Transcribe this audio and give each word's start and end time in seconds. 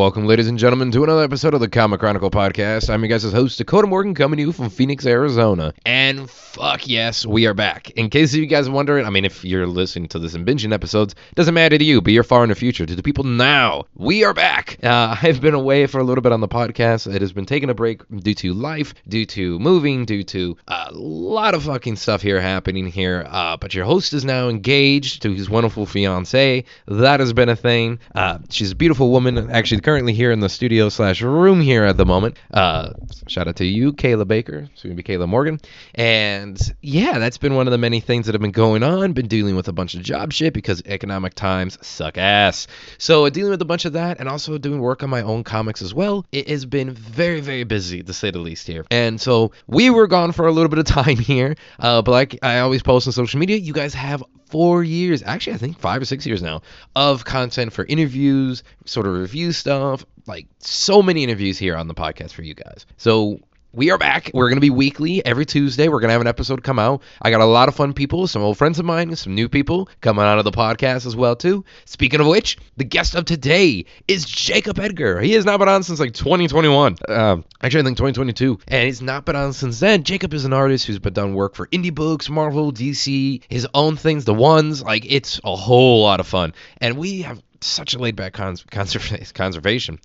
welcome, 0.00 0.24
ladies 0.24 0.48
and 0.48 0.58
gentlemen, 0.58 0.90
to 0.90 1.04
another 1.04 1.22
episode 1.22 1.52
of 1.52 1.60
the 1.60 1.68
Comic 1.68 2.00
Chronicle 2.00 2.30
podcast. 2.30 2.88
I'm 2.88 3.02
your 3.02 3.10
guys' 3.10 3.30
host, 3.30 3.58
Dakota 3.58 3.86
Morgan, 3.86 4.14
coming 4.14 4.38
to 4.38 4.42
you 4.44 4.50
from 4.50 4.70
Phoenix, 4.70 5.04
Arizona. 5.04 5.74
And 5.84 6.30
fuck 6.30 6.88
yes, 6.88 7.26
we 7.26 7.46
are 7.46 7.52
back. 7.52 7.90
In 7.90 8.08
case 8.08 8.32
you 8.32 8.46
guys 8.46 8.66
are 8.66 8.70
wondering, 8.70 9.04
I 9.04 9.10
mean, 9.10 9.26
if 9.26 9.44
you're 9.44 9.66
listening 9.66 10.08
to 10.08 10.18
this 10.18 10.32
in 10.32 10.46
binging 10.46 10.72
episodes, 10.72 11.14
doesn't 11.34 11.52
matter 11.52 11.76
to 11.76 11.84
you, 11.84 12.00
but 12.00 12.14
you're 12.14 12.22
far 12.22 12.42
in 12.44 12.48
the 12.48 12.54
future. 12.54 12.86
To 12.86 12.96
the 12.96 13.02
people 13.02 13.24
now, 13.24 13.84
we 13.94 14.24
are 14.24 14.32
back. 14.32 14.78
Uh, 14.82 15.16
I've 15.22 15.42
been 15.42 15.52
away 15.52 15.84
for 15.86 16.00
a 16.00 16.02
little 16.02 16.22
bit 16.22 16.32
on 16.32 16.40
the 16.40 16.48
podcast. 16.48 17.14
It 17.14 17.20
has 17.20 17.34
been 17.34 17.44
taking 17.44 17.68
a 17.68 17.74
break 17.74 18.00
due 18.08 18.34
to 18.36 18.54
life, 18.54 18.94
due 19.06 19.26
to 19.26 19.58
moving, 19.58 20.06
due 20.06 20.22
to 20.22 20.56
a 20.66 20.88
lot 20.92 21.54
of 21.54 21.64
fucking 21.64 21.96
stuff 21.96 22.22
here 22.22 22.40
happening 22.40 22.86
here. 22.86 23.26
Uh, 23.28 23.58
but 23.58 23.74
your 23.74 23.84
host 23.84 24.14
is 24.14 24.24
now 24.24 24.48
engaged 24.48 25.20
to 25.22 25.34
his 25.34 25.50
wonderful 25.50 25.84
fiance. 25.84 26.64
That 26.86 27.20
has 27.20 27.34
been 27.34 27.50
a 27.50 27.56
thing. 27.56 27.98
Uh, 28.14 28.38
she's 28.48 28.70
a 28.72 28.76
beautiful 28.76 29.10
woman, 29.10 29.50
actually 29.50 29.82
currently 29.90 30.12
here 30.12 30.30
in 30.30 30.38
the 30.38 30.48
studio 30.48 30.88
slash 30.88 31.20
room 31.20 31.60
here 31.60 31.82
at 31.82 31.96
the 31.96 32.06
moment. 32.06 32.36
Uh, 32.54 32.92
shout 33.26 33.48
out 33.48 33.56
to 33.56 33.64
you, 33.64 33.92
Kayla 33.92 34.24
Baker, 34.24 34.68
soon 34.76 34.92
to 34.92 34.94
be 34.94 35.02
Kayla 35.02 35.26
Morgan. 35.26 35.58
And 35.96 36.56
yeah, 36.80 37.18
that's 37.18 37.38
been 37.38 37.56
one 37.56 37.66
of 37.66 37.72
the 37.72 37.78
many 37.78 37.98
things 37.98 38.26
that 38.26 38.36
have 38.36 38.40
been 38.40 38.52
going 38.52 38.84
on. 38.84 39.14
Been 39.14 39.26
dealing 39.26 39.56
with 39.56 39.66
a 39.66 39.72
bunch 39.72 39.94
of 39.94 40.02
job 40.02 40.32
shit 40.32 40.54
because 40.54 40.80
economic 40.86 41.34
times 41.34 41.76
suck 41.84 42.18
ass. 42.18 42.68
So 42.98 43.26
uh, 43.26 43.30
dealing 43.30 43.50
with 43.50 43.62
a 43.62 43.64
bunch 43.64 43.84
of 43.84 43.94
that 43.94 44.20
and 44.20 44.28
also 44.28 44.58
doing 44.58 44.78
work 44.78 45.02
on 45.02 45.10
my 45.10 45.22
own 45.22 45.42
comics 45.42 45.82
as 45.82 45.92
well. 45.92 46.24
It 46.30 46.48
has 46.48 46.64
been 46.66 46.92
very, 46.92 47.40
very 47.40 47.64
busy 47.64 48.04
to 48.04 48.12
say 48.12 48.30
the 48.30 48.38
least 48.38 48.68
here. 48.68 48.84
And 48.92 49.20
so 49.20 49.50
we 49.66 49.90
were 49.90 50.06
gone 50.06 50.30
for 50.30 50.46
a 50.46 50.52
little 50.52 50.68
bit 50.68 50.78
of 50.78 50.84
time 51.00 51.18
here. 51.18 51.56
Uh, 51.80 52.00
but 52.02 52.12
like 52.12 52.38
I 52.42 52.60
always 52.60 52.84
post 52.84 53.08
on 53.08 53.12
social 53.12 53.40
media, 53.40 53.56
you 53.56 53.72
guys 53.72 53.92
have 53.94 54.22
four 54.50 54.82
years, 54.82 55.22
actually, 55.24 55.54
I 55.54 55.58
think 55.58 55.78
five 55.78 56.02
or 56.02 56.04
six 56.04 56.26
years 56.26 56.42
now, 56.42 56.62
of 56.94 57.24
content 57.24 57.72
for 57.72 57.84
interviews, 57.84 58.62
sort 58.84 59.06
of 59.06 59.14
review 59.14 59.52
stuff, 59.52 59.79
like 60.26 60.46
so 60.58 61.02
many 61.02 61.24
interviews 61.24 61.58
here 61.58 61.76
on 61.76 61.88
the 61.88 61.94
podcast 61.94 62.32
for 62.32 62.42
you 62.42 62.54
guys. 62.54 62.86
So 62.96 63.40
we 63.72 63.90
are 63.92 63.98
back. 63.98 64.32
We're 64.34 64.48
going 64.48 64.56
to 64.56 64.60
be 64.60 64.70
weekly 64.70 65.24
every 65.24 65.46
Tuesday. 65.46 65.88
We're 65.88 66.00
going 66.00 66.08
to 66.08 66.12
have 66.12 66.20
an 66.20 66.26
episode 66.26 66.64
come 66.64 66.80
out. 66.80 67.02
I 67.22 67.30
got 67.30 67.40
a 67.40 67.44
lot 67.44 67.68
of 67.68 67.76
fun 67.76 67.92
people, 67.92 68.26
some 68.26 68.42
old 68.42 68.58
friends 68.58 68.80
of 68.80 68.84
mine, 68.84 69.14
some 69.14 69.34
new 69.34 69.48
people 69.48 69.88
coming 70.00 70.24
out 70.24 70.38
of 70.38 70.44
the 70.44 70.50
podcast 70.50 71.06
as 71.06 71.14
well 71.14 71.36
too. 71.36 71.64
Speaking 71.84 72.20
of 72.20 72.26
which, 72.26 72.58
the 72.76 72.84
guest 72.84 73.14
of 73.14 73.26
today 73.26 73.84
is 74.08 74.24
Jacob 74.24 74.78
Edgar. 74.80 75.20
He 75.20 75.32
has 75.32 75.44
not 75.44 75.58
been 75.58 75.68
on 75.68 75.84
since 75.84 76.00
like 76.00 76.14
2021. 76.14 76.96
Um, 77.08 77.44
actually, 77.62 77.80
I 77.80 77.84
think 77.84 77.96
2022, 77.96 78.58
and 78.66 78.86
he's 78.86 79.02
not 79.02 79.24
been 79.24 79.36
on 79.36 79.52
since 79.52 79.78
then. 79.78 80.02
Jacob 80.02 80.34
is 80.34 80.44
an 80.44 80.52
artist 80.52 80.86
who's 80.86 80.98
been 80.98 81.12
done 81.12 81.34
work 81.34 81.54
for 81.54 81.68
indie 81.68 81.94
books, 81.94 82.28
Marvel, 82.28 82.72
DC, 82.72 83.42
his 83.48 83.68
own 83.72 83.96
things, 83.96 84.24
the 84.24 84.34
ones. 84.34 84.82
Like 84.82 85.06
it's 85.08 85.40
a 85.44 85.54
whole 85.54 86.02
lot 86.02 86.18
of 86.18 86.26
fun, 86.26 86.54
and 86.80 86.98
we 86.98 87.22
have 87.22 87.40
such 87.62 87.94
a 87.94 87.98
laid 87.98 88.16
back 88.16 88.32
cons- 88.32 88.64
conserv- 88.64 89.34
conservation 89.34 89.98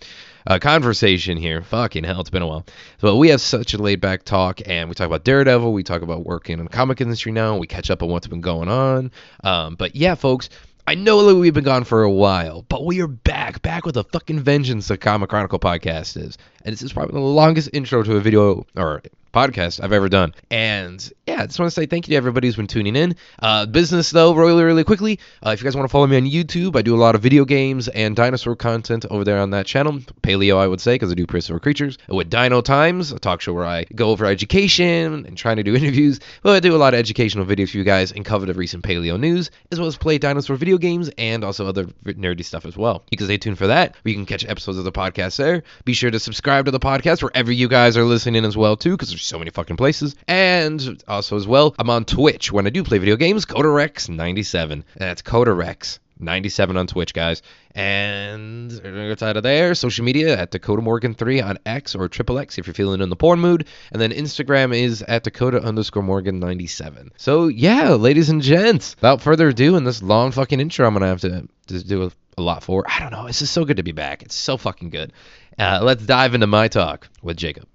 uh, 0.47 0.59
conversation 0.59 1.37
here. 1.37 1.61
Fucking 1.61 2.03
hell, 2.03 2.21
it's 2.21 2.29
been 2.29 2.41
a 2.41 2.47
while. 2.47 2.65
But 3.01 3.15
we 3.15 3.29
have 3.29 3.41
such 3.41 3.73
a 3.73 3.77
laid 3.77 4.01
back 4.01 4.23
talk, 4.23 4.61
and 4.65 4.89
we 4.89 4.95
talk 4.95 5.07
about 5.07 5.23
Daredevil. 5.23 5.73
We 5.73 5.83
talk 5.83 6.01
about 6.01 6.25
working 6.25 6.59
in 6.59 6.65
the 6.65 6.71
comic 6.71 7.01
industry 7.01 7.31
now. 7.31 7.57
We 7.57 7.67
catch 7.67 7.89
up 7.89 8.03
on 8.03 8.09
what's 8.09 8.27
been 8.27 8.41
going 8.41 8.69
on. 8.69 9.11
Um, 9.43 9.75
but 9.75 9.95
yeah, 9.95 10.15
folks. 10.15 10.49
I 10.87 10.93
know 10.93 11.25
that 11.25 11.35
we've 11.35 11.51
been 11.51 11.63
gone 11.63 11.83
for 11.83 12.03
a 12.03 12.11
while, 12.11 12.63
but 12.69 12.85
we 12.85 13.01
are 13.01 13.07
back, 13.07 13.63
back 13.63 13.87
with 13.87 13.97
a 13.97 14.03
fucking 14.03 14.41
vengeance. 14.41 14.87
The 14.87 14.99
Comic 14.99 15.31
Chronicle 15.31 15.57
podcast 15.57 16.15
is, 16.15 16.37
and 16.65 16.73
this 16.73 16.81
is 16.81 16.91
probably 16.91 17.13
the 17.13 17.19
longest 17.19 17.69
intro 17.71 18.03
to 18.03 18.17
a 18.17 18.19
video 18.19 18.65
or 18.75 19.01
podcast 19.35 19.83
I've 19.83 19.91
ever 19.91 20.07
done. 20.07 20.33
And 20.49 21.11
yeah, 21.27 21.43
I 21.43 21.45
just 21.45 21.59
want 21.59 21.69
to 21.69 21.75
say 21.75 21.85
thank 21.85 22.07
you 22.07 22.13
to 22.13 22.15
everybody 22.15 22.47
who's 22.47 22.55
been 22.55 22.67
tuning 22.67 22.95
in. 22.95 23.15
Uh, 23.37 23.65
business 23.65 24.09
though, 24.09 24.33
really, 24.33 24.63
really 24.63 24.85
quickly. 24.85 25.19
Uh, 25.45 25.49
if 25.49 25.59
you 25.59 25.65
guys 25.65 25.75
want 25.75 25.89
to 25.89 25.91
follow 25.91 26.07
me 26.07 26.15
on 26.15 26.23
YouTube, 26.23 26.77
I 26.77 26.81
do 26.81 26.95
a 26.95 26.97
lot 26.97 27.15
of 27.15 27.21
video 27.21 27.43
games 27.43 27.89
and 27.89 28.15
dinosaur 28.15 28.55
content 28.55 29.05
over 29.09 29.25
there 29.25 29.39
on 29.39 29.49
that 29.49 29.65
channel. 29.65 29.99
Paleo, 30.21 30.57
I 30.57 30.67
would 30.67 30.79
say, 30.79 30.95
because 30.95 31.11
I 31.11 31.15
do 31.15 31.27
prehistoric 31.27 31.63
creatures. 31.63 31.97
With 32.07 32.29
Dino 32.29 32.61
Times, 32.61 33.11
a 33.11 33.19
talk 33.19 33.41
show 33.41 33.51
where 33.51 33.65
I 33.65 33.83
go 33.83 34.11
over 34.11 34.25
education 34.25 35.25
and 35.25 35.37
trying 35.37 35.57
to 35.57 35.63
do 35.63 35.75
interviews. 35.75 36.21
Well, 36.43 36.55
I 36.55 36.61
do 36.61 36.73
a 36.73 36.77
lot 36.77 36.93
of 36.93 36.99
educational 37.01 37.45
videos 37.45 37.71
for 37.71 37.77
you 37.77 37.83
guys 37.83 38.13
and 38.13 38.23
cover 38.23 38.45
the 38.45 38.53
recent 38.53 38.83
paleo 38.85 39.19
news, 39.19 39.51
as 39.69 39.79
well 39.79 39.89
as 39.89 39.97
play 39.97 40.17
dinosaur 40.17 40.55
video 40.55 40.77
games 40.77 41.09
and 41.17 41.43
also 41.43 41.67
other 41.67 41.87
nerdy 42.05 42.45
stuff 42.45 42.65
as 42.65 42.77
well. 42.77 43.03
You 43.11 43.17
can 43.17 43.27
stay 43.27 43.37
tuned 43.37 43.57
for 43.57 43.67
that. 43.67 43.97
Or 44.05 44.09
you 44.09 44.15
can 44.15 44.25
catch 44.25 44.45
episodes 44.45 44.77
of 44.77 44.85
the 44.85 44.93
podcast 44.93 45.35
there. 45.35 45.63
Be 45.83 45.91
sure 45.91 46.09
to 46.09 46.19
subscribe 46.19 46.54
to 46.63 46.71
the 46.71 46.79
podcast 46.79 47.21
wherever 47.21 47.51
you 47.51 47.67
guys 47.67 47.97
are 47.97 48.05
listening 48.05 48.45
as 48.45 48.55
well 48.55 48.77
too, 48.77 48.91
because 48.91 49.09
there's 49.09 49.25
so 49.25 49.37
many 49.37 49.51
fucking 49.51 49.75
places. 49.75 50.15
And 50.27 51.03
also 51.07 51.35
as 51.35 51.45
well, 51.45 51.75
I'm 51.77 51.89
on 51.89 52.05
Twitch 52.05 52.51
when 52.51 52.65
I 52.65 52.69
do 52.69 52.83
play 52.83 52.97
video 52.97 53.17
games. 53.17 53.45
Kotarex97. 53.45 54.83
That's 54.95 55.21
Kotarex. 55.21 55.99
97 56.19 56.77
on 56.77 56.87
Twitch, 56.87 57.13
guys. 57.13 57.41
And 57.73 58.71
outside 58.85 59.37
of 59.37 59.43
there, 59.43 59.75
social 59.75 60.05
media 60.05 60.37
at 60.37 60.51
Dakota 60.51 60.81
Morgan 60.81 61.13
3 61.13 61.41
on 61.41 61.59
X 61.65 61.95
or 61.95 62.07
Triple 62.07 62.39
X 62.39 62.57
if 62.57 62.67
you're 62.67 62.73
feeling 62.73 63.01
in 63.01 63.09
the 63.09 63.15
porn 63.15 63.39
mood. 63.39 63.67
And 63.91 64.01
then 64.01 64.11
Instagram 64.11 64.75
is 64.75 65.01
at 65.01 65.23
Dakota 65.23 65.61
underscore 65.61 66.03
Morgan 66.03 66.39
97. 66.39 67.11
So 67.17 67.47
yeah, 67.47 67.91
ladies 67.93 68.29
and 68.29 68.41
gents, 68.41 68.95
without 68.95 69.21
further 69.21 69.49
ado, 69.49 69.75
in 69.75 69.83
this 69.83 70.01
long 70.01 70.31
fucking 70.31 70.59
intro, 70.59 70.87
I'm 70.87 70.93
gonna 70.93 71.07
have 71.07 71.21
to, 71.21 71.47
to 71.67 71.83
do 71.83 72.03
a, 72.03 72.11
a 72.37 72.41
lot 72.41 72.63
for. 72.63 72.83
I 72.87 72.99
don't 72.99 73.11
know. 73.11 73.27
It's 73.27 73.39
just 73.39 73.53
so 73.53 73.65
good 73.65 73.77
to 73.77 73.83
be 73.83 73.91
back. 73.91 74.23
It's 74.23 74.35
so 74.35 74.57
fucking 74.57 74.89
good. 74.89 75.11
Uh, 75.57 75.79
let's 75.83 76.05
dive 76.05 76.33
into 76.33 76.47
my 76.47 76.67
talk 76.67 77.09
with 77.21 77.37
Jacob. 77.37 77.67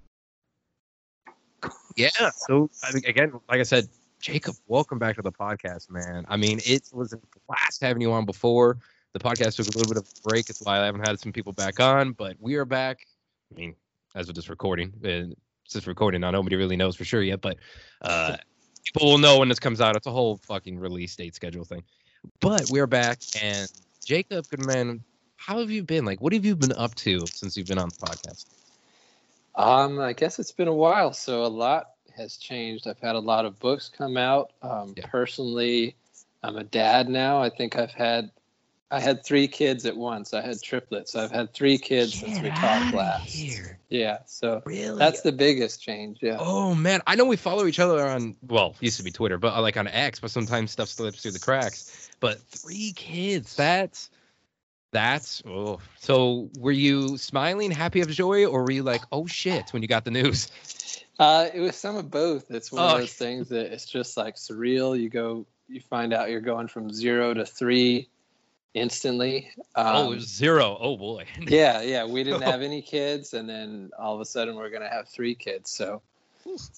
Yeah. 1.95 2.09
So 2.47 2.69
I 2.83 2.93
mean, 2.93 3.03
again, 3.05 3.33
like 3.49 3.59
I 3.59 3.63
said, 3.63 3.87
Jacob, 4.21 4.55
welcome 4.67 4.99
back 4.99 5.15
to 5.15 5.23
the 5.23 5.31
podcast, 5.31 5.89
man. 5.89 6.25
I 6.29 6.37
mean, 6.37 6.59
it 6.63 6.87
was 6.93 7.11
a 7.11 7.19
blast 7.47 7.81
having 7.81 8.03
you 8.03 8.11
on 8.11 8.23
before. 8.23 8.77
The 9.13 9.19
podcast 9.19 9.55
took 9.55 9.65
a 9.65 9.75
little 9.75 9.91
bit 9.91 9.97
of 9.97 10.07
a 10.07 10.29
break. 10.29 10.47
It's 10.47 10.61
why 10.61 10.79
I 10.79 10.85
haven't 10.85 11.07
had 11.07 11.19
some 11.19 11.33
people 11.33 11.53
back 11.53 11.79
on, 11.79 12.11
but 12.11 12.37
we 12.39 12.53
are 12.53 12.65
back. 12.65 13.07
I 13.51 13.59
mean, 13.59 13.75
as 14.13 14.29
of 14.29 14.35
this 14.35 14.47
recording, 14.47 14.93
and 15.03 15.35
since 15.67 15.87
recording 15.87 16.21
now, 16.21 16.29
nobody 16.29 16.55
really 16.55 16.75
knows 16.75 16.95
for 16.95 17.03
sure 17.03 17.23
yet, 17.23 17.41
but 17.41 17.57
uh, 18.03 18.37
people 18.85 19.09
will 19.09 19.17
know 19.17 19.39
when 19.39 19.49
this 19.49 19.59
comes 19.59 19.81
out. 19.81 19.95
It's 19.95 20.05
a 20.05 20.11
whole 20.11 20.37
fucking 20.37 20.77
release 20.77 21.15
date 21.15 21.33
schedule 21.33 21.65
thing. 21.65 21.81
But 22.41 22.69
we're 22.69 22.85
back, 22.85 23.21
and 23.41 23.67
Jacob, 24.05 24.47
good 24.49 24.63
man, 24.63 25.03
how 25.37 25.57
have 25.57 25.71
you 25.71 25.81
been? 25.81 26.05
Like, 26.05 26.21
what 26.21 26.31
have 26.33 26.45
you 26.45 26.55
been 26.55 26.73
up 26.73 26.93
to 26.95 27.25
since 27.25 27.57
you've 27.57 27.67
been 27.67 27.79
on 27.79 27.89
the 27.89 28.05
podcast? 28.05 28.45
Um, 29.55 29.99
I 29.99 30.13
guess 30.13 30.37
it's 30.37 30.51
been 30.51 30.67
a 30.67 30.73
while, 30.73 31.11
so 31.11 31.43
a 31.43 31.47
lot 31.47 31.87
has 32.21 32.37
changed. 32.37 32.87
I've 32.87 32.99
had 32.99 33.15
a 33.15 33.19
lot 33.19 33.45
of 33.45 33.59
books 33.59 33.89
come 33.95 34.15
out. 34.17 34.51
Um, 34.61 34.93
Yeah. 34.95 35.05
Personally, 35.07 35.95
I'm 36.43 36.57
a 36.57 36.63
dad 36.63 37.09
now. 37.09 37.41
I 37.41 37.49
think 37.49 37.75
I've 37.77 37.91
had, 37.91 38.31
I 38.89 38.99
had 38.99 39.23
three 39.25 39.47
kids 39.47 39.85
at 39.85 39.95
once. 39.95 40.33
I 40.33 40.41
had 40.41 40.61
triplets. 40.61 41.15
I've 41.15 41.31
had 41.31 41.53
three 41.53 41.77
kids 41.77 42.13
since 42.19 42.39
we 42.41 42.49
talked 42.49 42.93
last. 42.93 43.33
Here. 43.33 43.77
Yeah, 43.89 44.19
so 44.25 44.61
Really? 44.65 44.97
that's 44.97 45.21
the 45.21 45.31
biggest 45.31 45.81
change. 45.81 46.19
Yeah. 46.21 46.37
Oh 46.39 46.73
man, 46.73 47.01
I 47.07 47.15
know 47.15 47.25
we 47.25 47.35
follow 47.35 47.65
each 47.65 47.79
other 47.79 48.07
on 48.07 48.35
well, 48.47 48.75
used 48.79 48.97
to 48.97 49.03
be 49.03 49.11
Twitter, 49.11 49.37
but 49.37 49.53
uh, 49.53 49.61
like 49.61 49.75
on 49.77 49.87
X, 49.87 50.19
but 50.19 50.31
sometimes 50.31 50.71
stuff 50.71 50.87
slips 50.89 51.21
through 51.21 51.31
the 51.31 51.39
cracks. 51.39 52.09
But 52.21 52.39
three 52.43 52.93
kids, 52.95 53.55
that's 53.55 54.09
that's 54.91 55.41
oh. 55.47 55.79
So 55.99 56.49
were 56.59 56.71
you 56.71 57.17
smiling, 57.17 57.71
happy 57.71 58.01
of 58.01 58.09
joy, 58.09 58.45
or 58.45 58.63
were 58.63 58.71
you 58.71 58.83
like, 58.83 59.01
oh 59.11 59.25
shit, 59.25 59.71
when 59.73 59.81
you 59.81 59.87
got 59.87 60.05
the 60.05 60.11
news? 60.11 60.49
Uh, 61.19 61.49
it 61.53 61.59
was 61.59 61.75
some 61.75 61.95
of 61.97 62.09
both. 62.09 62.49
It's 62.49 62.71
one 62.71 62.81
Oh. 62.83 62.95
of 62.95 62.99
those 63.01 63.13
things 63.13 63.49
that 63.49 63.71
it's 63.71 63.85
just 63.85 64.17
like 64.17 64.35
surreal. 64.35 64.99
You 64.99 65.07
go, 65.09 65.45
you 65.67 65.79
find 65.79 66.13
out 66.13 66.29
you're 66.29 66.41
going 66.41 66.67
from 66.67 66.91
zero 66.91 67.33
to 67.33 67.45
three 67.45 68.09
instantly. 68.73 69.49
Um, 69.75 69.85
oh, 69.95 70.11
it 70.11 70.15
was 70.15 70.27
zero. 70.27 70.77
Oh 70.79 70.97
boy. 70.97 71.25
yeah, 71.39 71.81
yeah. 71.81 72.05
We 72.05 72.23
didn't 72.23 72.41
have 72.53 72.61
any 72.61 72.81
kids, 72.81 73.33
and 73.33 73.47
then 73.49 73.91
all 73.99 74.15
of 74.15 74.21
a 74.21 74.25
sudden 74.25 74.55
we're 74.55 74.69
gonna 74.69 74.89
have 74.89 75.07
three 75.09 75.35
kids. 75.35 75.69
So 75.71 76.01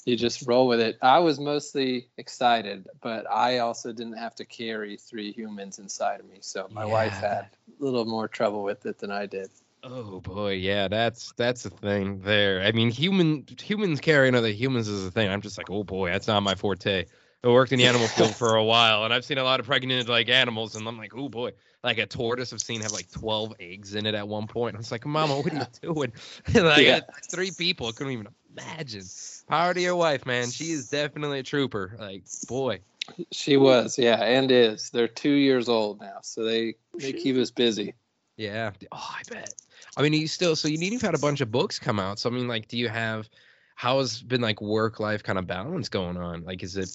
you 0.05 0.15
just 0.15 0.47
roll 0.47 0.67
with 0.67 0.79
it. 0.79 0.97
I 1.01 1.19
was 1.19 1.39
mostly 1.39 2.07
excited, 2.17 2.87
but 3.01 3.29
I 3.29 3.59
also 3.59 3.91
didn't 3.93 4.17
have 4.17 4.35
to 4.35 4.45
carry 4.45 4.97
three 4.97 5.31
humans 5.31 5.79
inside 5.79 6.19
of 6.19 6.27
me. 6.27 6.37
So 6.41 6.67
my 6.71 6.85
wife 6.85 7.19
had 7.21 7.45
a 7.79 7.83
little 7.83 8.05
more 8.05 8.27
trouble 8.27 8.63
with 8.63 8.85
it 8.85 8.99
than 8.99 9.11
I 9.11 9.25
did. 9.25 9.49
Oh 9.83 10.21
boy, 10.21 10.53
yeah, 10.53 10.87
that's 10.87 11.33
that's 11.33 11.63
the 11.63 11.69
thing 11.69 12.21
there. 12.21 12.61
I 12.61 12.71
mean, 12.71 12.89
human 12.89 13.45
humans 13.61 13.99
carrying 13.99 14.33
other 14.33 14.49
humans 14.49 14.87
is 14.87 15.03
the 15.03 15.11
thing. 15.11 15.29
I'm 15.29 15.41
just 15.41 15.57
like, 15.57 15.69
oh 15.69 15.83
boy, 15.83 16.09
that's 16.09 16.27
not 16.27 16.41
my 16.41 16.55
forte. 16.55 17.05
I 17.43 17.47
worked 17.49 17.73
in 17.73 17.79
the 17.79 17.85
animal 17.85 18.07
field 18.15 18.33
for 18.37 18.55
a 18.55 18.63
while, 18.63 19.03
and 19.03 19.13
I've 19.13 19.25
seen 19.25 19.37
a 19.37 19.43
lot 19.43 19.59
of 19.59 19.65
pregnant 19.65 20.07
like 20.07 20.29
animals, 20.29 20.75
and 20.75 20.87
I'm 20.87 20.97
like, 20.97 21.13
oh 21.15 21.27
boy, 21.27 21.51
like 21.83 21.97
a 21.97 22.05
tortoise 22.05 22.53
I've 22.53 22.61
seen 22.61 22.81
have 22.81 22.93
like 22.93 23.11
12 23.11 23.55
eggs 23.59 23.95
in 23.95 24.05
it 24.05 24.15
at 24.15 24.27
one 24.27 24.47
point. 24.47 24.75
I 24.75 24.77
was 24.77 24.91
like, 24.91 25.05
Mama, 25.05 25.37
what 25.37 25.51
are 25.51 25.55
you 25.57 25.65
doing? 25.81 26.13
like 26.53 26.77
Yeah. 26.77 27.01
three 27.29 27.51
people, 27.51 27.87
I 27.87 27.91
couldn't 27.91 28.13
even 28.13 28.27
imagine. 28.55 29.09
Power 29.47 29.73
to 29.73 29.81
your 29.81 29.95
wife, 29.95 30.25
man. 30.25 30.49
She 30.49 30.71
is 30.71 30.89
definitely 30.89 31.39
a 31.39 31.43
trooper. 31.43 31.95
Like, 31.99 32.23
boy, 32.47 32.79
She 33.31 33.57
was, 33.57 33.97
yeah, 33.99 34.23
and 34.23 34.49
is. 34.51 34.89
They're 34.89 35.07
two 35.07 35.33
years 35.33 35.67
old 35.69 35.99
now, 35.99 36.19
so 36.21 36.43
they 36.43 36.75
they 36.97 37.13
keep 37.13 37.35
us 37.35 37.51
busy. 37.51 37.93
Yeah. 38.37 38.71
Oh, 38.91 39.15
I 39.15 39.21
bet. 39.29 39.53
I 39.95 40.01
mean, 40.01 40.13
you 40.13 40.27
still 40.27 40.55
so 40.55 40.67
you 40.67 40.77
need 40.77 40.93
you've 40.93 41.01
had 41.01 41.15
a 41.15 41.19
bunch 41.19 41.41
of 41.41 41.51
books 41.51 41.77
come 41.77 41.99
out. 41.99 42.19
So 42.19 42.29
I 42.29 42.33
mean, 42.33 42.47
like, 42.47 42.67
do 42.67 42.77
you 42.77 42.89
have 42.89 43.29
how 43.75 43.99
has 43.99 44.21
been 44.21 44.41
like 44.41 44.61
work 44.61 44.99
life 44.99 45.23
kind 45.23 45.37
of 45.37 45.45
balance 45.45 45.89
going 45.89 46.17
on? 46.17 46.43
Like, 46.43 46.63
is 46.63 46.77
it 46.77 46.89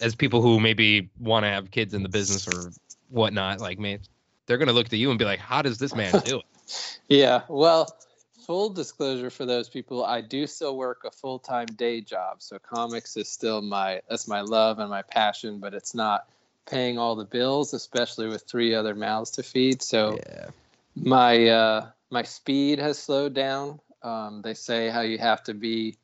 as 0.00 0.14
people 0.14 0.40
who 0.40 0.60
maybe 0.60 1.10
want 1.18 1.44
to 1.44 1.48
have 1.48 1.70
kids 1.70 1.94
in 1.94 2.02
the 2.02 2.08
business 2.08 2.46
or 2.46 2.70
whatnot? 3.10 3.60
Like, 3.60 3.78
man, 3.78 4.00
they're 4.46 4.58
gonna 4.58 4.72
look 4.72 4.88
to 4.90 4.96
you 4.96 5.10
and 5.10 5.18
be 5.18 5.24
like, 5.24 5.40
how 5.40 5.62
does 5.62 5.78
this 5.78 5.94
man 5.94 6.12
do 6.24 6.38
it? 6.38 6.44
Yeah, 7.08 7.44
well, 7.48 7.96
full 8.48 8.70
disclosure 8.70 9.28
for 9.28 9.44
those 9.44 9.68
people, 9.68 10.02
I 10.06 10.22
do 10.22 10.46
still 10.46 10.78
work 10.78 11.02
a 11.04 11.10
full 11.10 11.38
time 11.38 11.66
day 11.66 12.00
job. 12.00 12.40
So 12.40 12.58
comics 12.58 13.16
is 13.18 13.28
still 13.28 13.60
my 13.60 14.00
that's 14.08 14.26
my 14.26 14.40
love 14.40 14.78
and 14.78 14.88
my 14.88 15.02
passion, 15.02 15.60
but 15.60 15.74
it's 15.74 15.94
not 15.94 16.26
paying 16.66 16.98
all 16.98 17.14
the 17.14 17.26
bills, 17.26 17.74
especially 17.74 18.26
with 18.26 18.44
three 18.48 18.74
other 18.74 18.94
mouths 18.94 19.30
to 19.32 19.42
feed. 19.42 19.82
So 19.82 20.18
Yeah. 20.26 20.48
my 20.96 21.46
uh, 21.46 21.90
my 22.10 22.22
speed 22.22 22.78
has 22.78 22.98
slowed 22.98 23.34
down. 23.34 23.80
Um, 24.02 24.40
they 24.42 24.54
say 24.54 24.88
how 24.88 25.02
you 25.02 25.18
have 25.18 25.42
to 25.44 25.54
be 25.54 25.98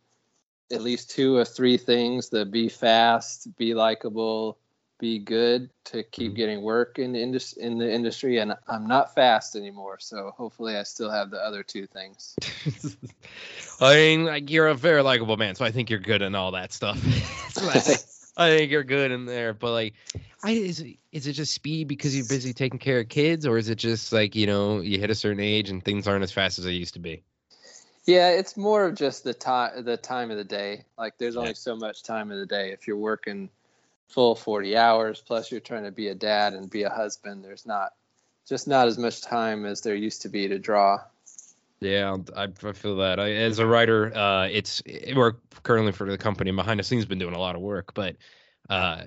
at 0.71 0.83
least 0.83 1.11
two 1.11 1.35
or 1.37 1.47
three 1.47 1.79
things: 1.79 2.29
to 2.29 2.45
be 2.45 2.69
fast, 2.69 3.57
be 3.57 3.73
likable, 3.73 4.59
be 5.05 5.19
good 5.19 5.69
to 5.85 6.03
keep 6.03 6.33
Mhm. 6.33 6.37
getting 6.37 6.63
work 6.63 6.99
in 6.99 7.13
the 7.13 7.21
indus- 7.21 7.53
in 7.53 7.77
the 7.77 7.93
industry. 7.93 8.39
And 8.39 8.57
I'm 8.67 8.87
not 8.87 9.15
fast 9.15 9.55
anymore, 9.55 9.99
so 10.01 10.33
hopefully 10.35 10.77
I 10.79 10.83
still 10.85 11.11
have 11.11 11.31
the 11.31 11.37
other 11.37 11.63
two 11.63 11.87
things. 11.87 12.35
I 13.81 13.95
mean, 13.97 14.25
like 14.25 14.51
you're 14.51 14.69
a 14.69 14.75
very 14.75 15.03
likable 15.03 15.37
man, 15.37 15.57
so 15.57 15.65
I 15.67 15.73
think 15.73 15.91
you're 15.91 15.99
good 15.99 16.23
in 16.23 16.35
all 16.35 16.53
that 16.53 16.73
stuff. 16.73 16.97
I, 17.63 17.81
think, 17.81 18.01
I 18.39 18.49
think 18.49 18.71
you're 18.71 18.83
good 18.83 19.11
in 19.11 19.27
there, 19.27 19.53
but 19.53 19.73
like, 19.73 19.93
I 20.43 20.53
is 20.53 20.81
it, 20.81 20.97
is 21.13 21.27
it 21.27 21.35
just 21.35 21.53
speed 21.53 21.87
because 21.87 22.17
you're 22.17 22.27
busy 22.27 22.55
taking 22.55 22.79
care 22.79 23.01
of 23.01 23.09
kids, 23.11 23.45
or 23.45 23.59
is 23.59 23.69
it 23.69 23.77
just 23.77 24.11
like 24.11 24.35
you 24.35 24.47
know 24.47 24.81
you 24.81 24.99
hit 24.99 25.11
a 25.11 25.15
certain 25.15 25.41
age 25.41 25.69
and 25.69 25.85
things 25.85 26.09
aren't 26.09 26.25
as 26.25 26.33
fast 26.33 26.59
as 26.59 26.65
they 26.65 26.73
used 26.73 26.95
to 26.95 27.01
be? 27.01 27.23
Yeah, 28.07 28.31
it's 28.31 28.57
more 28.57 28.87
of 28.87 28.95
just 28.95 29.23
the 29.25 29.35
time 29.35 29.85
the 29.85 29.99
time 29.99 30.31
of 30.31 30.39
the 30.39 30.45
day. 30.45 30.85
Like 30.97 31.19
there's 31.19 31.37
only 31.37 31.51
Yeah. 31.51 31.57
so 31.57 31.77
much 31.77 32.03
time 32.03 32.31
of 32.31 32.39
the 32.39 32.47
day. 32.47 32.73
If 32.73 32.87
you're 32.87 32.97
working 32.97 33.51
full 34.09 34.35
40 34.35 34.77
hours 34.77 35.23
plus 35.27 35.51
you're 35.51 35.61
trying 35.61 35.85
to 35.85 35.91
be 35.91 36.09
a 36.09 36.15
dad 36.15 36.55
and 36.55 36.71
be 36.71 36.83
a 36.83 36.91
husband, 36.91 37.45
there's 37.45 37.67
not 37.67 37.93
just 38.49 38.69
not 38.69 38.89
as 38.89 38.99
much 38.99 39.23
time 39.23 39.65
as 39.65 39.81
there 39.81 39.95
used 39.95 40.23
to 40.23 40.29
be 40.29 40.49
to 40.49 40.59
draw. 40.59 40.99
Yeah, 41.81 42.17
I, 42.37 42.49
I 42.65 42.73
feel 42.73 42.97
that. 42.97 43.19
I, 43.21 43.33
as 43.33 43.59
a 43.59 43.67
writer, 43.67 44.15
uh, 44.17 44.47
it's 44.47 44.83
it, 44.87 45.17
we're 45.17 45.35
currently 45.63 45.93
for 45.93 46.11
the 46.11 46.19
company 46.19 46.51
behind 46.51 46.81
the 46.81 46.85
scenes 46.85 47.05
been 47.05 47.19
doing 47.19 47.35
a 47.35 47.39
lot 47.39 47.57
of 47.57 47.61
work, 47.61 47.93
but 47.95 48.17
uh, 48.71 49.05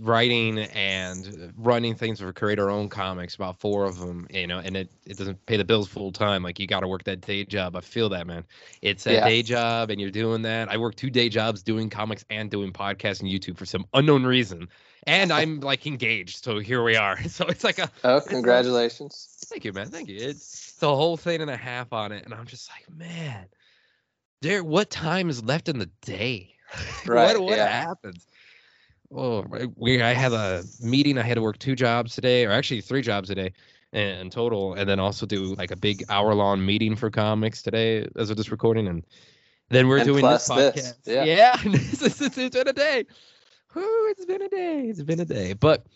writing 0.00 0.58
and 0.58 1.52
running 1.56 1.94
things 1.94 2.20
for 2.20 2.32
create 2.32 2.58
our 2.58 2.70
own 2.70 2.88
comics, 2.88 3.34
about 3.34 3.58
four 3.60 3.84
of 3.84 3.98
them, 3.98 4.26
you 4.30 4.46
know, 4.46 4.58
and 4.58 4.76
it, 4.76 4.90
it 5.06 5.16
doesn't 5.16 5.44
pay 5.46 5.56
the 5.56 5.64
bills 5.64 5.88
full 5.88 6.12
time. 6.12 6.42
Like 6.42 6.58
you 6.58 6.66
got 6.66 6.80
to 6.80 6.88
work 6.88 7.04
that 7.04 7.20
day 7.20 7.44
job. 7.44 7.76
I 7.76 7.80
feel 7.80 8.08
that, 8.10 8.26
man. 8.26 8.44
It's 8.82 9.06
a 9.06 9.14
Yeah. 9.14 9.24
day 9.24 9.42
job, 9.42 9.90
and 9.90 10.00
you're 10.00 10.10
doing 10.10 10.42
that. 10.42 10.70
I 10.70 10.76
work 10.76 10.94
two 10.94 11.10
day 11.10 11.28
jobs 11.28 11.62
doing 11.62 11.90
comics 11.90 12.24
and 12.30 12.50
doing 12.50 12.72
podcasts 12.72 13.20
and 13.20 13.28
YouTube 13.30 13.56
for 13.56 13.66
some 13.66 13.86
unknown 13.94 14.24
reason, 14.24 14.68
and 15.06 15.32
I'm 15.32 15.60
like 15.60 15.86
engaged. 15.86 16.44
So 16.44 16.58
here 16.58 16.82
we 16.82 16.96
are. 16.96 17.18
So 17.28 17.46
it's 17.46 17.64
like 17.64 17.78
a 17.78 17.90
Oh, 18.04 18.20
congratulations. 18.20 19.28
Thank 19.46 19.64
you, 19.64 19.72
man. 19.72 19.90
Thank 19.90 20.08
you. 20.08 20.16
It's, 20.16 20.72
it's 20.74 20.82
a 20.82 20.86
whole 20.86 21.16
thing 21.16 21.40
and 21.40 21.50
a 21.50 21.56
half 21.56 21.92
on 21.92 22.12
it, 22.12 22.24
and 22.24 22.34
I'm 22.34 22.46
just 22.46 22.70
like, 22.70 22.88
man, 22.96 23.46
there. 24.40 24.64
What 24.64 24.90
time 24.90 25.28
is 25.30 25.42
left 25.44 25.68
in 25.68 25.78
the 25.78 25.90
day? 26.02 26.54
Right, 27.06 27.36
what 27.36 27.42
what 27.42 27.58
yeah. 27.58 27.68
happens? 27.68 28.26
Oh, 29.14 29.44
I- 29.52 29.66
we. 29.76 30.00
I 30.02 30.12
had 30.12 30.32
a 30.32 30.62
meeting. 30.80 31.18
I 31.18 31.22
had 31.22 31.34
to 31.34 31.42
work 31.42 31.58
two 31.58 31.74
jobs 31.76 32.14
today, 32.14 32.46
or 32.46 32.50
actually 32.50 32.80
three 32.80 33.02
jobs 33.02 33.30
a 33.30 33.34
day 33.34 33.52
in 33.92 34.30
total, 34.30 34.74
and 34.74 34.88
then 34.88 34.98
also 34.98 35.26
do 35.26 35.54
like 35.56 35.70
a 35.70 35.76
big 35.76 36.04
hour 36.08 36.34
long 36.34 36.64
meeting 36.64 36.96
for 36.96 37.10
comics 37.10 37.62
today 37.62 38.08
as 38.16 38.30
of 38.30 38.36
this 38.36 38.50
recording, 38.50 38.88
and 38.88 39.04
then 39.68 39.88
we're 39.88 39.98
And 39.98 40.06
doing 40.06 40.24
this 40.24 40.48
podcast. 40.48 40.74
this, 40.74 40.98
yeah. 41.04 41.24
yeah. 41.24 41.56
it's, 41.64 42.20
it's, 42.20 42.36
been 42.54 42.68
a 42.68 42.72
day. 42.72 43.04
Whew, 43.74 44.10
it's 44.10 44.24
been 44.24 44.42
a 44.42 44.48
day. 44.48 44.86
It's 44.88 45.02
been 45.02 45.20
a 45.20 45.24
day, 45.24 45.52
but 45.54 45.86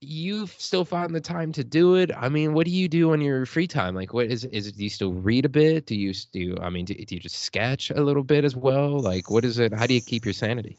you've 0.00 0.54
still 0.58 0.84
found 0.84 1.14
the 1.14 1.20
time 1.20 1.52
to 1.52 1.64
do 1.64 1.94
it. 1.96 2.10
I 2.16 2.28
mean, 2.28 2.52
what 2.52 2.66
do 2.66 2.72
you 2.72 2.88
do 2.88 3.12
on 3.12 3.20
your 3.20 3.46
free 3.46 3.66
time? 3.66 3.94
Like, 3.94 4.12
what 4.12 4.26
is 4.26 4.44
is 4.46 4.66
it? 4.66 4.76
Do 4.76 4.82
you 4.82 4.90
still 4.90 5.12
read 5.12 5.44
a 5.44 5.48
bit? 5.48 5.86
Do 5.86 5.94
you 5.94 6.12
do? 6.32 6.56
I 6.60 6.68
mean, 6.70 6.84
do, 6.84 6.94
do 6.94 7.14
you 7.14 7.20
just 7.20 7.40
sketch 7.40 7.90
a 7.90 8.02
little 8.02 8.24
bit 8.24 8.44
as 8.44 8.56
well? 8.56 8.98
Like, 8.98 9.30
what 9.30 9.44
is 9.44 9.58
it? 9.60 9.72
How 9.72 9.86
do 9.86 9.94
you 9.94 10.00
keep 10.00 10.24
your 10.24 10.34
sanity? 10.34 10.78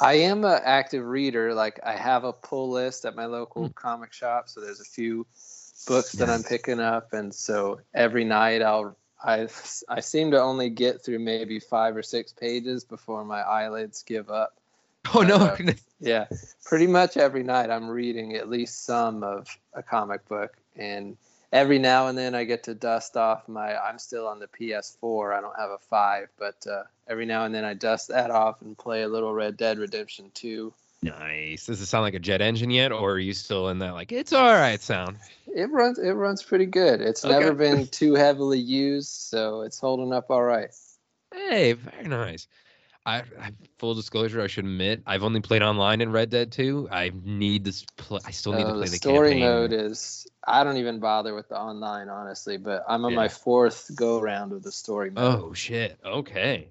I 0.00 0.14
am 0.14 0.44
an 0.44 0.60
active 0.64 1.04
reader. 1.04 1.54
Like 1.54 1.80
I 1.84 1.94
have 1.94 2.24
a 2.24 2.32
pull 2.32 2.70
list 2.70 3.04
at 3.04 3.14
my 3.14 3.26
local 3.26 3.66
Hmm. 3.66 3.72
comic 3.74 4.12
shop, 4.12 4.48
so 4.48 4.60
there's 4.60 4.80
a 4.80 4.84
few 4.84 5.26
books 5.86 6.12
that 6.12 6.30
I'm 6.30 6.42
picking 6.42 6.80
up, 6.80 7.12
and 7.12 7.34
so 7.34 7.80
every 7.94 8.24
night 8.24 8.62
I'll 8.62 8.96
I 9.22 9.48
I 9.88 10.00
seem 10.00 10.30
to 10.30 10.40
only 10.40 10.70
get 10.70 11.02
through 11.02 11.18
maybe 11.18 11.60
five 11.60 11.96
or 11.96 12.02
six 12.02 12.32
pages 12.32 12.84
before 12.84 13.24
my 13.24 13.40
eyelids 13.40 14.02
give 14.02 14.30
up. 14.30 14.56
Oh 15.14 15.22
no! 15.22 15.36
Uh, 15.36 15.56
Yeah, 15.98 16.26
pretty 16.64 16.86
much 16.86 17.16
every 17.16 17.42
night 17.42 17.70
I'm 17.70 17.88
reading 17.88 18.36
at 18.36 18.48
least 18.48 18.84
some 18.84 19.22
of 19.22 19.48
a 19.74 19.82
comic 19.82 20.26
book, 20.28 20.56
and 20.76 21.16
every 21.52 21.78
now 21.78 22.06
and 22.08 22.16
then 22.16 22.34
I 22.34 22.44
get 22.44 22.64
to 22.64 22.74
dust 22.74 23.16
off 23.16 23.48
my. 23.48 23.76
I'm 23.76 23.98
still 23.98 24.26
on 24.26 24.38
the 24.38 24.48
PS4. 24.48 25.36
I 25.36 25.40
don't 25.40 25.58
have 25.58 25.70
a 25.70 25.78
five, 25.78 26.28
but 26.38 26.66
uh, 26.66 26.84
every 27.08 27.26
now 27.26 27.44
and 27.44 27.54
then 27.54 27.64
I 27.64 27.74
dust 27.74 28.08
that 28.08 28.30
off 28.30 28.62
and 28.62 28.76
play 28.76 29.02
a 29.02 29.08
little 29.08 29.32
Red 29.32 29.56
Dead 29.56 29.78
Redemption 29.78 30.30
2. 30.34 30.72
nice. 31.02 31.66
Does 31.66 31.80
it 31.80 31.86
sound 31.86 32.02
like 32.02 32.14
a 32.14 32.18
jet 32.18 32.40
engine 32.40 32.70
yet, 32.70 32.92
or 32.92 33.12
are 33.12 33.18
you 33.18 33.32
still 33.32 33.68
in 33.68 33.78
that 33.80 33.94
like 33.94 34.12
it's 34.12 34.32
all 34.32 34.52
right 34.54 34.80
sound? 34.80 35.16
It 35.48 35.70
runs. 35.70 35.98
It 35.98 36.12
runs 36.12 36.42
pretty 36.42 36.66
good. 36.66 37.00
It's 37.00 37.24
Okay. 37.24 37.32
never 37.34 37.54
been 37.54 37.86
too 37.88 38.14
heavily 38.14 38.58
used, 38.60 39.10
so 39.10 39.62
it's 39.62 39.78
holding 39.80 40.12
up 40.12 40.30
all 40.30 40.42
right. 40.42 40.70
Hey, 41.32 41.72
very 41.72 42.06
nice. 42.08 42.46
I, 43.06 43.18
I 43.40 43.52
full 43.78 43.94
disclosure, 43.94 44.42
I 44.42 44.46
should 44.46 44.64
admit, 44.66 45.02
I've 45.06 45.22
only 45.24 45.40
played 45.40 45.62
online 45.62 46.00
in 46.02 46.12
Red 46.12 46.28
Dead 46.30 46.52
2. 46.52 46.88
I 46.92 47.10
need 47.24 47.64
this. 47.64 47.84
Pl- 47.96 48.20
I 48.26 48.30
still 48.30 48.52
need 48.52 48.64
to 48.64 48.68
Uh, 48.68 48.72
play 48.74 48.84
the 48.84 48.90
the 48.90 48.96
story 48.96 49.30
campaign. 49.30 49.40
mode 49.40 49.72
is. 49.72 50.26
I 50.46 50.64
don't 50.64 50.76
even 50.76 51.00
bother 51.00 51.34
with 51.34 51.48
the 51.48 51.58
online, 51.58 52.08
honestly. 52.10 52.58
But 52.58 52.84
I'm 52.86 53.04
on 53.06 53.12
Yeah. 53.12 53.16
my 53.16 53.28
fourth 53.28 53.90
go 53.94 54.20
round 54.20 54.52
of 54.52 54.62
the 54.62 54.70
story 54.72 55.10
mode. 55.10 55.40
Oh 55.40 55.52
shit. 55.54 55.98
Okay. 56.04 56.68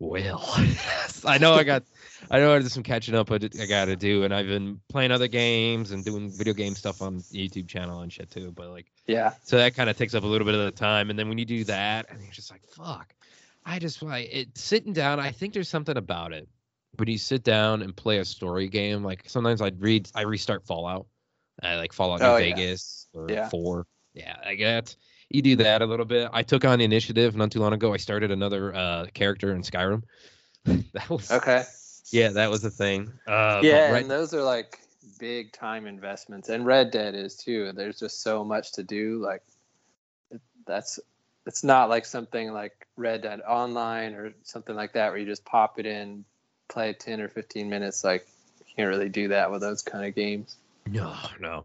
Well, 0.00 0.42
I 1.24 1.38
know 1.38 1.54
I 1.54 1.62
got, 1.62 1.84
I 2.28 2.40
know 2.40 2.50
there's 2.58 2.72
some 2.72 2.82
catching 2.82 3.14
up 3.14 3.30
I, 3.30 3.36
I 3.36 3.66
got 3.66 3.84
to 3.84 3.94
do, 3.94 4.24
and 4.24 4.34
I've 4.34 4.48
been 4.48 4.80
playing 4.88 5.12
other 5.12 5.28
games 5.28 5.92
and 5.92 6.04
doing 6.04 6.28
video 6.28 6.54
game 6.54 6.74
stuff 6.74 7.00
on 7.02 7.20
YouTube 7.20 7.68
channel 7.68 8.00
and 8.00 8.12
shit 8.12 8.28
too. 8.28 8.50
But 8.50 8.70
like, 8.70 8.86
Yeah. 9.06 9.34
so 9.44 9.58
that 9.58 9.76
kind 9.76 9.88
of 9.88 9.96
takes 9.96 10.14
up 10.14 10.24
a 10.24 10.26
little 10.26 10.44
bit 10.44 10.56
of 10.56 10.64
the 10.64 10.72
time, 10.72 11.08
and 11.10 11.16
then 11.16 11.28
when 11.28 11.38
you 11.38 11.44
do 11.44 11.62
that, 11.64 12.06
and 12.10 12.20
you're 12.20 12.32
just 12.32 12.50
like, 12.50 12.62
fuck. 12.76 13.14
I 13.64 13.78
just 13.78 14.02
like 14.02 14.28
it 14.32 14.56
sitting 14.56 14.92
down. 14.92 15.20
I 15.20 15.30
think 15.30 15.54
there's 15.54 15.68
something 15.68 15.96
about 15.96 16.32
it. 16.32 16.48
When 16.96 17.08
you 17.08 17.18
sit 17.18 17.42
down 17.42 17.82
and 17.82 17.96
play 17.96 18.18
a 18.18 18.24
story 18.24 18.68
game, 18.68 19.02
like 19.02 19.22
sometimes 19.26 19.62
I'd 19.62 19.80
read, 19.80 20.10
I 20.14 20.22
restart 20.22 20.66
Fallout, 20.66 21.06
I 21.62 21.76
like 21.76 21.92
Fallout 21.92 22.20
New 22.20 22.26
Oh, 22.26 22.36
yeah. 22.36 22.54
Vegas 22.54 23.08
or 23.14 23.28
Yeah. 23.30 23.48
four. 23.48 23.86
Yeah, 24.14 24.36
I 24.44 24.54
get 24.56 24.94
you 25.32 25.40
do 25.40 25.56
that 25.56 25.80
a 25.82 25.86
little 25.86 26.04
bit. 26.04 26.28
I 26.32 26.42
took 26.42 26.64
on 26.64 26.78
the 26.78 26.84
initiative 26.84 27.34
not 27.34 27.50
too 27.50 27.60
long 27.60 27.72
ago. 27.72 27.94
I 27.94 27.96
started 27.96 28.30
another 28.30 28.74
uh, 28.74 29.06
character 29.14 29.54
in 29.54 29.62
Skyrim. 29.62 30.02
that 30.64 31.08
was 31.08 31.30
Okay. 31.30 31.64
yeah, 32.12 32.28
that 32.28 32.50
was 32.50 32.60
the 32.62 32.70
thing. 32.70 33.10
Uh, 33.26 33.60
yeah, 33.62 33.96
and 33.96 34.10
those 34.10 34.34
are 34.34 34.42
like 34.42 34.80
big 35.18 35.52
time 35.52 35.86
investments, 35.86 36.50
and 36.50 36.66
Red 36.66 36.90
Dead 36.90 37.14
is 37.14 37.34
too. 37.36 37.72
There's 37.72 37.98
just 37.98 38.22
so 38.22 38.44
much 38.44 38.72
to 38.72 38.82
do. 38.82 39.22
Like, 39.24 39.42
that's 40.66 41.00
it's 41.46 41.64
not 41.64 41.88
like 41.88 42.04
something 42.04 42.52
like 42.52 42.86
Red 42.96 43.22
Dead 43.22 43.40
Online 43.40 44.14
or 44.14 44.32
something 44.42 44.74
like 44.76 44.92
that 44.94 45.10
where 45.10 45.18
you 45.18 45.26
just 45.26 45.44
pop 45.44 45.78
it 45.78 45.86
in, 45.86 46.24
play 46.68 46.92
ten 46.92 47.20
or 47.20 47.28
fifteen 47.28 47.68
minutes. 47.68 48.04
Like, 48.04 48.26
you 48.60 48.74
can't 48.76 48.88
really 48.88 49.08
do 49.08 49.28
that 49.28 49.50
with 49.50 49.60
those 49.60 49.82
kind 49.82 50.04
of 50.06 50.14
games. 50.14 50.56
No, 50.86 51.14
no. 51.40 51.64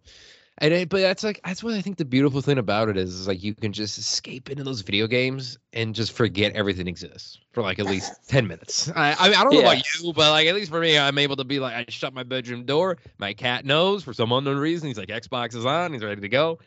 And 0.59 0.73
it, 0.73 0.89
but 0.89 1.01
that's 1.01 1.23
like 1.23 1.39
that's 1.45 1.63
what 1.63 1.75
I 1.75 1.81
think 1.81 1.97
the 1.97 2.05
beautiful 2.05 2.41
thing 2.41 2.57
about 2.57 2.89
it 2.89 2.97
is, 2.97 3.13
is 3.13 3.27
like 3.27 3.43
you 3.43 3.53
can 3.53 3.73
just 3.73 3.99
escape 3.99 4.49
into 4.49 4.63
those 4.63 4.81
video 4.81 5.05
games 5.05 5.59
and 5.71 5.93
just 5.93 6.13
forget 6.13 6.53
everything 6.55 6.87
exists 6.87 7.37
for 7.51 7.61
like 7.61 7.77
at 7.77 7.85
least 7.85 8.11
ten 8.27 8.47
minutes. 8.47 8.89
I 8.95 9.15
I, 9.19 9.29
mean, 9.29 9.37
I 9.37 9.43
don't 9.43 9.53
know 9.53 9.59
Yeah. 9.59 9.73
about 9.73 9.83
you, 10.01 10.13
but 10.13 10.31
like 10.31 10.47
at 10.47 10.55
least 10.55 10.71
for 10.71 10.79
me, 10.79 10.97
I'm 10.97 11.19
able 11.19 11.35
to 11.35 11.43
be 11.43 11.59
like 11.59 11.75
I 11.75 11.85
shut 11.89 12.11
my 12.11 12.23
bedroom 12.23 12.65
door. 12.65 12.97
My 13.19 13.33
cat 13.33 13.65
knows 13.65 14.03
for 14.03 14.13
some 14.13 14.31
unknown 14.31 14.57
reason. 14.57 14.87
He's 14.87 14.97
like 14.97 15.09
Xbox 15.09 15.53
is 15.55 15.65
on. 15.65 15.93
He's 15.93 16.03
ready 16.03 16.21
to 16.21 16.29
go. 16.29 16.57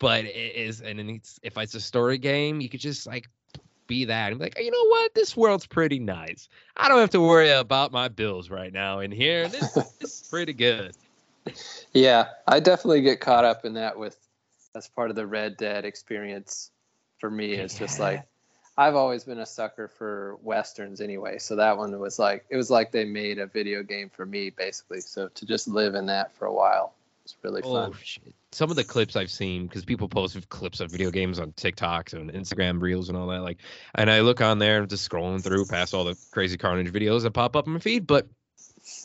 But 0.00 0.24
it 0.24 0.56
is, 0.56 0.80
and 0.80 0.98
it's, 0.98 1.38
if 1.44 1.56
it's 1.56 1.76
a 1.76 1.80
story 1.80 2.18
game, 2.18 2.60
you 2.60 2.68
could 2.68 2.80
just 2.80 3.06
like 3.06 3.28
be 3.86 4.06
that 4.06 4.32
and 4.32 4.38
be 4.38 4.46
like, 4.46 4.56
oh, 4.58 4.62
you 4.62 4.70
know 4.70 4.86
what, 4.88 5.14
this 5.14 5.36
world's 5.36 5.66
pretty 5.66 6.00
nice. 6.00 6.48
I 6.76 6.88
don't 6.88 6.98
have 6.98 7.10
to 7.10 7.20
worry 7.20 7.50
about 7.50 7.92
my 7.92 8.08
bills 8.08 8.50
right 8.50 8.72
now 8.72 9.00
in 9.00 9.12
here. 9.12 9.46
This, 9.48 9.72
this 9.72 10.22
is 10.22 10.28
pretty 10.28 10.54
good. 10.54 10.96
Yeah, 11.92 12.28
I 12.46 12.60
definitely 12.60 13.02
get 13.02 13.20
caught 13.20 13.44
up 13.44 13.64
in 13.64 13.74
that 13.74 13.98
with 13.98 14.16
as 14.74 14.88
part 14.88 15.10
of 15.10 15.16
the 15.16 15.26
Red 15.26 15.56
Dead 15.56 15.84
experience. 15.84 16.70
For 17.18 17.30
me, 17.30 17.52
it's 17.52 17.78
just 17.78 18.00
like 18.00 18.24
I've 18.78 18.94
always 18.94 19.24
been 19.24 19.40
a 19.40 19.46
sucker 19.46 19.88
for 19.88 20.38
westerns 20.42 21.02
anyway. 21.02 21.38
So 21.38 21.56
that 21.56 21.76
one 21.76 21.98
was 21.98 22.18
like 22.18 22.46
it 22.48 22.56
was 22.56 22.70
like 22.70 22.92
they 22.92 23.04
made 23.04 23.38
a 23.38 23.46
video 23.46 23.82
game 23.82 24.08
for 24.08 24.24
me 24.24 24.48
basically. 24.48 25.00
So 25.00 25.28
to 25.28 25.46
just 25.46 25.68
live 25.68 25.94
in 25.94 26.06
that 26.06 26.34
for 26.34 26.46
a 26.46 26.52
while 26.52 26.94
was 27.22 27.36
really 27.42 27.60
oh, 27.62 27.74
fun. 27.74 27.90
Oh 27.92 27.96
shit! 28.02 28.34
Some 28.52 28.70
of 28.70 28.76
the 28.76 28.84
clips 28.84 29.14
I've 29.14 29.30
seen 29.30 29.66
because 29.66 29.84
people 29.84 30.08
post 30.08 30.48
clips 30.48 30.80
of 30.80 30.90
video 30.90 31.10
games 31.10 31.38
on 31.38 31.52
TikToks 31.52 32.14
and 32.14 32.32
Instagram 32.32 32.80
Reels 32.82 33.08
and 33.08 33.16
all 33.16 33.28
that. 33.28 33.42
Like, 33.42 33.58
and 33.94 34.10
I 34.10 34.20
look 34.20 34.40
on 34.40 34.58
there, 34.58 34.80
and 34.80 34.90
just 34.90 35.08
scrolling 35.08 35.42
through 35.42 35.66
past 35.66 35.94
all 35.94 36.04
the 36.04 36.16
crazy 36.32 36.56
carnage 36.56 36.92
videos 36.92 37.22
that 37.22 37.30
pop 37.30 37.54
up 37.54 37.66
in 37.66 37.74
my 37.74 37.78
feed. 37.78 38.08
But 38.08 38.26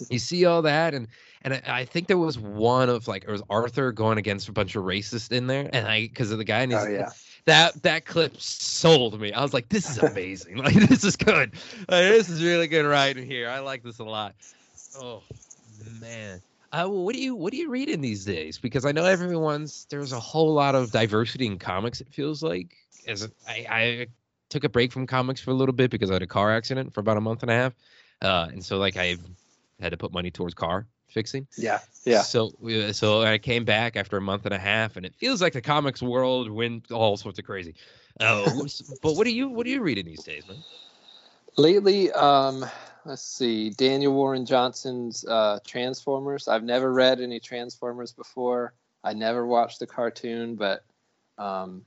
you 0.09 0.19
see 0.19 0.45
all 0.45 0.61
that, 0.63 0.93
and 0.93 1.07
and 1.43 1.53
I, 1.53 1.61
I 1.67 1.85
think 1.85 2.07
there 2.07 2.17
was 2.17 2.39
one 2.39 2.89
of 2.89 3.07
like 3.07 3.23
it 3.23 3.29
was 3.29 3.43
Arthur 3.49 3.91
going 3.91 4.17
against 4.17 4.49
a 4.49 4.51
bunch 4.51 4.75
of 4.75 4.83
racists 4.83 5.31
in 5.31 5.47
there, 5.47 5.69
and 5.71 5.87
I 5.87 6.01
because 6.01 6.31
of 6.31 6.37
the 6.37 6.43
guy 6.43 6.61
and 6.61 6.71
his 6.71 6.83
Oh 6.83 6.87
yeah. 6.87 7.09
that 7.45 7.81
that 7.83 8.05
clip 8.05 8.39
sold 8.39 9.19
me. 9.19 9.31
I 9.31 9.41
was 9.41 9.53
like, 9.53 9.69
this 9.69 9.89
is 9.89 9.99
amazing. 9.99 10.57
like 10.63 10.73
this 10.73 11.03
is 11.03 11.15
good. 11.15 11.53
Like, 11.87 11.87
this 11.87 12.29
is 12.29 12.43
really 12.43 12.67
good 12.67 12.85
writing 12.85 13.25
here. 13.25 13.49
I 13.49 13.59
like 13.59 13.83
this 13.83 13.99
a 13.99 14.03
lot. 14.03 14.35
Oh 14.99 15.21
man. 16.01 16.41
Uh, 16.75 16.89
what 16.89 17.15
do 17.15 17.21
you 17.21 17.35
what 17.35 17.53
do 17.53 17.57
you 17.57 17.69
read 17.69 17.87
in 17.87 18.01
these 18.01 18.25
days? 18.25 18.57
Because 18.57 18.85
I 18.85 18.91
know 18.91 19.05
everyone's 19.05 19.87
there's 19.89 20.11
a 20.11 20.19
whole 20.19 20.53
lot 20.53 20.75
of 20.75 20.91
diversity 20.91 21.45
in 21.45 21.57
comics. 21.57 22.01
It 22.01 22.09
feels 22.11 22.43
like 22.43 22.75
as 23.07 23.29
I, 23.47 23.65
I 23.69 24.07
took 24.49 24.65
a 24.65 24.69
break 24.69 24.91
from 24.91 25.07
comics 25.07 25.39
for 25.39 25.51
a 25.51 25.53
little 25.53 25.71
bit 25.71 25.89
because 25.89 26.09
I 26.09 26.15
had 26.15 26.21
a 26.21 26.27
car 26.27 26.51
accident 26.51 26.93
for 26.93 26.99
about 26.99 27.15
a 27.15 27.21
month 27.21 27.43
and 27.43 27.51
a 27.51 27.53
half, 27.53 27.73
uh, 28.21 28.49
and 28.51 28.63
so 28.63 28.77
like 28.77 28.97
I 28.97 29.15
had 29.79 29.91
to 29.91 29.97
put 29.97 30.11
money 30.11 30.31
towards 30.31 30.53
car 30.53 30.85
fixing. 31.07 31.47
Yeah, 31.57 31.79
yeah. 32.03 32.23
So 32.23 32.51
so 32.91 33.21
I 33.21 33.37
came 33.37 33.63
back 33.63 33.95
after 33.95 34.17
a 34.17 34.21
month 34.21 34.43
and 34.43 34.53
a 34.53 34.59
half, 34.59 34.97
and 34.97 35.05
it 35.05 35.15
feels 35.15 35.41
like 35.41 35.53
the 35.53 35.61
comics 35.61 36.01
world 36.01 36.51
went 36.51 36.91
all 36.91 37.15
sorts 37.15 37.39
of 37.39 37.45
crazy. 37.45 37.75
Uh, 38.19 38.51
but 39.01 39.15
what 39.15 39.23
do 39.23 39.31
you 39.31 39.47
what 39.47 39.65
are 39.65 39.69
you 39.69 39.81
reading 39.81 40.03
these 40.03 40.23
days, 40.23 40.45
man? 40.45 40.61
Lately, 41.55 42.11
um, 42.11 42.65
let's 43.05 43.23
see, 43.23 43.69
Daniel 43.69 44.13
Warren 44.13 44.45
Johnson's 44.45 45.25
uh, 45.25 45.59
Transformers. 45.65 46.47
I've 46.47 46.63
never 46.63 46.91
read 46.91 47.21
any 47.21 47.39
Transformers 47.39 48.11
before. 48.11 48.73
I 49.03 49.13
never 49.13 49.45
watched 49.45 49.79
the 49.79 49.87
cartoon, 49.87 50.55
but 50.55 50.83
um, 51.37 51.83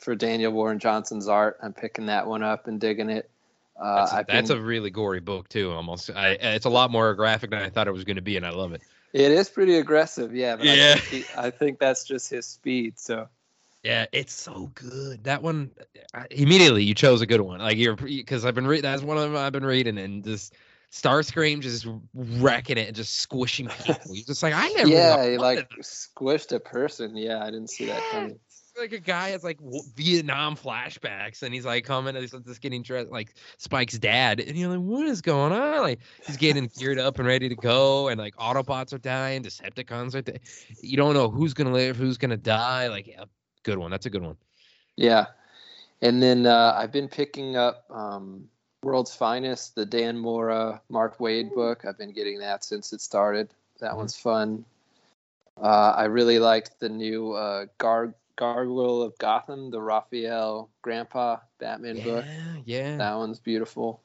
for 0.00 0.14
Daniel 0.14 0.52
Warren 0.52 0.78
Johnson's 0.78 1.28
art, 1.28 1.58
I'm 1.62 1.74
picking 1.74 2.06
that 2.06 2.26
one 2.26 2.42
up 2.42 2.66
and 2.66 2.80
digging 2.80 3.10
it. 3.10 3.30
Uh, 3.78 3.96
that's, 3.96 4.12
a, 4.12 4.24
that's 4.28 4.48
been, 4.48 4.58
a, 4.58 4.62
really 4.62 4.90
gory 4.90 5.20
book 5.20 5.48
too. 5.48 5.70
Almost, 5.70 6.10
I, 6.10 6.30
it's 6.30 6.66
a 6.66 6.70
lot 6.70 6.90
more 6.90 7.14
graphic 7.14 7.50
than 7.50 7.60
I 7.60 7.68
thought 7.68 7.88
it 7.88 7.92
was 7.92 8.04
going 8.04 8.16
to 8.16 8.22
be, 8.22 8.36
and 8.36 8.46
I 8.46 8.50
love 8.50 8.72
it. 8.72 8.82
It 9.12 9.30
is 9.30 9.50
pretty 9.50 9.76
aggressive, 9.76 10.34
yeah. 10.34 10.56
yeah. 10.60 10.94
I 10.94 10.98
think, 10.98 11.26
he, 11.26 11.38
I 11.38 11.50
think 11.50 11.78
that's 11.78 12.04
just 12.04 12.30
his 12.30 12.46
speed. 12.46 12.98
So 12.98 13.28
yeah, 13.82 14.06
it's 14.12 14.32
so 14.32 14.70
good. 14.74 15.24
That 15.24 15.42
one 15.42 15.72
immediately 16.30 16.84
you 16.84 16.94
chose 16.94 17.20
a 17.20 17.26
good 17.26 17.40
one. 17.40 17.58
Like 17.58 17.76
you're 17.76 17.96
because 17.96 18.44
I've 18.44 18.54
been 18.54 18.66
reading. 18.66 18.82
That's 18.82 19.02
one 19.02 19.16
of 19.16 19.24
them 19.24 19.36
I've 19.36 19.52
been 19.52 19.64
reading, 19.64 19.98
and 19.98 20.22
just 20.22 20.54
Starscream 20.92 21.60
just 21.60 21.86
wrecking 22.14 22.78
it 22.78 22.86
and 22.86 22.96
just 22.96 23.18
squishing 23.18 23.66
people. 23.84 24.14
You're 24.14 24.24
just 24.24 24.42
like 24.42 24.54
I 24.54 24.68
never. 24.68 24.88
Yeah, 24.88 25.24
he 25.28 25.36
like 25.38 25.68
squished 25.80 26.52
a 26.52 26.60
person. 26.60 27.16
Yeah, 27.16 27.42
I 27.42 27.46
didn't 27.46 27.70
see 27.70 27.86
that 27.86 28.02
coming. 28.10 28.38
Like 28.78 28.92
a 28.92 29.00
guy 29.00 29.30
has 29.30 29.42
like 29.42 29.58
Vietnam 29.96 30.56
flashbacks, 30.56 31.42
and 31.42 31.52
he's 31.52 31.66
like 31.66 31.84
coming, 31.84 32.14
and 32.14 32.22
he's 32.22 32.30
just 32.30 32.60
getting 32.60 32.82
dressed 32.82 33.10
like 33.10 33.34
Spike's 33.58 33.98
dad, 33.98 34.38
and 34.38 34.56
you're 34.56 34.70
like, 34.70 34.78
what 34.78 35.06
is 35.06 35.20
going 35.20 35.52
on? 35.52 35.82
Like 35.82 35.98
he's 36.24 36.36
getting 36.36 36.70
geared 36.78 36.98
up 36.98 37.18
and 37.18 37.26
ready 37.26 37.48
to 37.48 37.56
go, 37.56 38.08
and 38.08 38.18
like 38.18 38.36
Autobots 38.36 38.92
are 38.92 38.98
dying, 38.98 39.42
Decepticons 39.42 40.14
are. 40.14 40.22
Di- 40.22 40.38
you 40.80 40.96
don't 40.96 41.14
know 41.14 41.28
who's 41.28 41.52
gonna 41.52 41.72
live, 41.72 41.96
who's 41.96 42.16
gonna 42.16 42.36
die. 42.36 42.88
Like 42.88 43.14
good 43.62 43.78
one. 43.78 43.90
That's 43.90 44.06
a 44.06 44.10
good 44.10 44.22
one. 44.22 44.36
Yeah, 44.96 45.26
and 46.00 46.22
then 46.22 46.46
uh, 46.46 46.74
I've 46.76 46.92
been 46.92 47.08
picking 47.08 47.56
up 47.56 47.84
um, 47.90 48.48
World's 48.82 49.14
Finest, 49.14 49.74
the 49.74 49.86
Dan 49.86 50.18
Mora, 50.18 50.80
Mark 50.88 51.18
Waid 51.18 51.54
book. 51.54 51.84
I've 51.84 51.98
been 51.98 52.12
getting 52.12 52.38
that 52.40 52.64
since 52.64 52.92
it 52.92 53.00
started. 53.00 53.48
That 53.80 53.90
mm-hmm. 53.90 53.98
one's 53.98 54.16
fun. 54.16 54.64
Uh, 55.60 55.94
I 55.96 56.04
really 56.04 56.38
liked 56.38 56.80
the 56.80 56.88
new 56.88 57.32
uh, 57.32 57.66
Gar- 57.78 58.14
Gargoyle 58.36 59.02
of 59.02 59.16
Gotham, 59.18 59.70
the 59.70 59.80
Rafael 59.80 60.70
Grampá 60.84 61.40
Batman 61.58 61.96
yeah, 61.98 62.04
book. 62.04 62.24
Yeah, 62.64 62.96
that 62.96 63.14
one's 63.16 63.38
beautiful. 63.38 64.02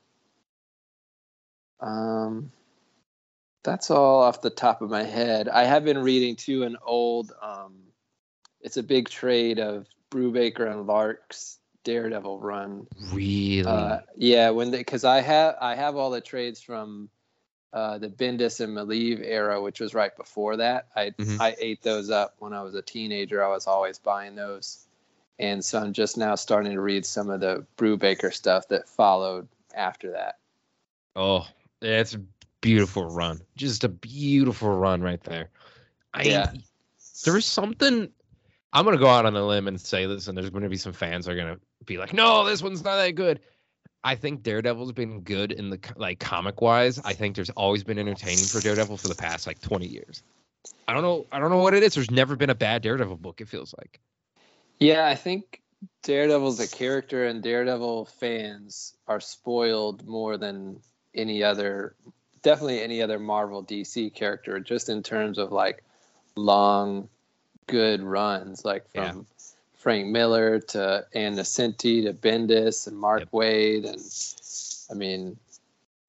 Um, 1.79 2.51
that's 3.63 3.89
all 3.91 4.21
off 4.23 4.41
the 4.41 4.49
top 4.49 4.81
of 4.81 4.89
my 4.89 5.03
head. 5.03 5.49
I 5.49 5.63
have 5.65 5.83
been 5.83 5.97
reading 5.97 6.35
too 6.35 6.63
an 6.63 6.77
old 6.85 7.31
um, 7.41 7.73
it's 8.67 8.75
a 8.75 8.83
big 8.83 9.07
trade 9.07 9.59
of 9.59 9.87
Brubaker 10.11 10.69
and 10.69 10.85
Lark's 10.85 11.59
Daredevil 11.85 12.41
run. 12.41 12.85
Really? 13.13 13.63
Uh, 13.63 13.99
yeah, 14.17 14.49
when 14.49 14.71
because 14.71 15.05
I 15.05 15.21
have 15.21 15.55
I 15.61 15.73
have 15.73 15.95
all 15.95 16.09
the 16.11 16.19
trades 16.19 16.59
from 16.59 17.07
uh, 17.71 17.97
the 17.97 18.09
Bendis 18.09 18.59
and 18.59 18.75
Maleev 18.75 19.21
era, 19.23 19.61
which 19.61 19.79
was 19.79 19.93
right 19.93 20.13
before 20.17 20.57
that. 20.57 20.87
I 20.97 21.11
mm-hmm. 21.11 21.41
I 21.41 21.55
ate 21.61 21.81
those 21.81 22.09
up 22.09 22.35
when 22.39 22.51
I 22.51 22.61
was 22.61 22.75
a 22.75 22.81
teenager. 22.81 23.41
I 23.41 23.47
was 23.47 23.67
always 23.67 23.99
buying 23.99 24.35
those, 24.35 24.85
and 25.39 25.63
so 25.63 25.79
I'm 25.79 25.93
just 25.93 26.17
now 26.17 26.35
starting 26.35 26.73
to 26.73 26.81
read 26.81 27.05
some 27.05 27.29
of 27.29 27.39
the 27.39 27.65
Brubaker 27.77 28.33
stuff 28.33 28.67
that 28.67 28.89
followed 28.89 29.47
after 29.75 30.11
that. 30.11 30.39
Oh, 31.15 31.47
it's 31.81 32.15
a 32.15 32.21
beautiful 32.59 33.05
run. 33.05 33.39
Just 33.55 33.85
a 33.85 33.89
beautiful 33.89 34.77
run 34.77 35.01
right 35.01 35.23
there. 35.23 35.51
I, 36.13 36.23
yeah. 36.23 36.51
There's 37.23 37.45
something 37.45 38.11
I'm 38.73 38.85
gonna 38.85 38.97
go 38.97 39.07
out 39.07 39.25
on 39.25 39.35
a 39.35 39.45
limb 39.45 39.67
and 39.67 39.79
say 39.79 40.05
this, 40.05 40.27
and 40.27 40.37
there's 40.37 40.49
gonna 40.49 40.69
be 40.69 40.77
some 40.77 40.93
fans 40.93 41.25
that 41.25 41.31
are 41.31 41.35
gonna 41.35 41.59
be 41.85 41.97
like, 41.97 42.13
"No, 42.13 42.45
this 42.45 42.61
one's 42.61 42.83
not 42.83 42.97
that 42.97 43.11
good." 43.11 43.39
I 44.03 44.15
think 44.15 44.43
Daredevil's 44.43 44.91
been 44.91 45.21
good 45.21 45.51
in 45.51 45.69
the 45.69 45.79
like 45.95 46.19
comic 46.19 46.61
wise. 46.61 46.99
I 46.99 47.13
think 47.13 47.35
there's 47.35 47.49
always 47.51 47.83
been 47.83 47.99
entertaining 47.99 48.45
for 48.45 48.61
Daredevil 48.61 48.97
for 48.97 49.07
the 49.07 49.15
past 49.15 49.47
like 49.47 49.59
20 49.61 49.87
years. 49.87 50.23
I 50.87 50.93
don't 50.93 51.01
know. 51.01 51.25
I 51.31 51.39
don't 51.39 51.49
know 51.49 51.57
what 51.57 51.73
it 51.73 51.83
is. 51.83 51.95
There's 51.95 52.11
never 52.11 52.35
been 52.35 52.49
a 52.49 52.55
bad 52.55 52.81
Daredevil 52.81 53.17
book. 53.17 53.41
It 53.41 53.47
feels 53.47 53.73
like. 53.77 53.99
Yeah, 54.79 55.07
I 55.07 55.15
think 55.15 55.61
Daredevil's 56.03 56.59
a 56.59 56.67
character, 56.67 57.25
and 57.25 57.41
Daredevil 57.41 58.05
fans 58.05 58.95
are 59.07 59.19
spoiled 59.19 60.07
more 60.07 60.37
than 60.37 60.79
any 61.15 61.43
other, 61.43 61.95
definitely 62.43 62.81
any 62.81 63.01
other 63.01 63.19
Marvel 63.19 63.63
DC 63.63 64.13
character, 64.13 64.59
just 64.59 64.89
in 64.89 65.03
terms 65.03 65.37
of 65.37 65.51
like 65.51 65.83
long 66.35 67.09
good 67.67 68.01
runs, 68.01 68.65
like 68.65 68.89
from 68.91 69.03
yeah. 69.03 69.13
Frank 69.77 70.07
Miller 70.07 70.59
to 70.59 71.05
Ann 71.13 71.35
Nocenti 71.35 72.03
to 72.03 72.13
Bendis 72.13 72.87
and 72.87 72.97
Mark 72.97 73.21
yep. 73.21 73.31
Waid, 73.31 73.85
and 73.85 74.01
I 74.91 74.93
mean, 74.93 75.37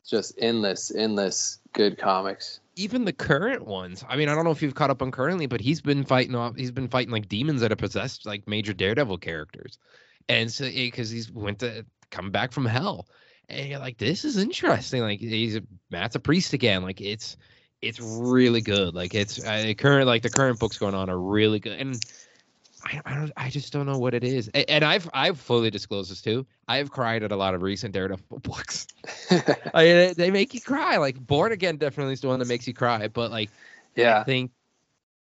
just 0.08 0.34
endless, 0.38 0.92
endless 0.94 1.58
good 1.72 1.98
comics. 1.98 2.60
Even 2.76 3.04
the 3.04 3.12
current 3.12 3.66
ones. 3.66 4.04
I 4.08 4.16
mean, 4.16 4.28
I 4.28 4.34
don't 4.34 4.44
know 4.44 4.50
if 4.50 4.62
you've 4.62 4.74
caught 4.74 4.90
up 4.90 5.02
on 5.02 5.10
currently, 5.10 5.46
but 5.46 5.60
he's 5.60 5.80
been 5.80 6.04
fighting 6.04 6.34
off. 6.34 6.56
He's 6.56 6.70
been 6.70 6.88
fighting 6.88 7.12
like 7.12 7.28
demons 7.28 7.60
that 7.60 7.70
have 7.70 7.78
possessed 7.78 8.24
like 8.24 8.48
major 8.48 8.72
Daredevil 8.72 9.18
characters, 9.18 9.78
and 10.28 10.50
so 10.50 10.64
eh, 10.64 10.86
because 10.86 11.10
he's 11.10 11.30
went 11.30 11.58
to 11.60 11.84
come 12.10 12.30
back 12.30 12.52
from 12.52 12.64
hell, 12.66 13.06
and 13.48 13.68
you're 13.68 13.78
like, 13.78 13.98
this 13.98 14.24
is 14.24 14.36
interesting. 14.38 15.02
Like 15.02 15.20
he's 15.20 15.56
a, 15.56 15.62
Matt's 15.90 16.14
a 16.14 16.20
priest 16.20 16.52
again. 16.52 16.82
Like 16.82 17.00
it's 17.00 17.36
it's 17.82 18.00
really 18.00 18.60
good. 18.60 18.94
Like 18.94 19.14
it's 19.14 19.44
uh, 19.44 19.72
current 19.76 20.06
like 20.06 20.22
the 20.22 20.30
current 20.30 20.58
books 20.58 20.78
going 20.78 20.94
on 20.94 21.08
are 21.08 21.18
really 21.18 21.60
good, 21.60 21.78
and 21.80 22.04
I, 22.84 23.00
I 23.04 23.14
don't 23.14 23.32
I 23.36 23.50
just 23.50 23.72
don't 23.72 23.86
know 23.86 23.98
what 23.98 24.14
it 24.14 24.24
is. 24.24 24.48
And, 24.48 24.64
and 24.68 24.84
I've 24.84 25.08
I've 25.12 25.38
fully 25.38 25.70
disclosed 25.70 26.10
this 26.10 26.20
too. 26.20 26.46
I've 26.66 26.90
cried 26.90 27.22
at 27.22 27.32
a 27.32 27.36
lot 27.36 27.54
of 27.54 27.62
recent 27.62 27.94
Daredevil 27.94 28.38
books. 28.42 28.86
I 29.74 29.84
mean, 29.84 30.14
they 30.16 30.30
make 30.30 30.54
you 30.54 30.60
cry. 30.60 30.96
Like 30.96 31.18
Born 31.18 31.52
Again 31.52 31.76
definitely 31.76 32.14
is 32.14 32.20
the 32.20 32.28
one 32.28 32.38
that 32.40 32.48
makes 32.48 32.66
you 32.66 32.74
cry, 32.74 33.08
but 33.08 33.30
like 33.30 33.50
yeah, 33.94 34.20
I 34.20 34.24
think 34.24 34.50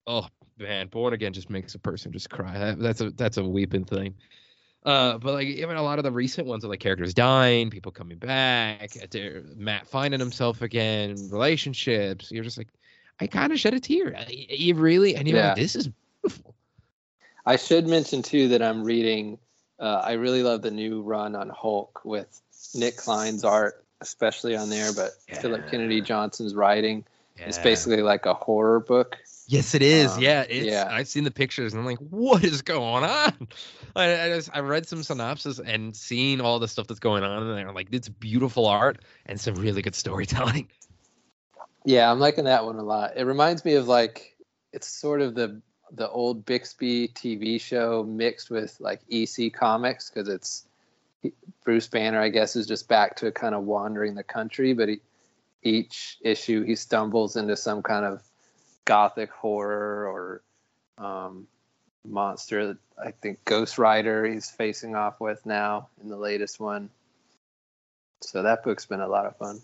oh 0.07 0.27
man, 0.57 0.87
Born 0.87 1.13
Again 1.13 1.33
just 1.33 1.49
makes 1.49 1.75
a 1.75 1.79
person 1.79 2.11
just 2.11 2.29
cry. 2.29 2.57
That, 2.57 2.79
that's 2.79 3.01
a 3.01 3.11
that's 3.11 3.37
a 3.37 3.43
weeping 3.43 3.85
thing. 3.85 4.15
Uh, 4.83 5.17
but 5.19 5.33
like 5.33 5.47
even 5.47 5.77
a 5.77 5.83
lot 5.83 5.99
of 5.99 6.03
the 6.03 6.11
recent 6.11 6.47
ones 6.47 6.65
are 6.65 6.67
like 6.67 6.79
characters 6.79 7.13
dying, 7.13 7.69
people 7.69 7.91
coming 7.91 8.17
back, 8.17 8.97
Matt 9.55 9.87
finding 9.87 10.19
himself 10.19 10.61
again, 10.61 11.15
relationships. 11.29 12.31
You're 12.31 12.43
just 12.43 12.57
like, 12.57 12.69
I 13.19 13.27
kind 13.27 13.53
of 13.53 13.59
shed 13.59 13.75
a 13.75 13.79
tear. 13.79 14.15
You 14.29 14.73
really, 14.75 15.15
and 15.15 15.27
you're 15.27 15.37
yeah. 15.37 15.49
like, 15.49 15.57
this 15.57 15.75
is 15.75 15.89
beautiful. 16.23 16.55
I 17.45 17.57
should 17.57 17.87
mention 17.87 18.23
too 18.23 18.47
that 18.49 18.61
I'm 18.63 18.83
reading. 18.83 19.37
Uh, 19.79 20.01
I 20.03 20.13
really 20.13 20.41
love 20.41 20.61
the 20.61 20.71
new 20.71 21.01
run 21.01 21.35
on 21.35 21.49
Hulk 21.49 22.01
with 22.03 22.41
Nic 22.73 22.97
Klein's 22.97 23.43
art, 23.43 23.83
especially 23.99 24.55
on 24.55 24.69
there, 24.69 24.93
but 24.93 25.11
yeah. 25.27 25.39
Phillip 25.39 25.69
Kennedy 25.69 26.01
Johnson's 26.01 26.55
writing. 26.55 27.03
Yeah. 27.37 27.45
It's 27.47 27.57
basically 27.59 28.01
like 28.01 28.25
a 28.25 28.33
horror 28.33 28.79
book. 28.79 29.17
Yes, 29.47 29.75
it 29.75 29.81
is. 29.81 30.11
Um, 30.13 30.21
yeah, 30.21 30.41
it's, 30.43 30.65
yeah. 30.65 30.87
I've 30.89 31.07
seen 31.07 31.23
the 31.23 31.31
pictures 31.31 31.73
and 31.73 31.79
I'm 31.81 31.85
like, 31.85 31.99
what 31.99 32.43
is 32.43 32.61
going 32.61 33.03
on? 33.03 33.47
I, 33.95 34.25
I 34.25 34.29
just 34.29 34.49
I 34.53 34.59
read 34.59 34.87
some 34.87 35.03
synopsis 35.03 35.59
and 35.59 35.95
seen 35.95 36.41
all 36.41 36.59
the 36.59 36.67
stuff 36.67 36.87
that's 36.87 36.99
going 36.99 37.23
on 37.23 37.47
and 37.47 37.67
I'm 37.69 37.75
like, 37.75 37.89
it's 37.91 38.07
beautiful 38.07 38.65
art 38.65 38.99
and 39.25 39.39
some 39.39 39.55
really 39.55 39.81
good 39.81 39.95
storytelling. 39.95 40.69
Yeah, 41.83 42.11
I'm 42.11 42.19
liking 42.19 42.43
that 42.43 42.63
one 42.63 42.75
a 42.75 42.83
lot. 42.83 43.13
It 43.15 43.23
reminds 43.23 43.65
me 43.65 43.73
of 43.73 43.87
like 43.87 44.37
it's 44.71 44.87
sort 44.87 45.19
of 45.19 45.33
the 45.33 45.61
the 45.91 46.07
old 46.09 46.45
Bixby 46.45 47.09
TV 47.09 47.59
show 47.59 48.03
mixed 48.03 48.49
with 48.49 48.77
like 48.79 49.01
EC 49.09 49.51
Comics 49.51 50.09
because 50.09 50.29
it's 50.29 50.67
Bruce 51.63 51.87
Banner, 51.87 52.21
I 52.21 52.29
guess, 52.29 52.55
is 52.55 52.67
just 52.67 52.87
back 52.87 53.15
to 53.17 53.31
kind 53.31 53.53
of 53.53 53.63
wandering 53.63 54.15
the 54.15 54.23
country, 54.23 54.73
but 54.73 54.89
he, 54.89 55.01
each 55.63 56.17
issue 56.21 56.63
he 56.63 56.75
stumbles 56.75 57.35
into 57.35 57.55
some 57.55 57.83
kind 57.83 58.05
of 58.05 58.21
gothic 58.91 59.31
horror 59.31 60.05
or 60.05 60.41
um, 60.97 61.47
monster 62.05 62.67
that 62.67 62.77
I 63.01 63.11
think 63.11 63.45
Ghost 63.45 63.77
Rider 63.77 64.25
he's 64.25 64.51
facing 64.51 64.97
off 64.97 65.21
with 65.21 65.45
now 65.45 65.87
in 66.03 66.09
the 66.09 66.17
latest 66.17 66.59
one. 66.59 66.89
So 68.19 68.43
that 68.43 68.65
book's 68.65 68.85
been 68.85 68.99
a 68.99 69.07
lot 69.07 69.25
of 69.25 69.37
fun. 69.37 69.61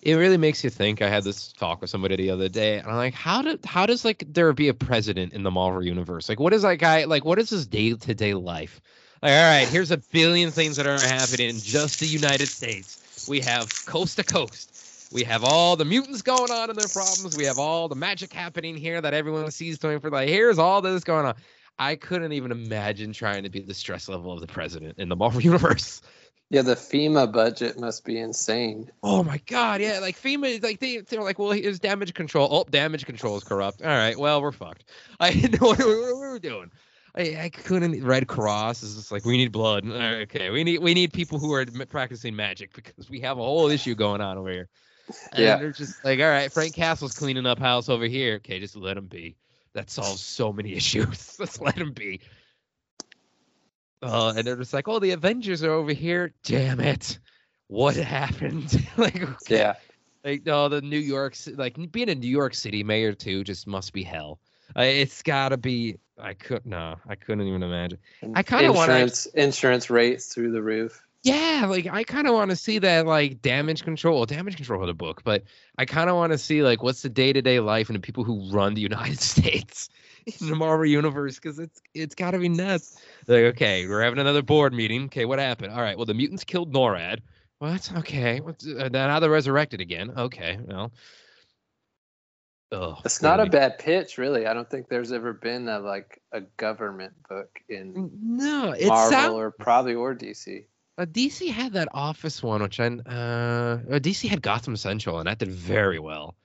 It 0.00 0.14
really 0.14 0.38
makes 0.38 0.64
you 0.64 0.70
think. 0.70 1.02
I 1.02 1.10
had 1.10 1.24
this 1.24 1.52
talk 1.52 1.82
with 1.82 1.90
somebody 1.90 2.16
the 2.16 2.30
other 2.30 2.48
day, 2.48 2.78
and 2.78 2.88
I'm 2.88 2.96
like, 2.96 3.12
how 3.12 3.42
did 3.42 3.66
how 3.66 3.84
does 3.84 4.02
like 4.02 4.24
there 4.26 4.50
be 4.54 4.68
a 4.68 4.74
president 4.74 5.34
in 5.34 5.42
the 5.42 5.50
Marvel 5.50 5.84
universe? 5.84 6.30
Like, 6.30 6.40
what 6.40 6.54
is 6.54 6.62
that 6.62 6.76
guy 6.76 7.04
like? 7.04 7.22
What 7.22 7.38
is 7.38 7.50
his 7.50 7.66
day 7.66 7.92
to 7.92 8.14
day 8.14 8.32
life? 8.32 8.80
Like, 9.20 9.32
all 9.32 9.58
right, 9.58 9.68
here's 9.68 9.90
a 9.90 9.98
billion 9.98 10.52
things 10.52 10.76
that 10.76 10.86
are 10.86 10.98
happening 10.98 11.50
in 11.50 11.58
just 11.58 12.00
the 12.00 12.06
United 12.06 12.48
States. 12.48 13.28
We 13.28 13.40
have 13.40 13.68
coast 13.84 14.16
to 14.16 14.24
coast. 14.24 14.69
We 15.12 15.24
have 15.24 15.42
all 15.42 15.76
the 15.76 15.84
mutants 15.84 16.22
going 16.22 16.50
on 16.50 16.70
and 16.70 16.78
their 16.78 16.88
problems. 16.88 17.36
We 17.36 17.44
have 17.44 17.58
all 17.58 17.88
the 17.88 17.96
magic 17.96 18.32
happening 18.32 18.76
here 18.76 19.00
that 19.00 19.12
everyone 19.12 19.50
sees 19.50 19.78
doing 19.78 19.98
for 19.98 20.10
like 20.10 20.28
here's 20.28 20.58
all 20.58 20.80
this 20.80 21.02
going 21.02 21.26
on. 21.26 21.34
I 21.78 21.96
couldn't 21.96 22.32
even 22.32 22.52
imagine 22.52 23.12
trying 23.12 23.42
to 23.42 23.48
be 23.48 23.60
the 23.60 23.74
stress 23.74 24.08
level 24.08 24.32
of 24.32 24.40
the 24.40 24.46
president 24.46 24.98
in 24.98 25.08
the 25.08 25.16
Marvel 25.16 25.40
universe. 25.42 26.02
Yeah, 26.50 26.62
the 26.62 26.74
FEMA 26.74 27.32
budget 27.32 27.78
must 27.78 28.04
be 28.04 28.18
insane. 28.18 28.90
Oh 29.04 29.22
my 29.22 29.38
god, 29.46 29.80
yeah, 29.80 30.00
like 30.00 30.20
FEMA, 30.20 30.62
like 30.62 30.80
they 30.80 30.98
they're 30.98 31.22
like, 31.22 31.38
well, 31.38 31.52
here's 31.52 31.78
damage 31.78 32.12
control. 32.12 32.48
Oh, 32.50 32.64
damage 32.68 33.06
control 33.06 33.36
is 33.36 33.44
corrupt. 33.44 33.82
All 33.82 33.88
right, 33.88 34.18
well, 34.18 34.42
we're 34.42 34.52
fucked. 34.52 34.84
I 35.20 35.32
know 35.32 35.68
what 35.68 35.78
we 35.78 35.84
were 35.84 36.38
doing. 36.40 36.70
I, 37.14 37.42
I 37.42 37.48
couldn't. 37.48 38.04
Red 38.04 38.26
Cross 38.28 38.82
is 38.82 38.96
just 38.96 39.12
like 39.12 39.24
we 39.24 39.36
need 39.36 39.52
blood. 39.52 39.88
Okay, 39.88 40.50
we 40.50 40.64
need 40.64 40.78
we 40.78 40.94
need 40.94 41.12
people 41.12 41.38
who 41.38 41.52
are 41.52 41.64
practicing 41.88 42.34
magic 42.34 42.74
because 42.74 43.08
we 43.08 43.20
have 43.20 43.38
a 43.38 43.42
whole 43.42 43.68
issue 43.68 43.94
going 43.94 44.20
on 44.20 44.36
over 44.36 44.50
here. 44.50 44.68
And 45.32 45.44
yeah, 45.44 45.56
they're 45.56 45.72
just 45.72 46.04
like, 46.04 46.20
all 46.20 46.28
right, 46.28 46.52
Frank 46.52 46.74
Castle's 46.74 47.16
cleaning 47.16 47.46
up 47.46 47.58
house 47.58 47.88
over 47.88 48.04
here. 48.04 48.36
Okay, 48.36 48.60
just 48.60 48.76
let 48.76 48.96
him 48.96 49.06
be. 49.06 49.36
That 49.72 49.90
solves 49.90 50.22
so 50.22 50.52
many 50.52 50.72
issues. 50.76 51.36
Let's 51.40 51.60
let 51.60 51.76
him 51.76 51.92
be. 51.92 52.20
Uh, 54.02 54.32
and 54.36 54.46
they're 54.46 54.56
just 54.56 54.72
like, 54.72 54.88
oh, 54.88 54.98
the 54.98 55.10
Avengers 55.10 55.62
are 55.62 55.72
over 55.72 55.92
here. 55.92 56.32
Damn 56.42 56.80
it. 56.80 57.18
What 57.66 57.96
happened? 57.96 58.86
like, 58.96 59.22
okay. 59.22 59.34
yeah. 59.48 59.74
Like, 60.24 60.44
no, 60.44 60.68
the 60.68 60.82
New 60.82 60.98
York, 60.98 61.36
like 61.54 61.78
being 61.92 62.10
a 62.10 62.14
New 62.14 62.28
York 62.28 62.54
City 62.54 62.82
mayor 62.82 63.12
too, 63.12 63.44
just 63.44 63.66
must 63.66 63.92
be 63.92 64.02
hell. 64.02 64.40
Uh, 64.76 64.82
it's 64.82 65.22
gotta 65.22 65.56
be. 65.56 65.96
I 66.18 66.34
could 66.34 66.64
no, 66.66 66.96
I 67.08 67.14
couldn't 67.14 67.46
even 67.46 67.62
imagine. 67.62 67.98
I 68.34 68.42
kind 68.42 68.66
of 68.66 68.74
want 68.74 68.90
insurance 68.90 69.26
insurance 69.26 69.90
rates 69.90 70.32
through 70.32 70.52
the 70.52 70.62
roof. 70.62 71.02
Yeah, 71.22 71.66
like 71.68 71.86
I 71.86 72.02
kind 72.02 72.26
of 72.26 72.32
want 72.32 72.50
to 72.50 72.56
see 72.56 72.78
that 72.78 73.06
like 73.06 73.42
damage 73.42 73.82
control, 73.84 74.24
damage 74.24 74.56
control 74.56 74.80
of 74.80 74.86
the 74.86 74.94
book, 74.94 75.22
but 75.22 75.44
I 75.76 75.84
kind 75.84 76.08
of 76.08 76.16
want 76.16 76.32
to 76.32 76.38
see 76.38 76.62
like 76.62 76.82
what's 76.82 77.02
the 77.02 77.10
day 77.10 77.32
to 77.32 77.42
day 77.42 77.60
life 77.60 77.90
and 77.90 77.96
the 77.96 78.00
people 78.00 78.24
who 78.24 78.50
run 78.50 78.72
the 78.72 78.80
United 78.80 79.20
States 79.20 79.90
in 80.40 80.48
the 80.48 80.56
Marvel 80.56 80.86
universe 80.86 81.34
because 81.34 81.58
it's 81.58 81.82
it's 81.92 82.14
got 82.14 82.30
to 82.30 82.38
be 82.38 82.48
nuts. 82.48 82.98
Like, 83.26 83.44
okay, 83.44 83.86
we're 83.86 84.02
having 84.02 84.18
another 84.18 84.42
board 84.42 84.72
meeting. 84.72 85.04
Okay, 85.04 85.26
what 85.26 85.38
happened? 85.38 85.74
All 85.74 85.82
right, 85.82 85.96
well 85.96 86.06
the 86.06 86.14
mutants 86.14 86.44
killed 86.44 86.72
NORAD. 86.72 87.18
What? 87.58 87.92
Okay, 87.98 88.40
what's, 88.40 88.66
uh, 88.66 88.88
now 88.90 89.20
they're 89.20 89.28
resurrected 89.28 89.82
again. 89.82 90.12
Okay, 90.16 90.58
well. 90.64 90.90
Oh, 92.72 92.98
it's 93.04 93.20
not 93.20 93.40
a 93.40 93.46
bad 93.46 93.78
pitch, 93.78 94.16
really. 94.16 94.46
I 94.46 94.54
don't 94.54 94.70
think 94.70 94.88
there's 94.88 95.10
ever 95.12 95.32
been 95.32 95.68
a 95.68 95.80
like 95.80 96.22
a 96.32 96.42
government 96.56 97.12
book 97.28 97.60
in 97.68 98.10
no, 98.22 98.70
it's 98.70 98.86
Marvel 98.86 99.10
sound- 99.10 99.34
or 99.34 99.50
probably 99.50 99.94
or 99.94 100.14
DC. 100.14 100.64
Uh, 100.98 101.06
DC 101.06 101.50
had 101.50 101.72
that 101.72 101.88
Office 101.94 102.42
one, 102.42 102.62
which 102.62 102.78
I 102.78 102.86
uh, 102.86 102.88
uh 102.88 103.98
DC 103.98 104.28
had 104.28 104.42
Gotham 104.42 104.76
Central, 104.76 105.18
and 105.18 105.26
that 105.26 105.38
did 105.38 105.50
very 105.50 105.98
well. 105.98 106.36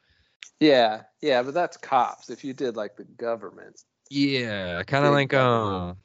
Yeah, 0.60 1.02
yeah, 1.22 1.44
but 1.44 1.54
that's 1.54 1.78
cops. 1.78 2.30
If 2.30 2.44
you 2.44 2.54
did 2.54 2.78
like 2.78 2.96
the 2.96 3.04
government, 3.04 3.82
yeah, 4.10 4.84
kind 4.84 5.06
of 5.06 5.12
like 5.12 5.34
um, 5.34 5.98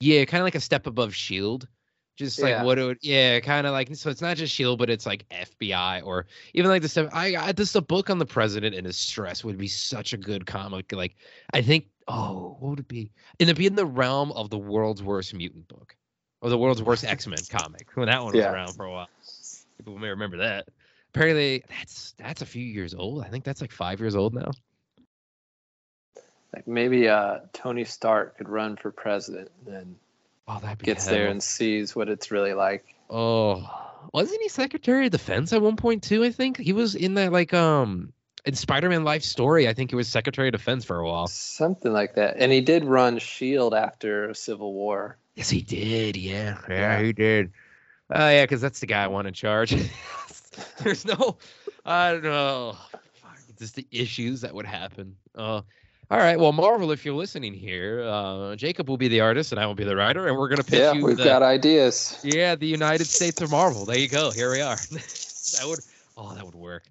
yeah, 0.00 0.24
kind 0.24 0.42
of 0.42 0.44
like 0.44 0.54
a 0.54 0.60
step 0.60 0.86
above 0.86 1.14
Shield. 1.14 1.66
Just 2.16 2.42
like 2.42 2.50
yeah. 2.50 2.64
what 2.64 2.78
it 2.78 2.84
would, 2.84 2.98
yeah, 3.00 3.40
kind 3.40 3.66
of 3.66 3.72
like 3.72 3.94
so. 3.96 4.10
It's 4.10 4.20
not 4.20 4.36
just 4.36 4.54
Shield, 4.54 4.78
but 4.78 4.90
it's 4.90 5.06
like 5.06 5.26
FBI 5.30 6.04
or 6.04 6.26
even 6.52 6.68
like 6.70 6.82
the 6.82 6.88
stuff. 6.88 7.08
I, 7.14 7.34
I 7.34 7.52
this 7.52 7.74
a 7.74 7.80
book 7.80 8.10
on 8.10 8.18
the 8.18 8.26
president 8.26 8.74
and 8.74 8.84
his 8.84 8.98
stress 8.98 9.42
would 9.42 9.56
be 9.56 9.68
such 9.68 10.12
a 10.12 10.18
good 10.18 10.44
comic. 10.44 10.92
Like 10.92 11.16
I 11.54 11.62
think, 11.62 11.86
oh, 12.08 12.58
what 12.60 12.70
would 12.70 12.80
it 12.80 12.88
be? 12.88 13.10
And 13.38 13.48
it'd 13.48 13.56
be 13.56 13.66
in 13.66 13.74
the 13.74 13.86
realm 13.86 14.32
of 14.32 14.50
the 14.50 14.58
world's 14.58 15.02
worst 15.02 15.32
mutant 15.32 15.66
book 15.68 15.96
or 16.40 16.50
the 16.50 16.58
world's 16.58 16.82
worst 16.82 17.04
X 17.04 17.26
Men 17.26 17.38
comic 17.48 17.88
when 17.94 18.06
that 18.10 18.22
one 18.22 18.32
was 18.32 18.40
yeah. 18.40 18.52
around 18.52 18.74
for 18.74 18.84
a 18.84 18.90
while. 18.90 19.08
People 19.78 19.98
may 19.98 20.08
remember 20.08 20.38
that. 20.38 20.68
Apparently, 21.14 21.64
that's 21.68 22.14
that's 22.18 22.42
a 22.42 22.46
few 22.46 22.64
years 22.64 22.94
old. 22.94 23.24
I 23.24 23.28
think 23.28 23.44
that's 23.44 23.60
like 23.60 23.72
five 23.72 24.00
years 24.00 24.14
old 24.14 24.34
now. 24.34 24.50
Like 26.54 26.66
maybe 26.66 27.08
uh, 27.08 27.40
Tony 27.52 27.84
Stark 27.84 28.36
could 28.38 28.48
run 28.48 28.76
for 28.76 28.90
president, 28.90 29.50
and 29.66 29.96
oh, 30.48 30.58
that 30.62 30.78
gets 30.78 31.06
hell. 31.06 31.14
there 31.14 31.28
and 31.28 31.42
sees 31.42 31.94
what 31.94 32.08
it's 32.08 32.30
really 32.30 32.54
like. 32.54 32.94
Oh, 33.08 33.68
wasn't 34.12 34.42
he 34.42 34.48
Secretary 34.48 35.06
of 35.06 35.12
Defense 35.12 35.52
at 35.52 35.62
one 35.62 35.76
point 35.76 36.02
too? 36.02 36.24
I 36.24 36.30
think 36.30 36.58
he 36.58 36.72
was 36.72 36.94
in 36.94 37.14
that 37.14 37.32
like 37.32 37.54
um 37.54 38.12
in 38.44 38.54
Spider-Man 38.54 39.04
Life 39.04 39.22
Story. 39.22 39.68
I 39.68 39.74
think 39.74 39.90
he 39.90 39.96
was 39.96 40.08
Secretary 40.08 40.48
of 40.48 40.52
Defense 40.52 40.84
for 40.84 40.98
a 40.98 41.06
while. 41.06 41.26
Something 41.26 41.92
like 41.92 42.14
that, 42.14 42.36
and 42.38 42.52
he 42.52 42.60
did 42.60 42.84
run 42.84 43.18
Shield 43.18 43.74
after 43.74 44.32
Civil 44.34 44.72
War. 44.74 45.18
Yes, 45.34 45.50
he 45.50 45.62
did. 45.62 46.16
Yeah, 46.16 46.58
yeah, 46.68 46.98
yeah. 46.98 47.02
he 47.02 47.12
did. 47.12 47.52
Oh 48.10 48.24
uh, 48.24 48.28
yeah, 48.28 48.44
because 48.44 48.60
that's 48.60 48.80
the 48.80 48.86
guy 48.86 49.04
I 49.04 49.06
want 49.06 49.28
in 49.28 49.34
charge. 49.34 49.74
There's 50.82 51.04
no, 51.04 51.36
I 51.84 52.12
don't 52.12 52.24
know, 52.24 52.76
just 53.58 53.76
the 53.76 53.86
issues 53.92 54.40
that 54.40 54.52
would 54.54 54.66
happen. 54.66 55.16
Uh, 55.34 55.62
all 56.10 56.18
right, 56.18 56.40
well, 56.40 56.50
Marvel, 56.50 56.90
if 56.90 57.04
you're 57.04 57.14
listening 57.14 57.54
here, 57.54 58.02
uh, 58.02 58.56
Jacob 58.56 58.88
will 58.88 58.96
be 58.96 59.06
the 59.06 59.20
artist 59.20 59.52
and 59.52 59.60
I 59.60 59.66
will 59.66 59.76
be 59.76 59.84
the 59.84 59.94
writer, 59.94 60.26
and 60.26 60.36
we're 60.36 60.48
gonna 60.48 60.64
pitch 60.64 60.80
yeah, 60.80 60.92
you. 60.92 61.00
Yeah, 61.00 61.06
we've 61.06 61.16
the, 61.16 61.24
got 61.24 61.42
ideas. 61.44 62.18
Yeah, 62.24 62.56
the 62.56 62.66
United 62.66 63.06
States 63.06 63.40
of 63.40 63.52
Marvel. 63.52 63.84
There 63.84 63.96
you 63.96 64.08
go. 64.08 64.32
Here 64.32 64.50
we 64.50 64.60
are. 64.60 64.74
that 64.90 65.62
would, 65.66 65.78
oh, 66.16 66.34
that 66.34 66.44
would 66.44 66.56
work. 66.56 66.82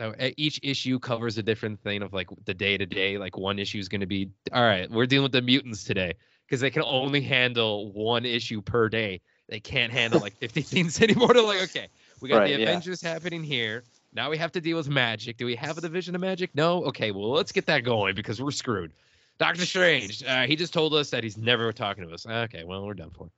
So 0.00 0.14
each 0.38 0.58
issue 0.62 0.98
covers 0.98 1.36
a 1.36 1.42
different 1.42 1.78
thing 1.82 2.00
of 2.00 2.14
like 2.14 2.28
the 2.46 2.54
day 2.54 2.78
to 2.78 2.86
day. 2.86 3.18
Like 3.18 3.36
one 3.36 3.58
issue 3.58 3.78
is 3.78 3.86
going 3.90 4.00
to 4.00 4.06
be, 4.06 4.30
all 4.50 4.62
right, 4.62 4.90
we're 4.90 5.04
dealing 5.04 5.24
with 5.24 5.32
the 5.32 5.42
mutants 5.42 5.84
today 5.84 6.14
because 6.46 6.62
they 6.62 6.70
can 6.70 6.82
only 6.86 7.20
handle 7.20 7.92
one 7.92 8.24
issue 8.24 8.62
per 8.62 8.88
day. 8.88 9.20
They 9.50 9.60
can't 9.60 9.92
handle 9.92 10.18
like 10.18 10.34
50 10.38 10.62
things 10.62 11.02
anymore. 11.02 11.34
They're 11.34 11.42
like, 11.42 11.64
okay, 11.64 11.88
we 12.22 12.30
got 12.30 12.38
right, 12.38 12.56
the 12.56 12.62
Avengers 12.62 13.02
yeah. 13.02 13.12
happening 13.12 13.44
here. 13.44 13.84
Now 14.14 14.30
we 14.30 14.38
have 14.38 14.52
to 14.52 14.60
deal 14.62 14.78
with 14.78 14.88
magic. 14.88 15.36
Do 15.36 15.44
we 15.44 15.54
have 15.56 15.76
a 15.76 15.82
division 15.82 16.14
of 16.14 16.22
magic? 16.22 16.54
No. 16.54 16.82
Okay, 16.84 17.10
well 17.10 17.32
let's 17.32 17.52
get 17.52 17.66
that 17.66 17.80
going 17.80 18.14
because 18.14 18.40
we're 18.40 18.52
screwed. 18.52 18.92
Doctor 19.36 19.66
Strange, 19.66 20.24
uh, 20.24 20.46
he 20.46 20.56
just 20.56 20.72
told 20.72 20.94
us 20.94 21.10
that 21.10 21.24
he's 21.24 21.36
never 21.36 21.74
talking 21.74 22.08
to 22.08 22.14
us. 22.14 22.26
Okay, 22.26 22.64
well 22.64 22.86
we're 22.86 22.94
done 22.94 23.10
for. 23.10 23.28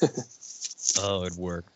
oh, 1.02 1.26
it'd 1.26 1.38
work. 1.38 1.66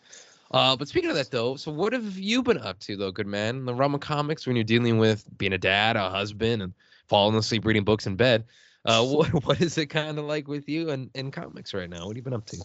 Uh, 0.51 0.75
but 0.75 0.87
speaking 0.87 1.09
of 1.09 1.15
that 1.15 1.31
though, 1.31 1.55
so 1.55 1.71
what 1.71 1.93
have 1.93 2.17
you 2.17 2.43
been 2.43 2.59
up 2.59 2.79
to 2.79 2.95
though, 2.95 3.11
good 3.11 3.27
man? 3.27 3.57
In 3.57 3.65
the 3.65 3.73
realm 3.73 3.95
of 3.95 4.01
comics, 4.01 4.45
when 4.45 4.55
you're 4.55 4.63
dealing 4.63 4.97
with 4.97 5.25
being 5.37 5.53
a 5.53 5.57
dad, 5.57 5.95
a 5.95 6.09
husband, 6.09 6.61
and 6.61 6.73
falling 7.07 7.35
asleep 7.35 7.65
reading 7.65 7.83
books 7.83 8.05
in 8.05 8.15
bed, 8.15 8.45
uh, 8.85 9.05
what 9.05 9.27
what 9.45 9.61
is 9.61 9.77
it 9.77 9.87
kind 9.87 10.19
of 10.19 10.25
like 10.25 10.47
with 10.47 10.69
you 10.69 10.89
and 10.91 11.09
in 11.13 11.31
comics 11.31 11.73
right 11.73 11.89
now? 11.89 12.05
What 12.05 12.09
have 12.09 12.17
you 12.17 12.23
been 12.23 12.33
up 12.33 12.45
to? 12.47 12.57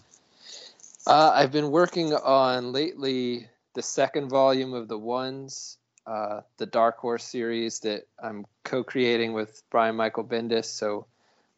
Uh, 1.07 1.31
I've 1.33 1.51
been 1.51 1.71
working 1.71 2.13
on 2.13 2.71
lately 2.71 3.47
the 3.73 3.81
second 3.81 4.29
volume 4.29 4.73
of 4.73 4.87
the 4.87 4.97
Ones, 4.97 5.77
uh, 6.05 6.41
the 6.57 6.67
Dark 6.67 6.97
Horse 6.97 7.23
series 7.23 7.79
that 7.79 8.03
I'm 8.21 8.45
co-creating 8.63 9.33
with 9.33 9.63
Brian 9.71 9.95
Michael 9.95 10.23
Bendis. 10.23 10.65
So 10.65 11.07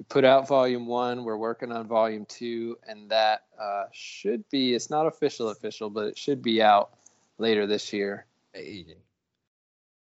we 0.03 0.13
put 0.13 0.25
out 0.25 0.47
volume 0.47 0.85
one. 0.85 1.23
We're 1.23 1.37
working 1.37 1.71
on 1.71 1.87
volume 1.87 2.25
two, 2.25 2.77
and 2.87 3.09
that 3.09 3.43
uh, 3.61 3.85
should 3.91 4.47
be. 4.49 4.73
It's 4.73 4.89
not 4.89 5.07
official, 5.07 5.49
official, 5.49 5.89
but 5.89 6.07
it 6.07 6.17
should 6.17 6.41
be 6.41 6.61
out 6.61 6.97
later 7.37 7.65
this 7.65 7.93
year. 7.93 8.25
Hey. 8.53 8.97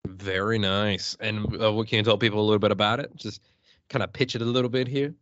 Very 0.08 0.58
nice. 0.58 1.16
And 1.20 1.62
uh, 1.62 1.72
what 1.72 1.88
can 1.88 1.98
you 1.98 2.04
tell 2.04 2.18
people 2.18 2.40
a 2.40 2.46
little 2.46 2.60
bit 2.60 2.72
about 2.72 3.00
it? 3.00 3.16
Just 3.16 3.42
kind 3.90 4.04
of 4.04 4.12
pitch 4.12 4.36
it 4.36 4.42
a 4.42 4.46
little 4.46 4.70
bit 4.70 4.88
here. 4.88 5.14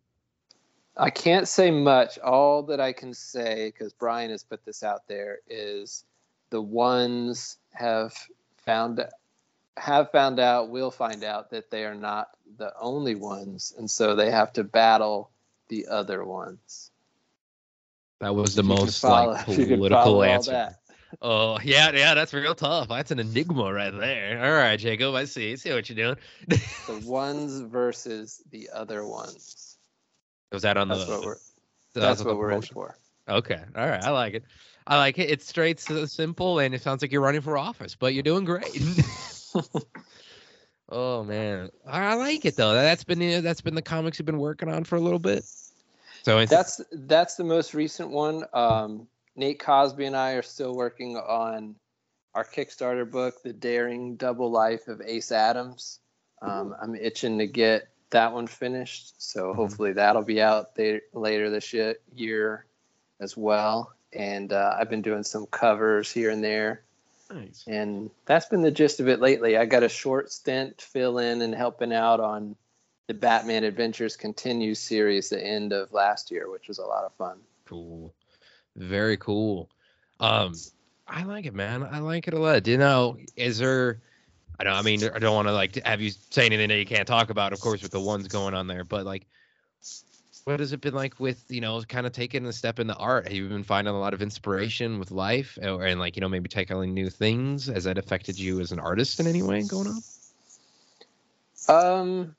I 0.96 1.10
can't 1.10 1.48
say 1.48 1.72
much. 1.72 2.20
All 2.20 2.64
that 2.64 2.80
I 2.80 2.94
can 2.94 3.14
say, 3.14 3.72
because 3.74 3.94
Brian 3.94 4.30
has 4.30 4.44
put 4.44 4.64
this 4.66 4.84
out 4.84 5.08
there, 5.08 5.40
is 5.50 6.06
the 6.52 6.62
ones 6.62 7.58
have 7.72 8.14
found 8.58 8.98
have 9.78 10.12
found 10.12 10.40
out, 10.40 10.70
will 10.70 10.92
find 10.92 11.24
out 11.24 11.50
that 11.52 11.72
they 11.72 11.86
are 11.86 11.96
not 11.96 12.30
the 12.58 12.74
only 12.80 13.16
ones, 13.16 13.74
and 13.78 13.90
so 13.90 14.16
they 14.16 14.32
have 14.32 14.54
to 14.54 14.64
battle 14.64 15.32
the 15.70 15.88
other 15.88 16.24
ones. 16.24 16.92
That 18.20 18.36
was 18.36 18.56
the 18.56 18.64
most 18.64 19.02
follow, 19.02 19.34
like 19.34 19.46
political 19.46 20.24
answer. 20.24 20.76
Oh 21.22 21.60
yeah, 21.64 21.92
yeah, 21.92 22.14
that's 22.14 22.34
real 22.34 22.56
tough. 22.56 22.88
That's 22.90 23.12
an 23.12 23.20
enigma 23.20 23.72
right 23.72 23.96
there. 23.96 24.44
All 24.44 24.52
right, 24.52 24.78
Jacob, 24.78 25.14
I 25.16 25.26
see. 25.26 25.56
See 25.56 25.72
what 25.72 25.90
you're 25.90 25.96
doing. 25.96 26.16
the 26.48 27.04
ones 27.06 27.60
versus 27.60 28.42
the 28.52 28.70
other 28.74 29.06
ones. 29.06 29.78
Was 30.52 30.62
that 30.64 30.78
on 30.78 30.88
that's 30.88 31.06
the? 31.06 31.12
What 31.12 31.26
we're, 31.26 31.38
that's, 31.94 32.24
what 32.24 32.38
we're 32.38 32.52
in 32.52 32.62
for. 32.62 32.98
Okay, 33.28 33.60
all 33.76 33.88
right, 33.88 34.04
I 34.04 34.10
like 34.10 34.34
it. 34.34 34.44
I 34.86 34.98
like 34.98 35.18
it. 35.18 35.30
It's 35.30 35.48
straight, 35.48 35.80
simple, 35.80 36.60
and 36.60 36.76
it 36.76 36.82
sounds 36.82 37.02
like 37.02 37.12
you're 37.12 37.22
running 37.22 37.42
for 37.42 37.58
office, 37.58 37.96
but 37.96 38.14
you're 38.14 38.24
doing 38.24 38.44
great. 38.44 38.82
oh 40.90 41.24
man, 41.24 41.70
I 41.88 42.16
like 42.16 42.46
it 42.46 42.56
though. 42.56 42.74
That's 42.74 43.04
been 43.04 43.44
that's 43.44 43.62
been 43.62 43.76
the 43.76 43.82
comics 43.82 44.20
you've 44.20 44.26
been 44.26 44.40
working 44.40 44.70
on 44.70 44.84
for 44.84 44.96
a 44.96 45.02
little 45.02 45.20
bit. 45.20 45.44
So 46.24 46.46
that's 46.46 46.82
that's 46.92 47.36
the 47.36 47.44
most 47.44 47.74
recent 47.74 48.10
one. 48.10 48.46
Um, 48.54 49.08
Nate 49.36 49.60
Cosby 49.60 50.06
and 50.06 50.16
I 50.16 50.34
are 50.34 50.42
still 50.42 50.76
working 50.76 51.18
on 51.18 51.76
our 52.36 52.44
Kickstarter 52.44 53.10
book, 53.10 53.44
The 53.44 53.54
Daring 53.54 54.16
Double 54.16 54.50
Life 54.50 54.88
of 54.88 55.02
Ace 55.02 55.32
Adams. 55.32 56.00
Um, 56.42 56.76
I'm 56.82 56.96
itching 56.96 57.38
to 57.38 57.48
get 57.48 57.90
that 58.10 58.34
one 58.34 58.48
finished. 58.48 59.22
So 59.22 59.52
Mhm. 59.52 59.56
hopefully 59.56 59.94
that'll 59.94 60.24
be 60.24 60.42
out 60.42 60.76
there 60.76 61.02
later 61.14 61.50
this 61.50 61.74
year, 61.74 61.96
year 62.14 62.66
as 63.20 63.38
well. 63.38 63.94
And 64.14 64.54
uh, 64.54 64.76
I've 64.78 64.90
been 64.90 65.02
doing 65.02 65.24
some 65.24 65.46
covers 65.48 66.12
here 66.12 66.30
and 66.30 66.44
there. 66.44 66.84
Nice. 67.32 67.64
And 67.68 68.10
that's 68.26 68.48
been 68.48 68.62
the 68.62 68.72
gist 68.72 69.00
of 69.00 69.08
it 69.08 69.20
lately. 69.20 69.58
I 69.58 69.66
got 69.66 69.84
a 69.84 69.90
short 69.90 70.32
stint 70.32 70.82
fill 70.82 71.18
in 71.18 71.42
and 71.42 71.56
helping 71.56 71.94
out 71.94 72.20
on 72.20 72.56
the 73.08 73.14
Batman 73.14 73.64
Adventures 73.64 74.16
Continue 74.16 74.76
series 74.76 75.30
the 75.30 75.44
end 75.44 75.74
of 75.74 75.92
last 75.94 76.32
year, 76.32 76.50
which 76.52 76.68
was 76.68 76.78
a 76.78 76.86
lot 76.86 77.04
of 77.04 77.14
fun. 77.14 77.38
Cool. 77.66 78.14
Very 78.76 79.18
cool. 79.18 79.70
Um, 80.20 80.54
I 81.08 81.24
like 81.24 81.46
it, 81.46 81.54
man. 81.54 81.84
I 81.84 82.00
like 82.00 82.28
it 82.28 82.34
a 82.34 82.40
lot. 82.40 82.64
Do 82.64 82.72
you 82.72 82.78
know, 82.78 83.18
is 83.36 83.58
there, 83.58 84.02
I 84.60 84.64
don't, 84.64 84.74
I 84.74 84.82
mean, 84.82 85.04
I 85.04 85.20
don't 85.20 85.36
want 85.36 85.48
to 85.48 85.54
like 85.54 85.84
have 85.86 86.02
you 86.02 86.12
say 86.12 86.46
anything 86.46 86.70
that 86.70 86.78
you 86.78 86.86
can't 86.86 87.08
talk 87.08 87.30
about, 87.30 87.54
of 87.54 87.60
course, 87.60 87.82
with 87.82 87.92
the 87.92 88.00
ones 88.00 88.28
going 88.28 88.54
on 88.54 88.68
there, 88.68 88.84
but 88.84 89.06
like, 89.06 89.26
what 90.46 90.60
has 90.60 90.74
it 90.74 90.82
been 90.82 90.94
like 90.94 91.20
with, 91.20 91.44
you 91.50 91.62
know, 91.62 91.82
kind 91.84 92.06
of 92.06 92.12
taking 92.12 92.46
a 92.46 92.54
step 92.54 92.80
in 92.80 92.88
the 92.88 92.96
art? 92.96 93.26
Have 93.26 93.34
you 93.34 93.48
been 93.48 93.64
finding 93.64 93.94
a 93.94 94.00
lot 94.00 94.14
of 94.14 94.22
inspiration 94.22 95.00
with 95.00 95.12
life 95.12 95.58
or, 95.62 95.84
and 95.84 96.00
like, 96.00 96.16
you 96.16 96.22
know, 96.22 96.30
maybe 96.30 96.50
tackling 96.50 96.94
new 96.94 97.10
things? 97.10 97.68
Has 97.68 97.86
that 97.86 97.98
affected 97.98 98.38
you 98.38 98.60
as 98.60 98.72
an 98.72 98.80
artist 98.80 99.20
in 99.20 99.28
any 99.28 99.42
way 99.42 99.64
going 99.64 99.88
on? 99.88 100.04
Um, 101.70 102.36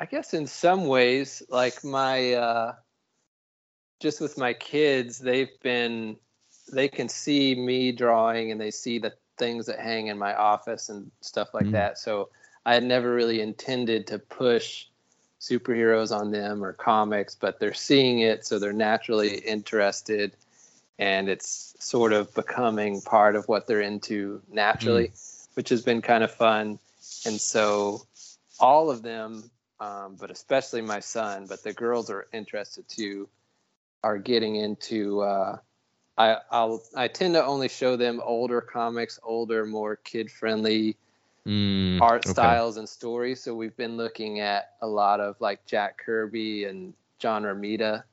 I 0.00 0.06
guess 0.06 0.32
in 0.32 0.46
some 0.46 0.86
ways, 0.86 1.42
like 1.50 1.84
my, 1.84 2.32
uh, 2.32 2.74
just 4.00 4.20
with 4.20 4.38
my 4.38 4.54
kids, 4.54 5.18
they've 5.18 5.60
been, 5.62 6.16
they 6.72 6.88
can 6.88 7.08
see 7.08 7.54
me 7.54 7.92
drawing 7.92 8.50
and 8.50 8.60
they 8.60 8.70
see 8.70 8.98
the 8.98 9.12
things 9.36 9.66
that 9.66 9.78
hang 9.78 10.06
in 10.06 10.18
my 10.18 10.34
office 10.34 10.88
and 10.88 11.10
stuff 11.20 11.52
like 11.52 11.66
Mm. 11.66 11.72
that. 11.72 11.98
So 11.98 12.30
I 12.64 12.74
had 12.74 12.84
never 12.84 13.14
really 13.14 13.40
intended 13.42 14.06
to 14.06 14.18
push 14.18 14.86
superheroes 15.42 16.16
on 16.16 16.30
them 16.30 16.62
or 16.64 16.72
comics, 16.72 17.34
but 17.34 17.58
they're 17.58 17.74
seeing 17.74 18.20
it, 18.20 18.46
so 18.46 18.60
they're 18.60 18.72
naturally 18.72 19.38
interested, 19.38 20.30
and 21.00 21.28
it's 21.28 21.74
sort 21.80 22.12
of 22.12 22.32
becoming 22.34 23.00
part 23.00 23.34
of 23.34 23.48
what 23.48 23.66
they're 23.66 23.80
into 23.80 24.40
naturally, 24.48 25.10
which 25.54 25.68
has 25.68 25.82
been 25.82 26.00
kind 26.00 26.22
of 26.22 26.30
fun. 26.30 26.78
And 27.26 27.40
so 27.40 28.02
all 28.60 28.88
of 28.88 29.02
them, 29.02 29.50
um, 29.80 30.16
but 30.20 30.30
especially 30.30 30.80
my 30.80 31.00
son, 31.00 31.46
but 31.48 31.64
the 31.64 31.72
girls 31.72 32.08
are 32.08 32.28
interested 32.32 32.88
too, 32.88 33.28
are 34.04 34.18
getting 34.18 34.54
into. 34.56 35.22
Uh, 35.22 35.58
I 36.16 36.36
I'll 36.52 36.82
I 36.94 37.08
tend 37.08 37.34
to 37.34 37.44
only 37.44 37.68
show 37.68 37.96
them 37.96 38.20
older 38.24 38.60
comics, 38.60 39.18
older, 39.24 39.66
more 39.66 39.96
kid 39.96 40.30
friendly 40.30 40.96
Mm, 41.46 42.00
art 42.00 42.24
okay. 42.24 42.32
styles 42.32 42.76
and 42.76 42.88
stories. 42.88 43.42
So 43.42 43.54
we've 43.54 43.76
been 43.76 43.96
looking 43.96 44.40
at 44.40 44.74
a 44.80 44.86
lot 44.86 45.20
of 45.20 45.40
like 45.40 45.64
Jack 45.66 45.98
Kirby 45.98 46.64
and 46.64 46.94
John 47.18 47.42
Romita 47.42 48.04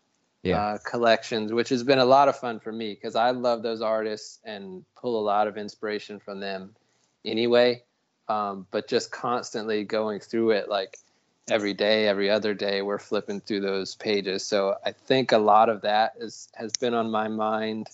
Yeah. 0.44 0.60
uh, 0.60 0.78
collections, 0.80 1.54
which 1.54 1.70
has 1.70 1.84
been 1.84 2.00
a 2.00 2.06
lot 2.06 2.28
of 2.28 2.38
fun 2.40 2.60
for 2.60 2.72
me 2.72 2.94
because 2.94 3.16
I 3.16 3.32
love 3.32 3.62
those 3.62 3.82
artists 3.82 4.40
and 4.44 4.84
pull 4.96 5.20
a 5.20 5.24
lot 5.24 5.48
of 5.48 5.58
inspiration 5.58 6.20
from 6.20 6.40
them 6.40 6.76
anyway. 7.24 7.84
Um, 8.28 8.68
but 8.72 8.88
just 8.88 9.12
constantly 9.12 9.84
going 9.84 10.20
through 10.20 10.52
it 10.52 10.70
like 10.70 10.98
every 11.50 11.74
day, 11.74 12.08
every 12.08 12.30
other 12.30 12.54
day, 12.54 12.82
we're 12.82 13.00
flipping 13.00 13.42
through 13.42 13.62
those 13.62 13.96
pages. 13.96 14.46
So 14.46 14.76
I 14.86 14.92
think 14.92 15.32
a 15.32 15.38
lot 15.38 15.70
of 15.70 15.82
that 15.82 16.14
is 16.20 16.48
has 16.56 16.72
been 16.80 16.94
on 16.94 17.12
my 17.12 17.28
mind 17.28 17.90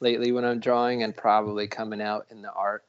lately 0.00 0.32
when 0.32 0.44
I'm 0.44 0.60
drawing 0.60 1.02
and 1.02 1.16
probably 1.16 1.66
coming 1.66 2.00
out 2.00 2.26
in 2.30 2.42
the 2.42 2.52
art. 2.52 2.84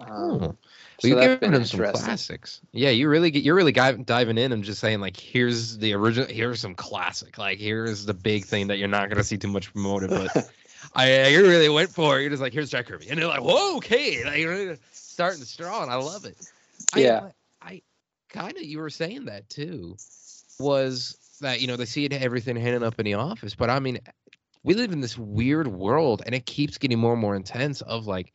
Um, 0.00 0.10
Oh. 0.10 0.56
so 0.98 1.08
you're 1.08 1.36
giving 1.36 1.52
him 1.52 1.64
some 1.64 1.80
classics. 1.92 2.60
Yeah, 2.72 2.90
you 2.90 3.08
really 3.08 3.30
get 3.30 3.42
you're 3.42 3.54
really 3.54 3.72
diving 3.72 4.38
in 4.38 4.52
and 4.52 4.64
just 4.64 4.80
saying 4.80 5.00
like, 5.00 5.16
here's 5.16 5.78
the 5.78 5.94
original, 5.94 6.28
here's 6.28 6.60
some 6.60 6.74
classic. 6.74 7.38
Like, 7.38 7.58
here's 7.58 8.04
the 8.04 8.14
big 8.14 8.44
thing 8.44 8.66
that 8.68 8.78
you're 8.78 8.88
not 8.88 9.08
gonna 9.08 9.24
see 9.24 9.38
too 9.38 9.48
much 9.48 9.72
promoted, 9.72 10.10
but 10.10 10.50
I 10.94 11.28
you 11.28 11.42
really 11.42 11.68
went 11.68 11.90
for 11.90 12.18
it. 12.18 12.22
You're 12.22 12.30
just 12.30 12.42
like, 12.42 12.52
here's 12.52 12.70
Jack 12.70 12.86
Kirby, 12.86 13.08
and 13.08 13.18
they're 13.18 13.28
like, 13.28 13.42
whoa, 13.42 13.76
okay, 13.76 14.24
like 14.24 14.38
you're 14.38 14.50
really 14.52 14.76
starting 14.92 15.44
strong. 15.44 15.88
I 15.88 15.94
love 15.96 16.24
it. 16.24 16.36
Yeah. 16.96 17.30
I, 17.62 17.66
I 17.68 17.82
kind 18.28 18.56
of 18.56 18.62
you 18.62 18.78
were 18.78 18.90
saying 18.90 19.26
that 19.26 19.48
too, 19.48 19.96
was 20.58 21.16
that 21.40 21.60
you 21.60 21.66
know 21.66 21.76
they 21.76 21.86
see 21.86 22.04
it 22.04 22.12
everything 22.12 22.56
hanging 22.56 22.82
up 22.82 22.98
in 22.98 23.04
the 23.04 23.14
office, 23.14 23.54
but 23.54 23.70
I 23.70 23.78
mean, 23.80 23.98
we 24.62 24.74
live 24.74 24.92
in 24.92 25.00
this 25.00 25.16
weird 25.16 25.66
world, 25.66 26.22
and 26.26 26.34
it 26.34 26.44
keeps 26.46 26.78
getting 26.78 26.98
more 26.98 27.12
and 27.12 27.20
more 27.20 27.34
intense. 27.36 27.80
Of 27.80 28.06
like, 28.06 28.32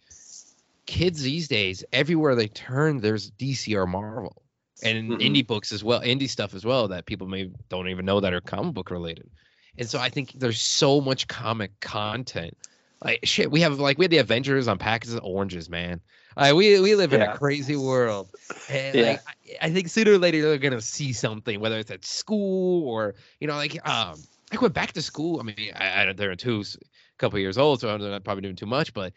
kids 0.85 1.21
these 1.23 1.47
days, 1.47 1.83
everywhere 1.93 2.35
they 2.35 2.47
turn, 2.47 2.99
there's 2.99 3.31
DC 3.31 3.75
or 3.75 3.85
Marvel, 3.87 4.43
and 4.81 5.17
Mhm. 5.17 5.17
indie 5.19 5.45
books 5.45 5.71
as 5.71 5.83
well, 5.83 6.01
indie 6.01 6.29
stuff 6.29 6.53
as 6.53 6.65
well 6.65 6.87
that 6.87 7.05
people 7.05 7.27
may 7.27 7.49
don't 7.69 7.89
even 7.89 8.05
know 8.05 8.19
that 8.19 8.33
are 8.33 8.41
comic 8.41 8.73
book 8.73 8.91
related. 8.91 9.29
And 9.77 9.89
so 9.89 9.99
I 9.99 10.09
think 10.09 10.33
there's 10.33 10.61
so 10.61 11.01
much 11.01 11.27
comic 11.27 11.79
content. 11.81 12.57
Like 13.03 13.19
shit, 13.25 13.51
we 13.51 13.61
have 13.61 13.79
like 13.79 13.97
we 13.97 14.05
had 14.05 14.11
the 14.11 14.17
Avengers 14.19 14.67
on 14.67 14.77
packets 14.77 15.13
of 15.13 15.23
oranges, 15.23 15.69
man. 15.69 16.01
Uh, 16.37 16.53
we 16.55 16.79
we 16.79 16.95
live 16.95 17.13
in 17.13 17.21
a 17.21 17.27
crazy 17.29 17.75
world, 17.75 18.31
and 18.67 18.97
Yeah. 18.97 19.01
like 19.01 19.21
I, 19.27 19.67
I 19.67 19.69
think 19.71 19.89
sooner 19.89 20.13
or 20.13 20.17
later 20.17 20.41
they're 20.41 20.57
gonna 20.57 20.81
see 20.81 21.13
something, 21.13 21.59
whether 21.59 21.77
it's 21.77 21.91
at 21.91 22.05
school 22.05 22.87
or 22.87 23.15
you 23.39 23.47
know, 23.47 23.55
like 23.55 23.75
um, 23.87 24.27
I 24.51 24.57
went 24.57 24.73
back 24.73 24.93
to 24.93 25.01
school. 25.01 25.39
I 25.39 25.43
mean, 25.43 25.71
I, 25.75 26.09
I 26.09 26.13
they're 26.13 26.35
two 26.35 26.61
s- 26.61 26.77
couple 27.17 27.39
years 27.39 27.57
old, 27.57 27.79
so 27.81 27.89
I'm 27.89 27.99
not 28.01 28.23
probably 28.23 28.41
doing 28.43 28.55
too 28.55 28.65
much, 28.65 28.93
but 28.93 29.13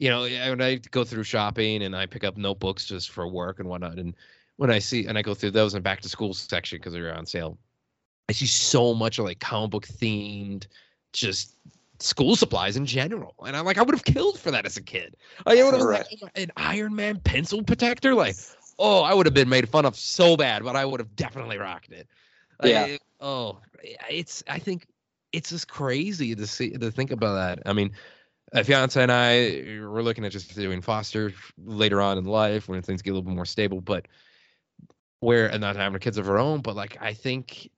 you 0.00 0.08
know, 0.08 0.24
I- 0.24 0.48
when 0.48 0.62
I 0.62 0.76
go 0.76 1.04
through 1.04 1.24
shopping 1.24 1.82
and 1.82 1.94
I 1.94 2.06
pick 2.06 2.24
up 2.24 2.36
notebooks 2.38 2.86
just 2.86 3.10
for 3.10 3.28
work 3.28 3.60
and 3.60 3.68
whatnot, 3.68 3.98
and 3.98 4.16
when 4.56 4.70
I 4.70 4.78
see 4.78 5.06
and 5.06 5.16
I 5.16 5.22
go 5.22 5.34
through 5.34 5.52
those 5.52 5.74
and 5.74 5.84
back 5.84 6.00
to 6.00 6.08
school 6.08 6.32
section 6.34 6.78
because 6.78 6.94
they're 6.94 7.14
on 7.14 7.26
sale, 7.26 7.58
I 8.28 8.32
see 8.32 8.46
so 8.46 8.94
much 8.94 9.18
of 9.18 9.26
like 9.26 9.40
comic 9.40 9.70
book 9.70 9.86
themed, 9.86 10.66
just 11.12 11.54
school 11.98 12.34
supplies 12.34 12.78
in 12.78 12.86
general, 12.86 13.34
and 13.46 13.54
I'm 13.54 13.66
like, 13.66 13.76
I 13.76 13.82
would 13.82 13.94
have 13.94 14.04
killed 14.04 14.40
for 14.40 14.50
that 14.50 14.64
as 14.64 14.78
a 14.78 14.82
kid. 14.82 15.16
I 15.46 15.62
would 15.62 15.74
have 15.74 15.82
Right. 15.82 16.06
like 16.22 16.32
an 16.34 16.50
Iron 16.56 16.96
Man 16.96 17.20
pencil 17.20 17.62
protector, 17.62 18.14
like, 18.14 18.36
oh, 18.78 19.02
I 19.02 19.12
would 19.12 19.26
have 19.26 19.34
been 19.34 19.50
made 19.50 19.68
fun 19.68 19.84
of 19.84 19.96
so 19.96 20.34
bad, 20.34 20.64
but 20.64 20.76
I 20.76 20.86
would 20.86 21.00
have 21.00 21.14
definitely 21.14 21.58
rocked 21.58 21.92
it. 21.92 22.08
Like, 22.58 22.70
Yeah. 22.70 22.96
oh, 23.20 23.60
it's 24.08 24.42
I 24.48 24.58
think 24.58 24.86
it's 25.32 25.50
just 25.50 25.68
crazy 25.68 26.34
to 26.34 26.46
see 26.46 26.70
to 26.70 26.90
think 26.90 27.10
about 27.10 27.34
that. 27.34 27.68
I 27.68 27.74
mean, 27.74 27.92
uh, 28.52 28.62
fiance 28.62 29.00
and 29.00 29.12
I 29.12 29.80
we're 29.80 30.02
looking 30.02 30.24
at 30.24 30.32
just 30.32 30.54
doing 30.54 30.80
foster 30.80 31.32
later 31.64 32.00
on 32.00 32.18
in 32.18 32.24
life 32.24 32.68
when 32.68 32.82
things 32.82 33.02
get 33.02 33.10
a 33.10 33.14
little 33.14 33.28
bit 33.28 33.34
more 33.34 33.46
stable, 33.46 33.80
but 33.80 34.06
where 35.20 35.50
and 35.50 35.60
not 35.60 35.76
having 35.76 36.00
kids 36.00 36.18
of 36.18 36.28
our 36.28 36.38
own, 36.38 36.60
but 36.60 36.74
like 36.76 36.96
I 37.00 37.14
think 37.14 37.70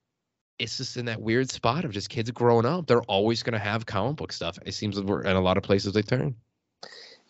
it's 0.59 0.77
just 0.77 0.97
in 0.97 1.07
that 1.07 1.21
weird 1.21 1.51
spot 1.51 1.85
of 1.85 1.91
just 1.91 2.09
kids 2.09 2.31
growing 2.31 2.67
up. 2.67 2.87
They're 2.87 3.03
always 3.03 3.43
gonna 3.43 3.59
have 3.59 3.87
comic 3.87 4.17
book 4.17 4.33
stuff. 4.33 4.59
It 4.65 4.73
seems 4.73 4.97
that 4.97 5.05
we're 5.05 5.23
in 5.23 5.37
a 5.37 5.41
lot 5.41 5.57
of 5.57 5.63
places 5.63 5.93
they 5.93 6.03
turn. 6.03 6.37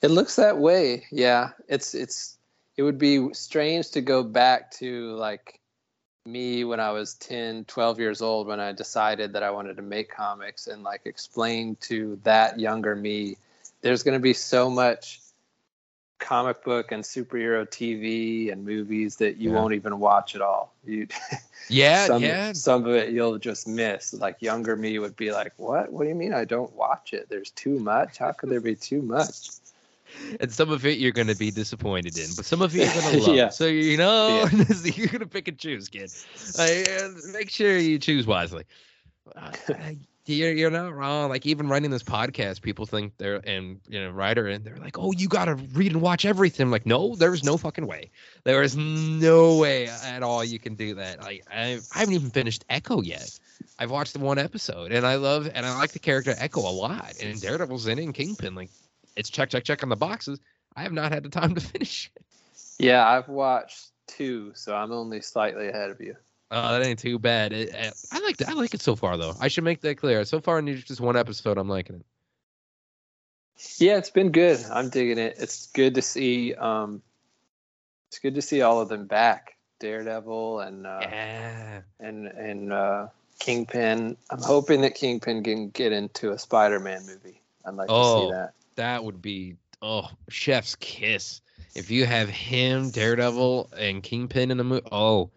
It 0.03 0.11
looks 0.11 0.37
that 0.37 0.59
way. 0.59 1.07
Yeah. 1.11 1.51
It's 1.69 1.95
it's 1.95 2.39
it 2.77 2.83
would 2.83 2.99
be 2.99 3.33
strange 3.33 3.91
to 3.93 4.01
go 4.01 4.23
back 4.23 4.71
to 4.73 5.15
like 5.17 5.61
me 6.25 6.65
when 6.65 6.81
I 6.81 6.91
was 6.93 7.15
10, 7.15 7.65
12 7.65 7.99
years 7.99 8.23
old 8.23 8.47
when 8.47 8.61
I 8.61 8.73
decided 8.73 9.33
that 9.33 9.43
I 9.43 9.51
wanted 9.51 9.77
to 9.77 9.83
make 9.83 10.11
comics 10.11 10.67
and 10.69 10.83
like 10.83 11.03
explain 11.05 11.77
to 11.83 12.19
that 12.23 12.61
younger 12.61 12.95
me 12.95 13.37
there's 13.81 14.03
going 14.05 14.15
to 14.15 14.23
be 14.23 14.33
so 14.33 14.71
much 14.71 15.21
comic 16.21 16.63
book 16.63 16.93
and 16.93 17.03
superhero 17.03 17.67
TV 17.67 18.53
and 18.53 18.65
movies 18.65 19.17
that 19.17 19.37
you 19.37 19.51
Yeah. 19.51 19.57
won't 19.57 19.75
even 19.75 19.99
watch 19.99 20.37
at 20.37 20.41
all. 20.41 20.73
You 20.85 21.09
Yeah, 21.69 22.07
some, 22.07 22.23
yeah. 22.23 22.53
some 22.53 22.87
of 22.87 22.95
it 22.95 23.11
you'll 23.11 23.39
just 23.39 23.67
miss. 23.67 24.13
Like 24.13 24.43
younger 24.43 24.77
me 24.77 24.99
would 24.99 25.17
be 25.17 25.33
like, 25.33 25.53
"What? 25.57 25.93
What 25.93 26.03
do 26.03 26.09
you 26.09 26.15
mean 26.15 26.35
I 26.35 26.45
don't 26.45 26.73
watch 26.75 27.13
it? 27.13 27.29
There's 27.29 27.51
too 27.51 27.79
much. 27.79 28.19
How 28.19 28.33
could 28.33 28.51
there 28.51 28.61
be 28.61 28.75
too 28.75 29.01
much?" 29.01 29.51
And 30.41 30.53
some 30.53 30.71
of 30.71 30.85
it 30.87 30.99
you're 30.99 31.13
gonna 31.13 31.35
be 31.35 31.51
disappointed 31.51 32.17
in, 32.19 32.29
but 32.37 32.45
some 32.45 32.63
of 32.63 32.75
it 32.75 32.85
you're 32.85 33.03
gonna 33.03 33.19
love. 33.27 33.37
Yeah. 33.37 33.49
So 33.49 33.67
you 33.67 33.97
know, 33.97 34.49
you're 34.85 35.09
gonna 35.09 35.27
pick 35.27 35.49
and 35.49 35.59
choose, 35.59 35.89
kid. 35.89 36.11
Like, 36.59 36.89
uh, 36.89 37.09
make 37.33 37.51
sure 37.51 37.77
you 37.77 37.99
choose 37.99 38.27
wisely. 38.27 38.65
Uh, 39.37 39.53
you're 40.27 40.53
you're 40.53 40.71
not 40.71 40.95
wrong. 40.95 41.29
Like 41.29 41.47
even 41.47 41.69
writing 41.69 41.91
this 41.91 42.03
podcast, 42.03 42.63
people 42.63 42.87
think 42.87 43.17
they're 43.19 43.41
and 43.47 43.81
you 43.89 44.01
know 44.01 44.11
writer 44.11 44.49
and 44.49 44.65
they're 44.65 44.77
like, 44.77 44.99
oh, 44.99 45.13
you 45.13 45.29
gotta 45.29 45.55
read 45.55 45.93
and 45.93 46.01
watch 46.01 46.25
everything. 46.25 46.65
I'm 46.65 46.71
like, 46.71 46.87
no, 46.87 47.15
there's 47.17 47.43
no 47.43 47.57
fucking 47.57 47.87
way. 47.87 48.11
There 48.45 48.63
is 48.63 48.77
no 48.77 49.59
way 49.59 49.89
at 49.89 50.23
all 50.23 50.45
you 50.45 50.59
can 50.59 50.75
do 50.75 50.95
that. 50.95 51.21
Like 51.21 51.45
I, 51.51 51.81
I 51.95 51.99
haven't 51.99 52.15
even 52.15 52.31
finished 52.31 52.65
Echo 52.69 53.03
yet. 53.03 53.39
I've 53.79 53.91
watched 53.91 54.13
the 54.13 54.21
one 54.21 54.39
episode 54.39 54.93
and 54.93 55.07
I 55.07 55.17
love 55.17 55.49
and 55.53 55.67
I 55.67 55.77
like 55.77 55.93
the 55.93 55.99
character 55.99 56.35
Echo 56.37 56.61
a 56.61 56.71
lot. 56.71 57.15
And 57.23 57.41
Daredevil's 57.41 57.87
in 57.87 57.99
it 57.99 58.05
and 58.05 58.15
Kingpin. 58.15 58.55
Like 58.55 58.71
it's 59.17 59.31
check 59.31 59.51
check 59.51 59.65
check 59.65 59.83
on 59.83 59.89
the 59.89 59.97
boxes. 59.97 60.41
I 60.77 60.83
have 60.83 60.93
not 60.93 61.13
had 61.13 61.23
the 61.23 61.29
time 61.29 61.55
to 61.55 61.61
finish 61.73 62.11
it. 62.17 62.23
Yeah, 62.79 63.07
I've 63.09 63.29
watched 63.29 63.91
two, 64.07 64.53
so 64.55 64.75
I'm 64.75 64.93
only 64.93 65.21
slightly 65.21 65.69
ahead 65.69 65.91
of 65.91 66.01
you. 66.01 66.17
Oh, 66.51 66.73
that 66.79 66.85
ain't 66.87 66.99
too 66.99 67.19
bad. 67.19 67.53
It, 67.53 67.71
it- 67.75 67.95
I 68.13 68.21
like 68.21 68.37
I 68.47 68.53
like 68.53 68.75
it 68.75 68.83
so 68.83 68.95
far 68.97 69.17
though. 69.17 69.35
I 69.41 69.49
should 69.49 69.65
make 69.65 69.81
that 69.83 69.97
clear. 69.99 70.25
So 70.25 70.41
far 70.41 70.59
in 70.59 70.67
just 70.77 71.01
one 71.01 71.17
episode, 71.17 71.59
I'm 71.59 71.69
liking 71.69 71.97
it. 71.97 72.07
Yeah, 73.79 73.97
it's 73.99 74.11
been 74.11 74.33
good. 74.33 74.59
I'm 74.73 74.89
digging 74.89 75.19
it. 75.19 75.37
It's 75.39 75.67
good 75.69 75.95
to 75.95 76.03
see. 76.03 76.55
Um, 76.55 77.03
it's 78.09 78.19
good 78.19 78.35
to 78.35 78.43
see 78.43 78.63
all 78.63 78.81
of 78.81 78.89
them 78.89 79.07
back 79.07 79.57
Daredevil 79.81 80.61
and 80.61 80.87
uh, 80.87 80.99
Yeah. 81.03 81.81
and 82.01 82.27
and 82.27 82.73
uh, 82.73 83.07
Kingpin. 83.39 84.17
I'm 84.31 84.43
hoping 84.43 84.81
that 84.83 84.95
Kingpin 84.95 85.43
can 85.45 85.71
get 85.71 85.93
into 85.93 86.33
a 86.33 86.39
Spider-Man 86.39 87.07
movie. 87.07 87.41
I'd 87.65 87.75
like 87.75 87.89
to 87.89 87.95
Oh. 87.95 88.27
see 88.27 88.33
that. 88.33 88.53
That 88.77 89.05
would 89.05 89.21
be 89.21 89.57
oh 89.81 90.09
chef's 90.29 90.77
kiss. 90.77 91.41
If 91.75 91.91
you 91.91 92.05
have 92.07 92.29
him, 92.29 92.91
Daredevil, 92.91 93.71
and 93.79 94.03
Kingpin 94.03 94.51
in 94.51 94.59
the 94.59 94.65
movie, 94.65 94.87
oh, 94.93 95.31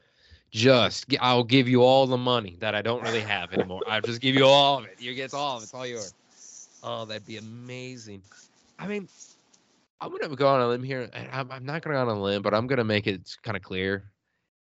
just 0.52 1.06
I'll 1.20 1.44
give 1.44 1.68
you 1.68 1.82
all 1.84 2.08
the 2.08 2.18
money 2.18 2.58
that 2.60 2.76
I 2.76 2.82
don't 2.82 3.02
really 3.04 3.22
have 3.22 3.54
anymore. 3.54 3.82
I'll 3.88 4.02
just 4.02 4.22
give 4.22 4.36
you 4.36 4.46
all 4.46 4.80
of 4.80 4.86
it. 4.86 4.96
You 5.00 5.14
get 5.14 5.34
all 5.34 5.58
of 5.58 5.64
it. 5.64 5.66
It's 5.66 5.74
all 5.74 5.86
yours. 5.86 6.14
Oh, 6.84 7.06
that'd 7.06 7.26
be 7.26 7.38
amazing. 7.38 8.22
I 8.78 8.88
mean, 8.88 9.08
I'm 10.00 10.12
gonna 10.12 10.36
go 10.36 10.48
on 10.48 10.62
a 10.62 10.68
limb 10.68 10.84
here. 10.84 11.10
and 11.14 11.30
I'm, 11.32 11.52
I'm 11.52 11.66
not 11.66 11.82
gonna 11.82 11.96
go 11.96 12.02
on 12.02 12.08
a 12.08 12.22
limb, 12.22 12.42
but 12.42 12.54
I'm 12.54 12.68
gonna 12.68 12.84
make 12.84 13.08
it 13.08 13.36
kind 13.44 13.58
of 13.58 13.64
clear. 13.64 14.04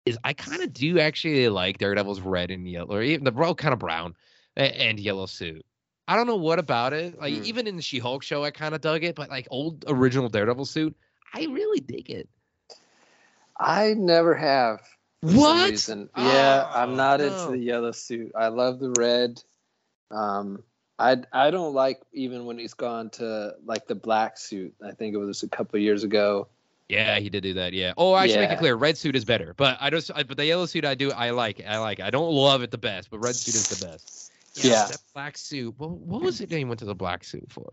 Is 0.06 0.17
I 0.24 0.34
kind 0.34 0.63
of 0.63 0.74
do 0.74 1.00
actually 1.00 1.50
like 1.50 1.78
Daredevil's 1.78 2.22
red 2.22 2.52
and 2.52 2.67
yellow, 2.67 2.95
or 2.95 3.02
even 3.02 3.26
the 3.26 3.32
well, 3.32 3.54
kind 3.54 3.74
of 3.74 3.80
brown 3.80 4.15
and 4.56 5.00
yellow 5.00 5.26
suit. 5.26 5.65
I 6.10 6.15
don't 6.15 6.26
know 6.26 6.38
what 6.38 6.58
about 6.58 6.93
it. 6.93 7.19
Like 7.19 7.36
Hmm. 7.36 7.43
even 7.43 7.67
in 7.67 7.76
the 7.76 7.82
She-Hulk 7.84 8.24
show, 8.24 8.43
I 8.43 8.50
kind 8.50 8.74
of 8.74 8.82
dug 8.82 9.04
it, 9.04 9.13
but 9.15 9.30
like 9.30 9.48
old 9.52 9.86
original 9.88 10.28
Daredevil 10.28 10.65
suit, 10.65 10.95
I 11.36 11.45
really 11.45 11.80
dig 11.80 12.10
it. 12.10 12.28
I 13.60 13.93
never 13.93 14.34
have. 14.36 14.82
What? 15.22 15.69
reason. 15.69 16.10
Yeah, 16.17 16.69
I'm 16.74 16.91
Oh, 16.91 16.95
not 16.95 17.19
no. 17.19 17.28
into 17.28 17.52
the 17.52 17.58
yellow 17.60 17.91
suit. 17.91 18.32
I 18.36 18.48
love 18.48 18.80
the 18.80 18.91
red. 18.98 19.43
Um, 20.12 20.63
I 20.98 21.17
I 21.32 21.52
don't 21.52 21.74
like 21.74 22.02
even 22.13 22.45
when 22.45 22.58
he's 22.58 22.74
gone 22.74 23.10
to 23.12 23.56
like 23.65 23.86
the 23.88 23.95
black 23.95 24.38
suit. 24.38 24.74
I 24.84 24.91
think 24.91 25.13
it 25.13 25.17
was 25.17 25.43
a 25.43 25.48
couple 25.50 25.78
of 25.78 25.84
years 25.84 26.04
ago. 26.04 26.48
Yeah, 26.88 27.19
he 27.19 27.30
did 27.30 27.43
do 27.43 27.54
that. 27.54 27.74
Yeah. 27.74 27.93
Oh, 27.98 28.13
I 28.13 28.26
should 28.26 28.39
make 28.39 28.50
it 28.50 28.58
clear. 28.58 28.76
Red 28.76 28.98
suit 28.98 29.15
is 29.15 29.24
better, 29.24 29.54
but 29.56 29.78
I 29.80 29.91
just, 29.91 30.10
I, 30.15 30.24
but 30.24 30.38
the 30.38 30.45
yellow 30.45 30.65
suit 30.65 30.86
I 30.86 30.95
do, 30.95 31.12
I 31.12 31.30
like. 31.30 31.62
I 31.67 31.78
like. 31.78 32.00
it. 32.00 32.06
I 32.06 32.10
don't 32.10 32.32
love 32.32 32.63
it 32.63 32.72
the 32.72 32.80
best, 32.80 33.12
but 33.12 33.19
red 33.19 33.36
suit 33.36 33.54
is 33.54 33.67
the 33.67 33.86
best. 33.86 34.29
Yeah. 34.55 34.88
That 34.88 34.97
black 35.13 35.38
suit. 35.38 35.75
Well, 35.77 35.89
what 35.91 36.21
was 36.21 36.41
it 36.41 36.49
that 36.49 36.57
he 36.57 36.65
went 36.65 36.79
to 36.79 36.85
the 36.85 36.95
black 36.95 37.23
suit 37.23 37.45
for? 37.51 37.69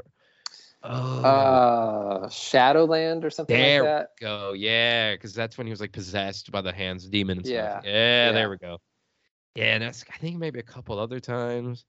Oh. 0.82 1.20
Uh, 1.22 2.28
Shadowland 2.28 3.24
or 3.24 3.30
something 3.30 3.56
There 3.56 3.82
like 3.82 3.90
that. 3.90 4.08
go. 4.20 4.52
Yeah, 4.52 5.14
because 5.14 5.34
that's 5.34 5.58
when 5.58 5.66
he 5.66 5.70
was 5.72 5.80
like 5.80 5.92
possessed 5.92 6.52
by 6.52 6.60
the 6.60 6.72
hands 6.72 7.08
demon 7.08 7.38
and 7.38 7.46
stuff. 7.46 7.54
Yeah, 7.56 7.80
Yeah, 7.90 8.26
yeah. 8.26 8.32
there 8.32 8.50
we 8.50 8.56
go. 8.58 8.78
Yeah, 9.54 9.74
and 9.74 9.82
that's 9.82 10.04
I 10.12 10.18
think 10.18 10.36
maybe 10.36 10.60
a 10.60 10.62
couple 10.64 10.98
other 10.98 11.18
times. 11.18 11.84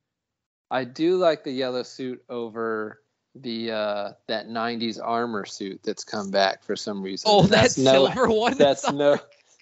I 0.72 0.84
do 0.84 1.18
like 1.18 1.44
the 1.44 1.52
yellow 1.52 1.84
suit 1.84 2.24
over 2.30 3.02
the 3.36 3.72
uh 3.72 4.12
that 4.28 4.48
90s 4.48 5.00
armor 5.04 5.46
suit 5.46 5.82
that's 5.84 6.04
come 6.04 6.32
back 6.32 6.64
for 6.64 6.76
some 6.76 7.04
reason. 7.04 7.30
Oh, 7.32 7.42
And 7.42 7.50
that 7.50 7.62
that's 7.64 7.78
no 7.78 8.06
silver 8.08 8.30
one. 8.30 8.58
that's 8.58 8.90
no 8.92 9.18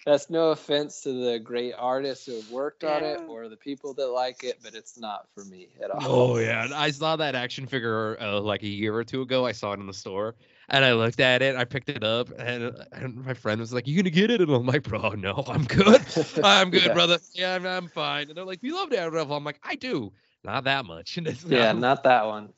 that's 0.06 0.30
no 0.30 0.50
offense 0.52 1.02
to 1.02 1.12
the 1.12 1.38
great 1.40 1.74
artists 1.76 2.26
who 2.26 2.36
have 2.36 2.50
worked 2.50 2.84
on 2.84 3.04
it 3.04 3.20
or 3.28 3.48
the 3.48 3.56
people 3.56 3.92
that 3.94 4.08
like 4.08 4.44
it, 4.44 4.60
but 4.62 4.74
it's 4.74 4.98
not 4.98 5.28
for 5.34 5.44
me 5.44 5.68
at 5.82 5.90
all. 5.90 6.00
Oh 6.08 6.38
yeah, 6.38 6.64
and 6.64 6.74
I 6.74 6.90
saw 6.90 7.16
that 7.16 7.34
action 7.34 7.66
figure 7.66 8.20
uh, 8.20 8.40
like 8.40 8.62
a 8.62 8.68
year 8.68 8.94
or 8.94 9.04
two 9.04 9.22
ago. 9.22 9.46
I 9.46 9.52
saw 9.52 9.72
it 9.72 9.80
in 9.80 9.86
the 9.86 9.94
store, 9.94 10.36
and 10.68 10.84
I 10.84 10.92
looked 10.92 11.20
at 11.20 11.42
it. 11.42 11.56
I 11.56 11.64
picked 11.64 11.88
it 11.88 12.04
up, 12.04 12.30
and, 12.38 12.74
and 12.92 13.24
my 13.24 13.34
friend 13.34 13.60
was 13.60 13.72
like, 13.72 13.86
"You 13.88 13.96
gonna 13.96 14.10
get 14.10 14.30
it?" 14.30 14.40
And 14.40 14.50
I'm 14.50 14.66
like, 14.66 14.82
"Bro, 14.84 15.10
no, 15.18 15.42
I'm 15.48 15.64
good. 15.64 16.02
I'm 16.42 16.70
good, 16.70 16.86
Yeah. 16.86 16.92
brother. 16.92 17.18
Yeah, 17.34 17.54
I'm, 17.54 17.66
I'm 17.66 17.88
fine." 17.88 18.28
And 18.28 18.36
they're 18.36 18.44
like, 18.44 18.62
"We 18.62 18.72
love 18.72 18.90
Daredevil." 18.90 19.34
I'm 19.34 19.44
like, 19.44 19.60
"I 19.62 19.74
do, 19.74 20.12
not 20.44 20.64
that 20.64 20.84
much." 20.84 21.16
And 21.16 21.26
it's 21.26 21.44
Yeah, 21.48 21.72
not, 21.72 21.76
not 21.76 22.02
that 22.04 22.26
one. 22.26 22.52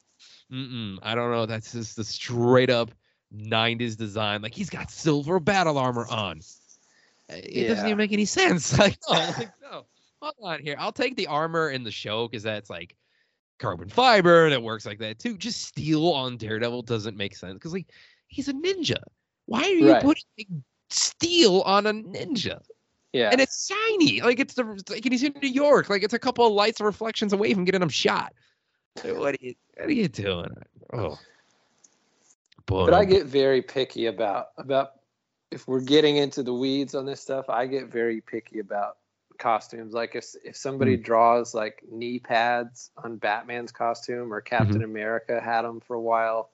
mm-mm, 0.53 0.99
I 1.03 1.15
don't 1.15 1.31
know. 1.31 1.47
That's 1.47 1.73
just 1.73 1.97
the 1.97 2.05
straight 2.05 2.71
up 2.71 2.91
'90s 3.33 3.97
design. 3.97 4.43
Like 4.43 4.55
he's 4.55 4.71
got 4.71 4.91
silver 4.91 5.39
battle 5.41 5.79
armor 5.79 6.07
on. 6.09 6.41
It 7.29 7.69
doesn't 7.69 7.87
even 7.87 7.99
make 7.99 8.13
any 8.13 8.25
sense. 8.25 8.73
Like, 8.79 8.99
no, 9.09 9.15
like, 9.17 9.51
no. 9.63 9.85
Hold 10.21 10.35
on 10.43 10.61
here. 10.61 10.77
I'll 10.79 10.93
take 10.93 11.17
the 11.17 11.27
armor 11.27 11.71
in 11.71 11.85
the 11.85 11.91
show 11.91 12.27
because 12.27 12.43
that's 12.43 12.71
like 12.71 12.97
carbon 13.59 13.89
fiber 13.89 14.45
and 14.45 14.55
it 14.55 14.63
works 14.63 14.87
like 14.87 14.99
that 15.01 15.19
too. 15.19 15.37
Just 15.37 15.63
steel 15.63 16.09
on 16.09 16.37
Daredevil 16.37 16.83
doesn't 16.83 17.17
make 17.17 17.37
sense 17.37 17.55
because 17.55 17.73
like 17.73 17.87
he's 18.29 18.49
a 18.49 18.53
ninja. 18.53 19.03
Why 19.47 19.63
are 19.63 19.69
you 19.69 19.93
Right. 19.93 20.03
putting 20.03 20.65
steel 20.91 21.61
on 21.63 21.87
a 21.87 21.93
ninja? 21.93 22.61
Yeah. 23.13 23.31
And 23.31 23.41
it's 23.41 23.67
shiny. 23.69 24.21
Like 24.23 24.41
it's 24.41 24.55
the 24.55 24.65
like 24.91 25.05
he's 25.05 25.23
in 25.23 25.35
New 25.43 25.49
York. 25.49 25.89
Like 25.89 26.03
it's 26.03 26.15
a 26.15 26.19
couple 26.19 26.47
of 26.47 26.53
lights 26.53 26.81
and 26.81 26.87
reflections 26.87 27.33
away 27.33 27.55
from 27.55 27.65
getting 27.65 27.83
him 27.83 27.89
shot. 27.89 28.33
Like, 29.05 29.17
What 29.17 29.35
are 29.35 29.39
you 29.41 29.55
what 29.77 29.89
are 29.89 29.93
you 29.93 30.09
doing? 30.09 30.51
Oh. 30.93 31.19
Boy, 32.67 32.85
but 32.85 32.95
I 32.95 33.05
get 33.05 33.25
very 33.27 33.63
picky 33.63 34.07
about 34.07 34.49
about 34.59 34.98
if 35.51 35.67
we're 35.67 35.81
getting 35.81 36.17
into 36.17 36.43
the 36.43 36.53
weeds 36.55 36.95
on 36.95 37.07
this 37.07 37.21
stuff. 37.21 37.49
I 37.49 37.67
get 37.67 37.87
very 37.89 38.21
picky 38.21 38.59
about 38.59 38.97
costumes. 39.39 39.93
Like 39.95 40.15
if 40.15 40.27
if 40.45 40.57
somebody 40.57 40.97
Hmm. 40.97 41.03
draws 41.03 41.55
like 41.55 41.83
knee 41.91 42.19
pads 42.19 42.91
on 43.03 43.17
Batman's 43.17 43.73
costume 43.73 44.33
or 44.33 44.41
Captain 44.41 44.77
Mm-hmm. 44.77 44.85
America 44.85 45.41
had 45.41 45.63
them 45.63 45.81
for 45.81 45.95
a 45.95 46.01
while, 46.01 46.51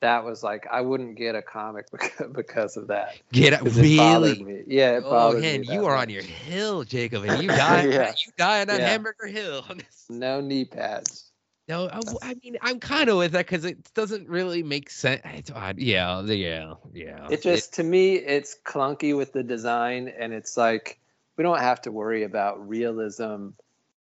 that 0.00 0.24
was 0.24 0.42
like 0.42 0.66
I 0.70 0.80
wouldn't 0.80 1.16
get 1.16 1.34
a 1.34 1.42
comic 1.42 1.86
because, 1.92 2.28
because 2.32 2.76
of 2.76 2.86
that. 2.88 3.16
get 3.32 3.52
It 3.52 3.62
really. 3.62 4.42
me. 4.42 4.62
Yeah, 4.66 4.98
it 4.98 5.04
Oh, 5.06 5.32
man, 5.32 5.60
me. 5.62 5.66
you 5.74 5.86
are 5.86 5.94
much. 5.96 6.02
on 6.08 6.10
your 6.10 6.22
hill, 6.22 6.84
Jacob, 6.84 7.24
and 7.24 7.42
you 7.42 7.48
die. 7.54 7.84
Yeah. 7.86 8.08
You 8.24 8.32
die 8.38 8.60
on 8.62 8.68
that 8.68 8.80
Yeah. 8.80 8.86
hamburger 8.88 9.26
hill. 9.26 9.64
no 10.08 10.40
knee 10.40 10.64
pads. 10.64 11.29
No, 11.70 11.88
I, 11.88 12.30
I 12.30 12.34
mean 12.42 12.58
I'm 12.60 12.80
kind 12.80 13.08
of 13.08 13.16
with 13.16 13.32
that 13.32 13.46
because 13.46 13.64
it 13.64 13.94
doesn't 13.94 14.28
really 14.28 14.62
make 14.64 14.90
sense. 14.90 15.22
It's 15.24 15.50
odd. 15.50 15.78
Yeah, 15.78 16.20
yeah, 16.22 16.74
yeah. 16.92 17.28
It 17.30 17.42
just 17.42 17.74
to 17.74 17.84
me 17.84 18.16
it's 18.16 18.56
clunky 18.64 19.16
with 19.16 19.32
the 19.32 19.44
design 19.44 20.08
and 20.08 20.32
it's 20.32 20.56
like 20.56 20.98
we 21.36 21.42
don't 21.44 21.60
have 21.60 21.80
to 21.82 21.92
worry 21.92 22.24
about 22.24 22.68
realism 22.68 23.50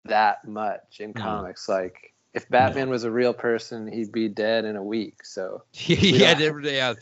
that 0.05 0.46
much 0.46 1.00
in 1.00 1.12
Mm. 1.12 1.22
comics 1.22 1.68
like 1.68 2.12
if 2.33 2.48
batman 2.48 2.88
was 2.88 3.02
a 3.02 3.11
real 3.11 3.35
person 3.35 3.88
he'd 3.88 4.12
be 4.12 4.29
dead 4.29 4.64
in 4.64 4.76
a 4.76 4.83
week 4.83 5.24
so 5.24 5.64
yeah, 5.87 6.38
yeah. 6.38 6.94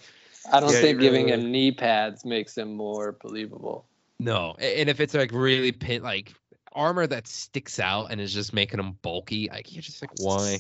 i 0.51 0.61
don't 0.61 0.73
Yeah, 0.73 0.81
think 0.81 1.01
giving 1.01 1.27
right. 1.27 1.35
him 1.35 1.53
knee 1.53 1.71
pads 1.73 2.25
makes 2.25 2.57
him 2.57 2.75
more 2.75 3.13
believable 3.21 3.85
No, 4.19 4.55
and 4.59 4.89
if 4.89 5.01
it's 5.01 5.13
like 5.13 5.33
really 5.33 5.73
pin 5.73 6.03
like 6.03 6.33
armor 6.75 7.07
that 7.07 7.27
sticks 7.27 7.79
out 7.79 8.11
and 8.11 8.21
is 8.21 8.33
just 8.33 8.53
making 8.53 8.79
them 8.79 8.99
bulky, 9.03 9.49
like 9.51 9.73
you're 9.73 9.83
just 9.83 10.03
like 10.03 10.11
why? 10.19 10.59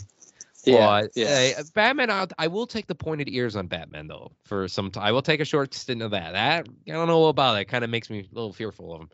yeah 0.64 1.07
yeah 1.14 1.27
Hey, 1.27 1.55
uh, 1.55 1.64
Batman. 1.74 2.11
I'll, 2.11 2.29
I 2.38 2.46
will 2.46 2.66
take 2.66 2.87
the 2.87 2.94
pointed 2.94 3.29
ears 3.29 3.57
on 3.57 3.66
Batman 3.66 4.07
though. 4.07 4.33
For 4.44 4.68
some 4.68 4.90
time, 4.90 5.05
I 5.05 5.12
will 5.12 5.22
take 5.22 5.40
a 5.40 5.44
short 5.44 5.74
stint 5.74 6.03
of 6.03 6.11
that. 6.12 6.33
That 6.33 6.66
I 6.88 6.92
don't 6.92 7.09
know 7.09 7.27
about 7.27 7.55
that. 7.55 7.68
Kind 7.68 7.85
of 7.85 7.90
makes 7.90 8.11
me 8.11 8.20
a 8.20 8.35
little 8.35 8.53
fearful 8.53 8.94
of 8.94 9.00
him. 9.03 9.11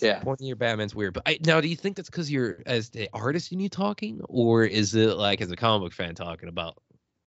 yeah 0.00 0.20
Pointing 0.20 0.46
your 0.46 0.56
Batman's 0.56 0.94
weird. 0.94 1.14
But 1.14 1.24
I, 1.26 1.38
now, 1.44 1.60
do 1.60 1.68
you 1.68 1.76
think 1.76 1.96
that's 1.96 2.10
because 2.10 2.30
you're 2.30 2.62
as 2.66 2.90
the 2.90 3.08
artist 3.12 3.52
in 3.52 3.60
you 3.60 3.68
talking, 3.68 4.20
or 4.28 4.64
is 4.64 4.94
it 4.94 5.16
like 5.16 5.40
as 5.40 5.50
a 5.50 5.56
comic 5.56 5.86
book 5.86 5.92
fan 5.92 6.14
talking 6.14 6.48
about 6.48 6.76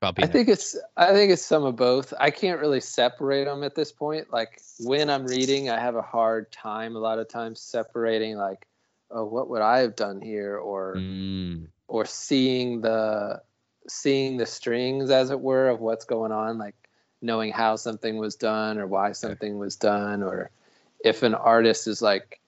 I 0.03 0.27
think 0.27 0.49
it's 0.49 0.77
I 0.97 1.13
think 1.13 1.33
it's 1.33 1.45
some 1.45 1.65
of 1.65 1.77
both. 1.77 2.13
I 2.19 2.31
can't 2.31 2.61
really 2.61 2.81
separate 2.81 3.45
them 3.45 3.63
at 3.63 3.75
this 3.75 3.93
point. 3.93 4.33
Like 4.33 4.61
when 4.81 5.09
I'm 5.11 5.27
reading, 5.27 5.71
I 5.71 5.79
have 5.79 5.97
a 5.97 6.03
hard 6.03 6.51
time 6.53 6.97
a 6.97 6.99
lot 6.99 7.19
of 7.19 7.29
times 7.29 7.61
separating 7.61 8.37
like, 8.37 8.67
oh, 9.11 9.25
what 9.25 9.49
would 9.49 9.63
I 9.63 9.79
have 9.79 9.97
done 9.97 10.21
here, 10.21 10.57
or 10.57 10.95
Mm, 10.95 11.69
or 11.89 12.07
seeing 12.07 12.81
the 12.81 13.43
seeing 13.87 14.37
the 14.39 14.47
strings 14.47 15.11
as 15.11 15.31
it 15.31 15.41
were 15.41 15.69
of 15.69 15.81
what's 15.81 16.05
going 16.05 16.33
on 16.33 16.57
like 16.57 16.75
knowing 17.21 17.53
how 17.53 17.77
something 17.77 18.17
was 18.17 18.37
done 18.37 18.79
or 18.79 18.87
why 18.87 19.13
something 19.13 19.59
was 19.59 19.77
done 19.77 20.23
or 20.23 20.51
if 21.05 21.23
an 21.23 21.35
artist 21.35 21.87
is 21.87 22.01
like 22.01 22.41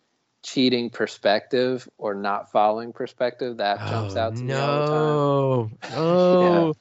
cheating 0.42 0.90
perspective 0.90 1.88
or 1.98 2.14
not 2.14 2.52
following 2.52 2.92
perspective 2.92 3.58
that 3.58 3.78
jumps 3.88 4.16
oh, 4.16 4.20
out 4.20 4.36
to 4.36 4.44
me 4.44 4.54
all 4.54 4.76
the 4.76 4.90
time 4.90 5.16
no. 5.16 5.70
Oh. 5.96 6.74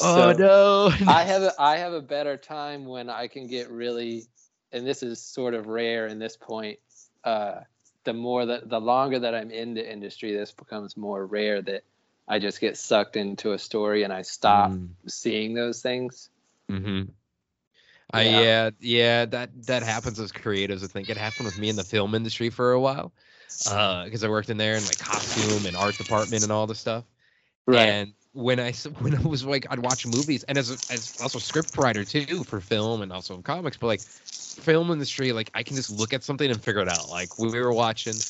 Oh 0.00 0.32
So- 0.32 0.38
no. 0.38 0.86
I 1.12 1.24
have 1.24 1.42
a, 1.42 1.52
I 1.58 1.76
have 1.78 1.92
a 1.92 2.00
better 2.02 2.36
time 2.36 2.84
when 2.86 3.10
I 3.10 3.28
can 3.28 3.46
get 3.46 3.70
really, 3.70 4.24
and 4.72 4.86
this 4.86 5.02
is 5.02 5.20
sort 5.20 5.54
of 5.54 5.66
rare 5.66 6.06
in 6.06 6.18
this 6.18 6.36
point. 6.36 6.78
Uh, 7.24 7.60
the 8.04 8.12
more 8.12 8.46
that 8.46 8.68
the 8.68 8.80
longer 8.80 9.18
that 9.20 9.34
I'm 9.34 9.50
in 9.50 9.74
the 9.74 9.92
industry, 9.92 10.32
this 10.34 10.50
becomes 10.52 10.96
more 10.96 11.24
rare 11.24 11.62
that 11.62 11.84
I 12.26 12.38
just 12.38 12.60
get 12.60 12.76
sucked 12.76 13.16
into 13.16 13.52
a 13.52 13.58
story 13.58 14.02
and 14.02 14.12
I 14.12 14.22
stop 14.22 14.70
Mm. 14.70 14.88
seeing 15.06 15.54
those 15.54 15.82
things. 15.82 16.30
Mm-hmm. 16.70 17.10
I 18.12 18.22
Yeah. 18.22 18.40
yeah 18.40 18.70
yeah 18.80 19.24
that 19.26 19.50
that 19.66 19.82
happens 19.82 20.18
as 20.20 20.32
creatives. 20.32 20.82
I 20.82 20.86
think 20.88 21.10
it 21.10 21.16
happened 21.16 21.46
with 21.46 21.58
me 21.58 21.68
in 21.68 21.76
the 21.76 21.84
film 21.84 22.14
industry 22.14 22.50
for 22.50 22.72
a 22.72 22.80
while, 22.80 23.12
because 23.48 24.24
I 24.24 24.28
worked 24.28 24.50
in 24.50 24.56
there 24.56 24.74
in 24.74 24.84
like 24.84 24.98
costume 24.98 25.66
and 25.66 25.76
art 25.76 25.96
department 25.96 26.42
and 26.42 26.50
all 26.52 26.66
this 26.66 26.78
stuff. 26.80 27.04
Right. 27.66 27.88
And 27.88 28.12
when 28.32 28.60
I 28.60 28.72
when 29.00 29.14
I 29.14 29.20
was 29.22 29.44
like 29.44 29.66
I'd 29.70 29.78
watch 29.80 30.06
movies 30.06 30.44
and 30.44 30.58
as 30.58 30.70
a, 30.70 30.78
as 30.90 31.12
also 31.20 31.38
script 31.38 31.76
writer 31.78 32.04
too 32.04 32.44
for 32.44 32.60
film 32.60 33.02
and 33.02 33.12
also 33.12 33.40
comics, 33.42 33.76
but 33.76 33.86
like 33.88 34.04
film 34.60 34.90
industry, 34.90 35.32
like 35.32 35.50
I 35.54 35.62
can 35.62 35.76
just 35.76 35.90
look 35.90 36.12
at 36.12 36.22
something 36.24 36.50
and 36.50 36.62
figure 36.62 36.82
it 36.82 36.88
out. 36.88 37.08
Like 37.08 37.38
we 37.38 37.50
were 37.60 37.72
watching. 37.72 38.24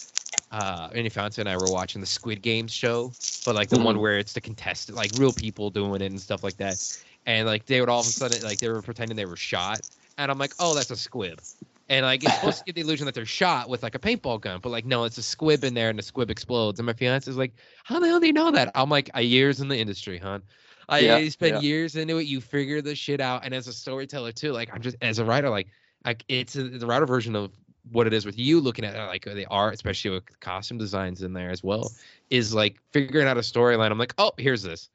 Uh, 0.51 0.91
Andy 0.95 1.09
Fountain 1.09 1.43
and 1.43 1.49
I 1.49 1.57
were 1.57 1.71
watching 1.71 2.01
the 2.03 2.07
Squid 2.07 2.43
Games 2.43 2.73
show, 2.73 3.17
but 3.45 3.55
like 3.55 3.71
the 3.71 3.79
one 3.79 3.97
Mhm. 3.97 4.01
where 4.01 4.19
it's 4.19 4.35
the 4.35 4.41
contestant, 4.41 4.97
like 4.97 5.11
real 5.15 5.33
people 5.33 5.71
doing 5.71 6.03
it 6.03 6.07
and 6.11 6.21
stuff 6.21 6.43
like 6.43 6.59
that 6.59 6.79
and 7.27 7.47
like 7.47 7.67
they 7.67 7.81
would 7.81 7.89
all 7.89 8.01
of 8.03 8.07
a 8.07 8.13
sudden 8.13 8.43
like 8.43 8.61
they 8.61 8.69
were 8.69 8.83
pretending 8.83 9.17
they 9.17 9.27
were 9.27 9.37
shot 9.37 9.83
and 10.19 10.31
i'm 10.31 10.39
like 10.39 10.55
oh 10.59 10.75
that's 10.75 10.91
a 10.91 10.97
squib 10.97 11.41
And 11.89 12.07
like 12.07 12.25
it's 12.25 12.35
supposed 12.35 12.59
to 12.59 12.65
give 12.65 12.75
the 12.77 12.81
illusion 12.83 13.07
that 13.07 13.15
they're 13.15 13.27
shot 13.27 13.69
with 13.69 13.83
like 13.83 13.95
a 13.95 13.99
paintball 13.99 14.41
gun, 14.41 14.61
but 14.61 14.71
like 14.71 14.85
no, 14.87 15.05
it's 15.05 15.19
a 15.19 15.23
squib 15.23 15.65
in 15.65 15.75
there 15.75 15.91
and 15.91 15.99
the 15.99 16.03
squib 16.03 16.31
explodes. 16.31 16.79
And 16.81 16.87
my 16.87 16.93
fiance 16.93 17.31
is 17.31 17.37
like, 17.37 17.55
"How 17.85 17.99
the 18.01 18.09
hell 18.09 18.21
do 18.21 18.27
you 18.27 18.33
know 18.33 18.51
that?" 18.53 18.71
I'm 18.75 18.89
like, 18.89 19.11
"I 19.15 19.21
years 19.21 19.61
in 19.61 19.69
the 19.69 19.77
industry, 19.79 20.19
hon. 20.19 20.43
I 20.89 21.01
Yeah, 21.01 21.19
spent 21.29 21.57
yeah. 21.57 21.61
years 21.63 21.97
into 21.97 22.19
it. 22.19 22.25
You 22.27 22.41
figure 22.41 22.81
the 22.83 22.95
shit 22.95 23.21
out, 23.21 23.45
and 23.45 23.55
as 23.55 23.67
a 23.69 23.73
storyteller 23.73 24.33
too, 24.33 24.53
like 24.53 24.71
I'm 24.73 24.81
just 24.83 24.97
as 25.03 25.19
a 25.19 25.25
writer, 25.25 25.51
like 25.51 25.69
like 26.05 26.25
it's 26.29 26.57
a, 26.57 26.65
the 26.69 26.87
writer 26.87 27.07
version 27.07 27.35
of 27.37 27.53
what 27.91 28.07
it 28.07 28.13
is 28.13 28.25
with 28.25 28.39
you 28.39 28.61
looking 28.61 28.85
at 28.85 28.97
like 29.09 29.25
the 29.25 29.47
art, 29.47 29.75
especially 29.75 30.11
with 30.13 30.39
costume 30.41 30.79
designs 30.79 31.23
in 31.23 31.33
there 31.33 31.51
as 31.51 31.63
well, 31.63 31.95
is 32.31 32.55
like 32.55 32.79
figuring 32.93 33.27
out 33.27 33.37
a 33.37 33.41
storyline. 33.41 33.91
I'm 33.91 33.99
like, 33.99 34.15
oh, 34.19 34.33
here's 34.39 34.63
this. 34.63 34.89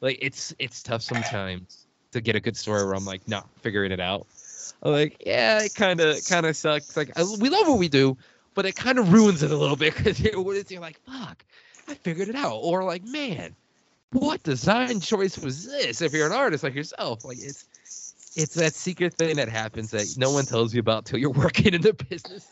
Like 0.00 0.18
it's 0.20 0.54
it's 0.58 0.82
tough 0.82 1.02
sometimes 1.02 1.86
to 2.12 2.20
get 2.20 2.36
a 2.36 2.40
good 2.40 2.56
story 2.56 2.84
where 2.84 2.94
I'm 2.94 3.04
like 3.06 3.26
not 3.28 3.50
figuring 3.62 3.92
it 3.92 4.00
out. 4.00 4.26
Like, 4.86 5.22
yeah, 5.26 5.62
it 5.62 5.74
kind 5.74 6.00
of 6.00 6.24
kind 6.26 6.46
of 6.46 6.56
sucks. 6.56 6.96
Like 6.96 7.10
I, 7.18 7.24
we 7.40 7.48
love 7.48 7.66
what 7.66 7.78
we 7.78 7.88
do, 7.88 8.16
but 8.54 8.66
it 8.66 8.76
kind 8.76 8.98
of 8.98 9.12
ruins 9.12 9.42
it 9.42 9.50
a 9.50 9.56
little 9.56 9.76
bit 9.76 9.96
because 9.96 10.20
you're, 10.20 10.62
you're 10.68 10.80
like, 10.80 11.00
fuck, 11.00 11.44
I 11.88 11.94
figured 11.94 12.28
it 12.28 12.36
out, 12.36 12.56
or 12.56 12.84
like, 12.84 13.04
man, 13.04 13.56
what 14.12 14.42
design 14.44 15.00
choice 15.00 15.38
was 15.38 15.66
this? 15.66 16.00
If 16.02 16.12
you're 16.12 16.26
an 16.26 16.32
artist 16.32 16.62
like 16.62 16.74
yourself, 16.74 17.24
like 17.24 17.38
it's 17.38 17.66
it's 18.36 18.54
that 18.54 18.74
secret 18.74 19.14
thing 19.14 19.36
that 19.36 19.48
happens 19.48 19.90
that 19.90 20.14
no 20.16 20.30
one 20.30 20.44
tells 20.44 20.72
you 20.72 20.80
about 20.80 21.06
till 21.06 21.18
you're 21.18 21.30
working 21.44 21.74
in 21.74 21.80
the 21.80 21.92
business. 21.92 22.46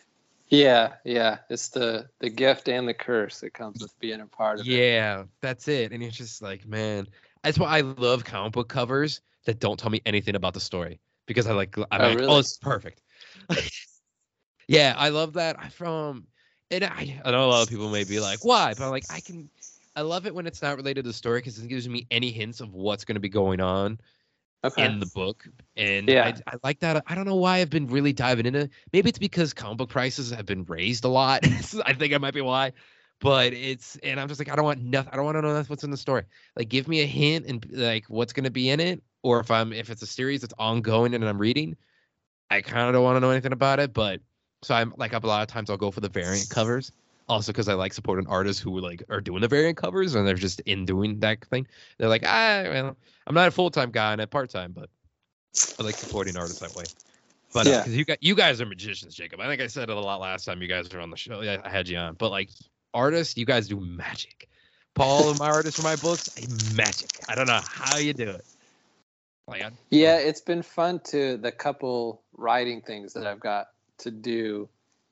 Yeah, 0.48 0.94
yeah. 1.04 1.38
It's 1.50 1.68
the 1.68 2.08
the 2.18 2.30
gift 2.30 2.68
and 2.68 2.88
the 2.88 2.94
curse 2.94 3.40
that 3.40 3.54
comes 3.54 3.80
with 3.80 3.98
being 4.00 4.20
a 4.20 4.26
part 4.26 4.60
of 4.60 4.66
it. 4.66 4.70
Yeah, 4.70 5.24
that's 5.40 5.68
it. 5.68 5.92
And 5.92 6.02
it's 6.02 6.16
just 6.16 6.42
like, 6.42 6.66
man, 6.66 7.06
that's 7.44 7.58
why 7.58 7.78
I 7.78 7.80
love 7.82 8.24
comic 8.24 8.52
book 8.52 8.68
covers 8.68 9.20
that 9.44 9.60
don't 9.60 9.78
tell 9.78 9.90
me 9.90 10.00
anything 10.04 10.34
about 10.34 10.54
the 10.54 10.60
story 10.60 11.00
because 11.26 11.46
I 11.46 11.52
like, 11.52 11.76
I'm 11.90 12.00
Oh, 12.00 12.04
like, 12.04 12.18
oh, 12.28 12.34
really? 12.34 12.36
oh, 12.36 12.38
it's 12.38 12.56
perfect. 12.58 13.02
yeah, 14.68 14.94
I 14.96 15.10
love 15.10 15.34
that. 15.34 15.56
I 15.58 15.68
from, 15.68 16.26
and 16.70 16.84
I, 16.84 17.20
I 17.24 17.30
know 17.30 17.44
a 17.44 17.48
lot 17.50 17.62
of 17.62 17.68
people 17.68 17.90
may 17.90 18.04
be 18.04 18.20
like, 18.20 18.44
why? 18.44 18.74
But 18.74 18.84
I'm 18.84 18.90
like, 18.90 19.06
I 19.10 19.20
can, 19.20 19.48
I 19.96 20.02
love 20.02 20.26
it 20.26 20.34
when 20.34 20.46
it's 20.46 20.62
not 20.62 20.76
related 20.76 21.04
to 21.04 21.08
the 21.08 21.14
story 21.14 21.40
because 21.40 21.58
it 21.58 21.68
gives 21.68 21.88
me 21.88 22.06
any 22.10 22.30
hints 22.30 22.60
of 22.60 22.74
what's 22.74 23.04
going 23.04 23.14
to 23.16 23.20
be 23.20 23.28
going 23.28 23.60
on 23.60 24.00
Okay. 24.64 24.84
in 24.84 24.98
the 25.00 25.06
book. 25.06 25.46
And 25.76 26.08
Yeah. 26.08 26.24
I, 26.24 26.34
I 26.46 26.56
like 26.62 26.80
that. 26.80 27.02
I 27.06 27.14
don't 27.14 27.26
know 27.26 27.36
why 27.36 27.58
I've 27.58 27.70
been 27.70 27.86
really 27.86 28.12
diving 28.12 28.46
into. 28.46 28.68
Maybe 28.92 29.08
it's 29.08 29.18
because 29.18 29.52
comic 29.52 29.78
book 29.78 29.90
prices 29.90 30.30
have 30.30 30.46
been 30.46 30.64
raised 30.64 31.04
a 31.04 31.08
lot. 31.08 31.42
I 31.86 31.92
think 31.94 32.12
that 32.12 32.20
might 32.20 32.34
be 32.34 32.40
why. 32.40 32.72
But 33.20 33.52
it's 33.54 33.96
and 34.02 34.20
I'm 34.20 34.28
just 34.28 34.40
like 34.40 34.50
I 34.50 34.56
don't 34.56 34.64
want 34.64 34.82
nothing. 34.82 35.12
I 35.12 35.16
don't 35.16 35.24
want 35.24 35.36
to 35.36 35.42
know 35.42 35.62
what's 35.68 35.84
in 35.84 35.90
the 35.90 35.96
story. 35.96 36.24
Like 36.56 36.68
give 36.68 36.88
me 36.88 37.02
a 37.02 37.06
hint 37.06 37.46
and 37.46 37.64
like 37.70 38.06
what's 38.08 38.32
gonna 38.32 38.50
be 38.50 38.68
in 38.70 38.80
it. 38.80 39.02
Or 39.24 39.40
if 39.40 39.50
I'm 39.50 39.72
if 39.72 39.90
it's 39.90 40.02
a 40.02 40.06
series 40.06 40.42
that's 40.42 40.54
ongoing 40.58 41.14
and 41.14 41.24
I'm 41.24 41.38
reading, 41.38 41.76
I 42.50 42.60
kind 42.60 42.86
of 42.86 42.92
don't 42.92 43.02
want 43.02 43.16
to 43.16 43.20
know 43.20 43.30
anything 43.30 43.52
about 43.52 43.80
it. 43.80 43.94
But 43.94 44.20
so 44.62 44.74
I'm 44.74 44.94
like 44.98 45.14
a 45.14 45.18
lot 45.26 45.42
of 45.42 45.48
times 45.48 45.70
I'll 45.70 45.78
go 45.78 45.90
for 45.90 46.00
the 46.00 46.10
variant 46.10 46.50
covers. 46.50 46.92
Also 47.26 47.52
because 47.52 47.68
I 47.68 47.74
like 47.74 47.94
supporting 47.94 48.26
artists 48.26 48.60
who 48.60 48.78
like 48.80 49.02
are 49.08 49.22
doing 49.22 49.40
the 49.40 49.48
variant 49.48 49.78
covers 49.78 50.14
and 50.14 50.28
they're 50.28 50.34
just 50.34 50.60
in 50.60 50.84
doing 50.84 51.20
that 51.20 51.42
thing. 51.46 51.66
They're 51.98 52.10
like 52.10 52.22
ah 52.26 52.64
well 52.64 52.96
I'm 53.26 53.34
not 53.34 53.48
a 53.48 53.50
full 53.50 53.70
time 53.70 53.90
guy 53.90 54.12
and 54.12 54.20
a 54.20 54.26
part 54.26 54.50
time, 54.50 54.72
but 54.72 54.90
I 55.80 55.84
like 55.84 55.96
supporting 55.96 56.36
artists 56.36 56.60
that 56.60 56.74
way. 56.76 56.84
But 57.54 57.66
Yeah. 57.66 57.78
because 57.78 57.96
you 57.96 58.04
got 58.04 58.22
you 58.22 58.34
guys 58.34 58.60
are 58.60 58.66
magicians, 58.66 59.14
Jacob. 59.14 59.40
I 59.40 59.46
think 59.46 59.62
I 59.62 59.68
said 59.68 59.88
it 59.88 59.96
a 59.96 60.00
lot 60.00 60.20
last 60.20 60.44
time 60.44 60.60
you 60.60 60.68
guys 60.68 60.92
were 60.92 61.00
on 61.00 61.08
the 61.08 61.16
show. 61.16 61.40
Yeah, 61.40 61.62
I 61.64 61.70
had 61.70 61.88
you 61.88 61.96
on. 61.96 62.14
But 62.14 62.30
like 62.30 62.50
artists, 62.92 63.38
you 63.38 63.46
guys 63.46 63.68
do 63.68 63.80
magic. 63.80 64.50
Paul 64.94 65.30
and 65.30 65.38
my 65.38 65.46
artists 65.46 65.76
for 65.76 65.82
my 65.82 65.96
books, 65.96 66.28
magic. 66.46 67.20
I 67.26 67.34
don't 67.34 67.46
know 67.46 67.62
how 67.64 67.96
you 67.96 68.12
do 68.12 68.28
it. 68.28 68.44
I, 69.48 69.70
Yeah, 69.90 70.18
it's 70.18 70.40
been 70.40 70.62
fun 70.62 71.00
to 71.10 71.36
the 71.36 71.52
couple 71.52 72.22
writing 72.36 72.80
things 72.80 73.12
that 73.14 73.26
I've 73.26 73.40
got 73.40 73.68
to 73.98 74.10
do. 74.10 74.68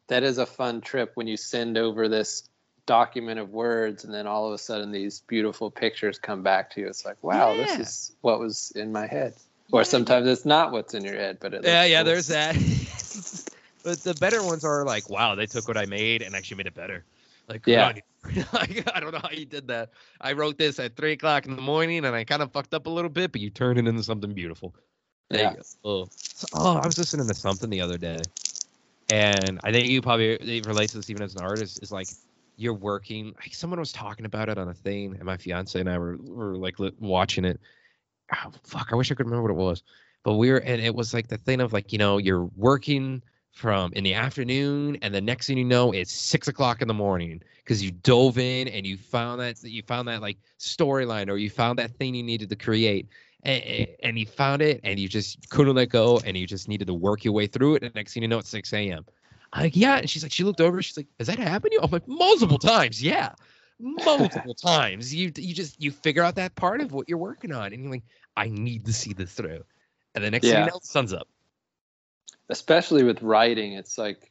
That 0.08 0.22
is 0.22 0.38
a 0.38 0.46
fun 0.46 0.80
trip 0.80 1.12
when 1.14 1.26
you 1.26 1.36
send 1.36 1.78
over 1.78 2.08
this 2.08 2.48
document 2.86 3.38
of 3.38 3.50
words 3.50 4.04
and 4.04 4.12
then 4.12 4.26
all 4.26 4.46
of 4.48 4.54
a 4.54 4.58
sudden 4.58 4.90
these 4.90 5.20
beautiful 5.20 5.70
pictures 5.70 6.18
come 6.18 6.42
back 6.42 6.70
to 6.72 6.80
you. 6.80 6.88
It's 6.88 7.04
like, 7.04 7.22
wow, 7.22 7.54
Yeah. 7.54 7.64
this 7.64 7.78
is 7.78 8.12
what 8.20 8.40
was 8.40 8.72
in 8.74 8.92
my 8.92 9.06
head. 9.06 9.34
Or 9.70 9.80
Yeah, 9.80 9.84
sometimes 9.84 10.26
it's 10.26 10.44
not 10.44 10.72
what's 10.72 10.94
in 10.94 11.04
your 11.04 11.14
head, 11.14 11.38
but 11.40 11.54
it 11.54 11.64
yeah, 11.64 11.84
yeah. 11.84 11.98
cool. 11.98 12.06
There's 12.06 12.26
that. 12.28 12.54
but 13.84 13.98
the 14.00 14.14
better 14.14 14.42
ones 14.42 14.64
are 14.64 14.84
like, 14.84 15.08
wow, 15.08 15.34
they 15.34 15.46
took 15.46 15.68
what 15.68 15.76
I 15.76 15.86
made 15.86 16.22
and 16.22 16.34
actually 16.34 16.56
made 16.58 16.66
it 16.66 16.74
better. 16.74 17.04
Like, 17.52 17.66
Yeah. 17.66 17.92
wow, 17.92 17.94
I 18.94 19.00
don't 19.00 19.12
know 19.12 19.20
how 19.22 19.30
you 19.30 19.44
did 19.44 19.68
that. 19.68 19.90
I 20.20 20.32
wrote 20.32 20.56
this 20.56 20.78
at 20.78 20.96
three 20.96 21.12
o'clock 21.12 21.44
in 21.46 21.54
the 21.54 21.60
morning 21.62 22.04
and 22.06 22.16
I 22.16 22.24
kind 22.24 22.40
of 22.40 22.50
fucked 22.50 22.72
up 22.72 22.86
a 22.86 22.90
little 22.90 23.10
bit, 23.10 23.30
but 23.30 23.40
you 23.42 23.50
turned 23.50 23.78
it 23.78 23.86
into 23.86 24.02
something 24.02 24.32
beautiful. 24.32 24.74
There 25.28 25.40
Yeah. 25.42 25.50
you 25.50 25.56
go. 25.56 25.62
Oh. 25.84 26.08
Oh, 26.54 26.76
I 26.78 26.86
was 26.86 26.96
listening 26.96 27.28
to 27.28 27.34
something 27.34 27.68
the 27.68 27.80
other 27.82 27.98
day, 27.98 28.18
and 29.10 29.60
I 29.62 29.70
think 29.70 29.88
you 29.88 30.00
probably 30.02 30.62
relate 30.66 30.90
to 30.90 30.96
this 30.96 31.10
even 31.10 31.22
as 31.22 31.34
an 31.34 31.42
artist. 31.42 31.80
Is 31.82 31.92
like 31.92 32.08
you're 32.56 32.74
working. 32.74 33.26
Like 33.38 33.54
someone 33.54 33.78
was 33.78 33.92
talking 33.92 34.24
about 34.26 34.48
it 34.48 34.58
on 34.58 34.68
a 34.68 34.74
thing, 34.74 35.14
and 35.14 35.24
my 35.24 35.36
fiance 35.36 35.78
and 35.78 35.88
I 35.88 35.98
were, 35.98 36.16
were 36.16 36.56
like 36.56 36.78
li- 36.80 36.92
watching 36.98 37.44
it. 37.44 37.60
Oh, 38.34 38.50
fuck, 38.64 38.88
I 38.92 38.96
wish 38.96 39.10
I 39.12 39.14
could 39.14 39.26
remember 39.26 39.42
what 39.42 39.50
it 39.52 39.62
was, 39.64 39.82
but 40.24 40.34
we 40.34 40.50
were, 40.50 40.58
and 40.58 40.80
it 40.80 40.94
was 40.94 41.12
like 41.14 41.28
the 41.28 41.36
thing 41.38 41.60
of 41.60 41.72
like 41.72 41.92
you 41.92 41.98
know 41.98 42.18
you're 42.18 42.46
working 42.56 43.22
from 43.52 43.92
in 43.92 44.02
the 44.02 44.14
afternoon, 44.14 44.98
and 45.02 45.14
the 45.14 45.20
next 45.20 45.46
thing 45.46 45.58
you 45.58 45.64
know 45.64 45.92
it's 45.92 46.12
six 46.12 46.48
o'clock 46.48 46.82
in 46.82 46.88
the 46.88 46.94
morning 46.94 47.40
because 47.62 47.82
you 47.82 47.90
dove 47.90 48.38
in 48.38 48.66
and 48.68 48.86
you 48.86 48.96
found 48.96 49.40
that 49.40 49.62
you 49.62 49.82
found 49.82 50.08
that 50.08 50.20
like 50.20 50.38
storyline 50.58 51.28
or 51.28 51.36
you 51.36 51.50
found 51.50 51.78
that 51.78 51.90
thing 51.92 52.14
you 52.14 52.22
needed 52.22 52.48
to 52.48 52.56
create 52.56 53.06
and, 53.44 53.86
and 54.02 54.18
you 54.18 54.26
found 54.26 54.62
it 54.62 54.80
and 54.84 54.98
you 54.98 55.08
just 55.08 55.48
couldn't 55.50 55.76
let 55.76 55.88
go 55.88 56.20
and 56.24 56.36
you 56.36 56.46
just 56.46 56.68
needed 56.68 56.86
to 56.86 56.94
work 56.94 57.24
your 57.24 57.34
way 57.34 57.46
through 57.46 57.74
it 57.76 57.82
and 57.82 57.94
next 57.94 58.14
thing 58.14 58.22
you 58.22 58.28
know 58.28 58.38
it's 58.38 58.48
6 58.50 58.72
a.m 58.72 59.04
i'm 59.52 59.64
like 59.64 59.76
yeah 59.76 59.98
and 59.98 60.08
she's 60.08 60.22
like 60.22 60.32
she 60.32 60.44
looked 60.44 60.60
over 60.60 60.82
she's 60.82 60.96
like 60.96 61.08
has 61.18 61.28
that 61.28 61.38
happened 61.38 61.72
to 61.72 61.76
you? 61.76 61.80
I'm 61.82 61.90
like 61.90 62.08
multiple 62.08 62.58
times 62.58 63.02
yeah 63.02 63.32
multiple 63.78 64.54
times. 64.62 65.14
You 65.14 65.32
you 65.36 65.54
just 65.54 65.80
you 65.82 65.90
figure 65.90 66.22
out 66.22 66.36
that 66.36 66.54
part 66.54 66.80
of 66.80 66.92
what 66.92 67.08
you're 67.08 67.18
working 67.18 67.52
on 67.52 67.72
and 67.72 67.82
you're 67.82 67.92
like 67.92 68.04
i 68.36 68.48
need 68.48 68.86
to 68.86 68.92
see 68.92 69.12
this 69.12 69.32
through 69.32 69.62
and 70.14 70.24
the 70.24 70.30
next 70.30 70.46
thing 70.46 70.58
you 70.64 70.70
know 70.70 70.78
the 70.80 70.86
sun's 70.86 71.12
up 71.12 71.28
especially 72.52 73.02
with 73.02 73.22
writing 73.22 73.72
it's 73.72 73.98
like 73.98 74.30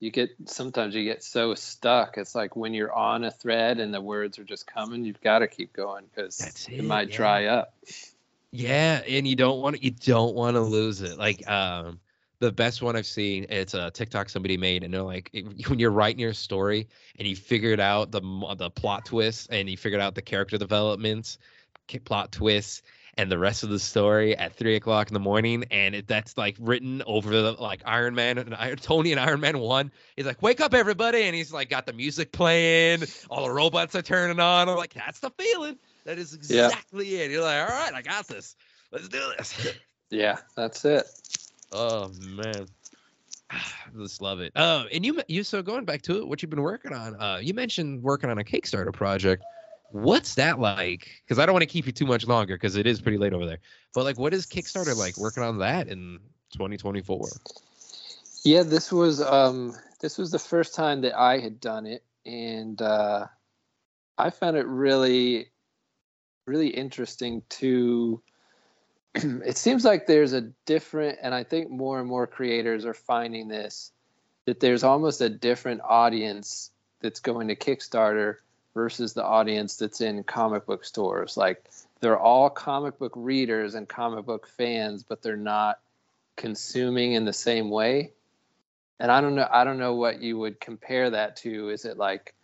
you 0.00 0.10
get 0.10 0.30
sometimes 0.44 0.94
you 0.94 1.04
get 1.04 1.24
so 1.24 1.54
stuck 1.54 2.18
it's 2.18 2.34
like 2.34 2.54
when 2.54 2.74
you're 2.74 2.92
on 2.92 3.24
a 3.24 3.30
thread 3.30 3.80
and 3.80 3.92
the 3.92 4.00
words 4.00 4.38
are 4.38 4.44
just 4.44 4.66
coming 4.66 5.04
you've 5.04 5.20
got 5.20 5.38
to 5.38 5.48
keep 5.48 5.72
going 5.72 6.04
because 6.14 6.40
it, 6.68 6.78
it, 6.78 6.84
might 6.84 7.08
yeah. 7.08 7.16
dry 7.16 7.44
up 7.46 7.74
Yeah, 8.50 9.02
and 9.06 9.26
you 9.26 9.36
don't 9.36 9.60
want 9.60 9.76
to 9.76 9.84
you 9.84 9.90
don't 9.90 10.34
want 10.34 10.56
to 10.56 10.60
lose 10.60 11.02
it. 11.02 11.18
Like 11.18 11.48
um 11.50 12.00
the 12.40 12.52
best 12.52 12.82
one 12.82 12.94
I've 12.94 13.06
seen, 13.06 13.46
it's 13.50 13.74
a 13.74 13.90
TikTok 13.90 14.28
somebody 14.28 14.56
made, 14.56 14.84
and 14.84 14.94
they're 14.94 15.02
like, 15.02 15.30
when 15.66 15.78
you're 15.78 15.90
writing 15.90 16.20
your 16.20 16.34
story 16.34 16.88
and 17.18 17.26
you 17.26 17.36
figured 17.36 17.80
out 17.80 18.10
the 18.10 18.20
the 18.56 18.70
plot 18.70 19.04
twists 19.04 19.48
and 19.50 19.68
you 19.68 19.76
figured 19.76 20.00
out 20.00 20.14
the 20.14 20.22
character 20.22 20.56
developments, 20.56 21.38
plot 22.04 22.32
twists, 22.32 22.82
and 23.18 23.30
the 23.30 23.38
rest 23.38 23.62
of 23.64 23.68
the 23.68 23.78
story 23.78 24.34
at 24.36 24.54
three 24.54 24.76
o'clock 24.76 25.08
in 25.08 25.14
the 25.14 25.20
morning, 25.20 25.64
and 25.70 25.94
it, 25.94 26.06
that's 26.06 26.38
like 26.38 26.56
written 26.58 27.02
over 27.06 27.30
the 27.30 27.52
like 27.52 27.82
Iron 27.84 28.14
Man 28.14 28.38
and 28.38 28.54
Iron, 28.54 28.76
Tony 28.76 29.12
and 29.12 29.20
Iron 29.20 29.40
Man 29.40 29.58
one. 29.58 29.90
He's 30.16 30.24
like, 30.24 30.40
"Wake 30.40 30.60
up, 30.60 30.72
everybody!" 30.72 31.24
and 31.24 31.34
he's 31.34 31.52
like 31.52 31.68
got 31.68 31.84
the 31.84 31.92
music 31.92 32.32
playing, 32.32 33.02
all 33.28 33.42
the 33.44 33.50
robots 33.50 33.94
are 33.94 34.02
turning 34.02 34.40
on. 34.40 34.68
I'm 34.68 34.76
like, 34.76 34.94
"That's 34.94 35.20
the 35.20 35.30
feeling." 35.30 35.76
That 36.04 36.18
is 36.18 36.32
Yeah. 36.48 36.66
exactly 36.68 37.16
it. 37.16 37.30
You're 37.30 37.42
like, 37.42 37.60
all 37.60 37.76
right, 37.76 37.92
I 37.92 38.00
got 38.00 38.26
this. 38.28 38.56
Let's 38.92 39.08
do 39.08 39.20
this. 39.36 39.74
yeah 40.10 40.38
that's 40.56 40.86
it 40.86 41.04
oh 41.72 42.10
man, 42.20 42.66
I 43.50 43.60
just 43.98 44.22
love 44.22 44.40
it. 44.40 44.52
Oh, 44.56 44.84
and 44.92 45.04
you 45.04 45.20
you 45.28 45.42
so 45.42 45.62
going 45.62 45.84
back 45.84 46.02
to 46.02 46.18
it, 46.18 46.26
what 46.28 46.42
you've 46.42 46.50
been 46.50 46.62
working 46.62 46.92
on? 46.92 47.20
Uh, 47.20 47.38
you 47.42 47.54
mentioned 47.54 48.02
working 48.02 48.30
on 48.30 48.38
a 48.38 48.44
Kickstarter 48.44 48.92
project. 48.92 49.42
What's 49.90 50.34
that 50.34 50.58
like? 50.58 51.22
Because 51.24 51.38
I 51.38 51.46
don't 51.46 51.54
want 51.54 51.62
to 51.62 51.66
keep 51.66 51.86
you 51.86 51.92
too 51.92 52.06
much 52.06 52.26
longer 52.26 52.56
because 52.56 52.76
it 52.76 52.86
is 52.86 53.00
pretty 53.00 53.18
late 53.18 53.32
over 53.32 53.46
there. 53.46 53.58
But 53.94 54.04
like, 54.04 54.18
what 54.18 54.34
is 54.34 54.46
Kickstarter 54.46 54.96
like 54.96 55.16
working 55.16 55.42
on 55.42 55.58
that 55.58 55.88
in 55.88 56.18
2024? 56.52 57.28
yeah 58.44 58.62
this 58.62 58.92
was 58.92 59.20
um 59.20 59.74
this 60.00 60.18
was 60.18 60.30
the 60.30 60.38
first 60.38 60.74
time 60.74 61.00
that 61.00 61.18
i 61.18 61.38
had 61.38 61.60
done 61.60 61.86
it 61.86 62.04
and 62.24 62.80
uh 62.82 63.26
i 64.16 64.30
found 64.30 64.56
it 64.56 64.66
really 64.66 65.48
really 66.46 66.68
interesting 66.68 67.42
to 67.48 68.22
it 69.14 69.56
seems 69.56 69.84
like 69.84 70.06
there's 70.06 70.32
a 70.32 70.42
different 70.66 71.18
and 71.22 71.34
i 71.34 71.42
think 71.42 71.70
more 71.70 71.98
and 71.98 72.08
more 72.08 72.26
creators 72.26 72.84
are 72.84 72.94
finding 72.94 73.48
this 73.48 73.92
that 74.46 74.60
there's 74.60 74.84
almost 74.84 75.20
a 75.20 75.28
different 75.28 75.80
audience 75.84 76.70
that's 77.00 77.20
going 77.20 77.48
to 77.48 77.56
kickstarter 77.56 78.36
versus 78.74 79.12
the 79.12 79.24
audience 79.24 79.76
that's 79.76 80.00
in 80.00 80.22
comic 80.22 80.66
book 80.66 80.84
stores. 80.84 81.36
Like 81.36 81.64
they're 82.00 82.18
all 82.18 82.50
comic 82.50 82.98
book 82.98 83.12
readers 83.16 83.74
and 83.74 83.88
comic 83.88 84.24
book 84.24 84.46
fans 84.46 85.02
but 85.02 85.22
they're 85.22 85.36
not 85.36 85.80
consuming 86.36 87.12
in 87.12 87.24
the 87.24 87.32
same 87.32 87.70
way. 87.70 88.12
And 89.00 89.10
i 89.10 89.20
don't 89.20 89.34
know 89.34 89.48
i 89.50 89.64
don't 89.64 89.78
know 89.78 89.94
what 89.94 90.20
you 90.20 90.38
would 90.38 90.60
compare 90.60 91.10
that 91.10 91.36
to. 91.36 91.70
Is 91.70 91.84
it 91.84 91.96
like 91.96 92.34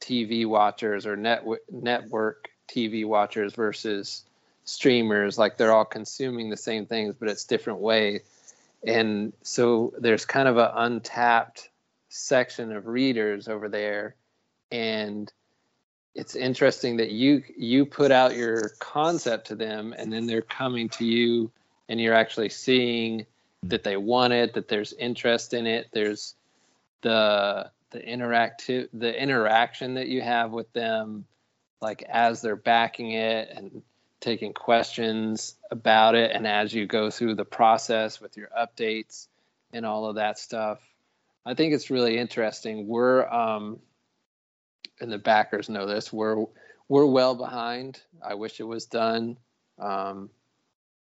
tv 0.00 0.46
watchers 0.46 1.06
or 1.06 1.16
net 1.16 1.44
network 1.70 2.48
tv 2.68 3.06
watchers 3.06 3.54
versus 3.54 4.24
streamers? 4.64 5.38
Like 5.38 5.56
they're 5.56 5.72
all 5.72 5.84
consuming 5.84 6.50
the 6.50 6.56
same 6.56 6.86
things 6.86 7.14
but 7.18 7.28
it's 7.28 7.44
different 7.44 7.80
way. 7.80 8.20
And 8.86 9.32
so 9.42 9.92
there's 9.98 10.24
kind 10.24 10.48
of 10.48 10.56
an 10.56 10.70
untapped 10.74 11.68
section 12.10 12.72
of 12.72 12.86
readers 12.86 13.48
over 13.48 13.68
there 13.68 14.14
and 14.70 15.32
it's 16.18 16.34
interesting 16.34 16.96
that 16.96 17.12
you 17.12 17.44
you 17.56 17.86
put 17.86 18.10
out 18.10 18.36
your 18.36 18.70
concept 18.80 19.46
to 19.46 19.54
them 19.54 19.94
and 19.96 20.12
then 20.12 20.26
they're 20.26 20.42
coming 20.42 20.88
to 20.88 21.04
you 21.04 21.48
and 21.88 22.00
you're 22.00 22.12
actually 22.12 22.48
seeing 22.48 23.24
that 23.62 23.84
they 23.84 23.96
want 23.96 24.32
it 24.32 24.52
that 24.54 24.66
there's 24.66 24.92
interest 24.94 25.54
in 25.54 25.64
it. 25.64 25.86
There's 25.92 26.34
the 27.02 27.70
the 27.90 28.00
interactive 28.00 28.88
the 28.92 29.16
interaction 29.16 29.94
that 29.94 30.08
you 30.08 30.20
have 30.20 30.50
with 30.50 30.70
them 30.72 31.24
like 31.80 32.02
as 32.02 32.42
they're 32.42 32.56
backing 32.56 33.12
it 33.12 33.48
and 33.54 33.80
taking 34.18 34.52
questions 34.52 35.54
about 35.70 36.16
it 36.16 36.32
and 36.32 36.48
as 36.48 36.74
you 36.74 36.84
go 36.84 37.10
through 37.10 37.36
the 37.36 37.44
process 37.44 38.20
with 38.20 38.36
your 38.36 38.48
updates 38.58 39.28
and 39.72 39.86
all 39.86 40.06
of 40.06 40.16
that 40.16 40.36
stuff. 40.36 40.80
I 41.46 41.54
think 41.54 41.72
it's 41.74 41.90
really 41.90 42.18
interesting. 42.18 42.88
We're 42.88 43.24
um 43.28 43.78
and 45.00 45.10
the 45.12 45.18
backers 45.18 45.68
know 45.68 45.86
this 45.86 46.12
we're 46.12 46.44
we're 46.88 47.06
well 47.06 47.34
behind. 47.34 48.00
I 48.22 48.34
wish 48.34 48.60
it 48.60 48.64
was 48.64 48.86
done. 48.86 49.36
Um 49.78 50.30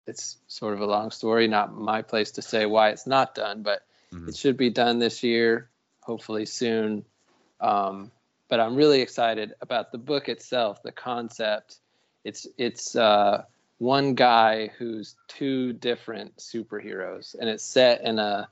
it's 0.07 0.37
sort 0.47 0.73
of 0.73 0.81
a 0.81 0.85
long 0.85 1.11
story 1.11 1.47
not 1.47 1.73
my 1.75 2.01
place 2.01 2.31
to 2.31 2.41
say 2.41 2.65
why 2.65 2.89
it's 2.89 3.05
not 3.07 3.35
done 3.35 3.61
but 3.63 3.83
Mhm. 4.11 4.29
it 4.29 4.35
should 4.35 4.57
be 4.57 4.69
done 4.69 4.99
this 4.99 5.23
year 5.23 5.69
hopefully 6.01 6.45
soon. 6.45 7.05
Um 7.59 8.11
but 8.49 8.59
i'm 8.59 8.75
really 8.75 9.01
excited 9.01 9.53
about 9.61 9.91
the 9.91 9.97
book 9.97 10.27
itself 10.29 10.81
the 10.83 10.91
concept. 10.91 11.77
It's 12.23 12.45
it's 12.57 12.95
uh, 12.95 13.45
one 13.79 14.13
guy 14.13 14.67
who's 14.77 15.15
two 15.27 15.73
different 15.73 16.37
superheroes, 16.37 17.33
and 17.39 17.49
it's 17.49 17.63
set 17.63 18.01
in 18.01 18.19
a 18.19 18.47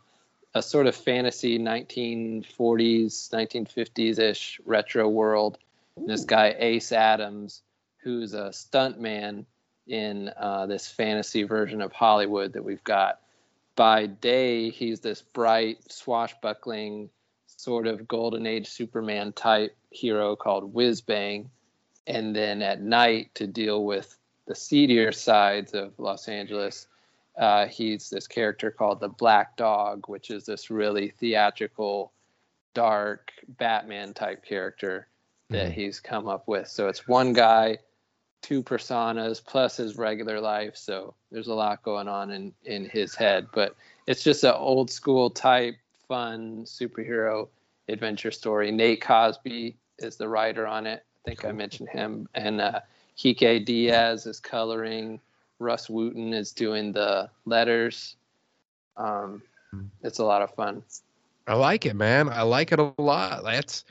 a 0.53 0.61
sort 0.61 0.87
of 0.87 0.95
fantasy 0.95 1.59
1940s, 1.59 3.29
1950s 3.29 4.19
ish 4.19 4.59
retro 4.65 5.07
world. 5.07 5.57
And 5.95 6.07
this 6.07 6.25
guy 6.25 6.55
Ace 6.57 6.91
Adams, 6.91 7.61
who's 7.97 8.33
a 8.33 8.49
stuntman 8.49 9.45
in 9.87 10.31
uh, 10.37 10.65
this 10.65 10.87
fantasy 10.87 11.43
version 11.43 11.81
of 11.81 11.91
Hollywood 11.91 12.53
that 12.53 12.63
we've 12.63 12.83
got. 12.83 13.19
By 13.75 14.07
day, 14.07 14.69
he's 14.69 14.99
this 14.99 15.21
bright, 15.21 15.91
swashbuckling, 15.91 17.09
sort 17.47 17.87
of 17.87 18.07
golden 18.07 18.45
age 18.45 18.67
Superman 18.67 19.33
type 19.33 19.75
hero 19.89 20.35
called 20.35 20.73
Whiz 20.73 21.01
Bang 21.01 21.49
and 22.09 22.35
then 22.35 22.61
at 22.61 22.81
night 22.81 23.33
to 23.35 23.47
deal 23.47 23.85
with 23.85 24.17
the 24.47 24.55
seedier 24.55 25.11
sides 25.11 25.73
of 25.73 25.93
Los 25.99 26.27
Angeles, 26.27 26.87
uh, 27.39 27.65
he's 27.67 28.09
this 28.09 28.27
character 28.27 28.69
called 28.69 28.99
the 28.99 29.07
Black 29.07 29.55
Dog, 29.55 30.07
which 30.07 30.29
is 30.29 30.45
this 30.45 30.69
really 30.69 31.09
theatrical, 31.09 32.11
dark 32.73 33.31
Batman 33.57 34.13
type 34.13 34.45
character 34.45 35.07
that 35.49 35.71
Mhm. 35.71 35.73
he's 35.73 35.99
come 35.99 36.27
up 36.27 36.47
with. 36.47 36.67
So 36.67 36.87
it's 36.89 37.07
one 37.07 37.33
guy, 37.33 37.79
two 38.41 38.61
personas 38.61 39.43
plus 39.43 39.77
his 39.77 39.97
regular 39.97 40.39
life. 40.39 40.75
So 40.77 41.15
there's 41.31 41.47
a 41.47 41.53
lot 41.53 41.81
going 41.81 42.07
on 42.07 42.29
in 42.31 42.53
in 42.65 42.85
his 42.85 43.15
head, 43.15 43.47
but 43.53 43.75
it's 44.05 44.23
just 44.23 44.43
an 44.43 44.53
old 44.53 44.91
school 44.91 45.29
type, 45.29 45.75
fun 46.07 46.65
superhero 46.65 47.47
adventure 47.87 48.31
story. 48.31 48.69
Nate 48.71 49.01
Cosby 49.01 49.75
is 49.97 50.17
the 50.17 50.27
writer 50.27 50.67
on 50.67 50.85
it. 50.85 51.03
I 51.25 51.29
think 51.29 51.45
I 51.45 51.51
mentioned 51.51 51.89
him. 51.89 52.27
And 52.35 52.61
uh, 52.61 52.81
Kike 53.17 53.65
Diaz 53.65 54.25
is 54.25 54.39
coloring. 54.39 55.19
Rus 55.59 55.87
Wooton 55.87 56.33
is 56.33 56.51
doing 56.51 56.91
the 56.91 57.29
letters. 57.45 58.15
Um, 58.97 59.41
it's 60.01 60.19
a 60.19 60.23
lot 60.25 60.41
of 60.41 60.53
fun. 60.55 60.83
I 61.47 61.53
like 61.55 61.85
it, 61.85 61.95
man. 61.95 62.29
I 62.29 62.41
like 62.43 62.71
it 62.71 62.79
a 62.79 62.93
lot. 62.97 63.43
That's 63.43 63.85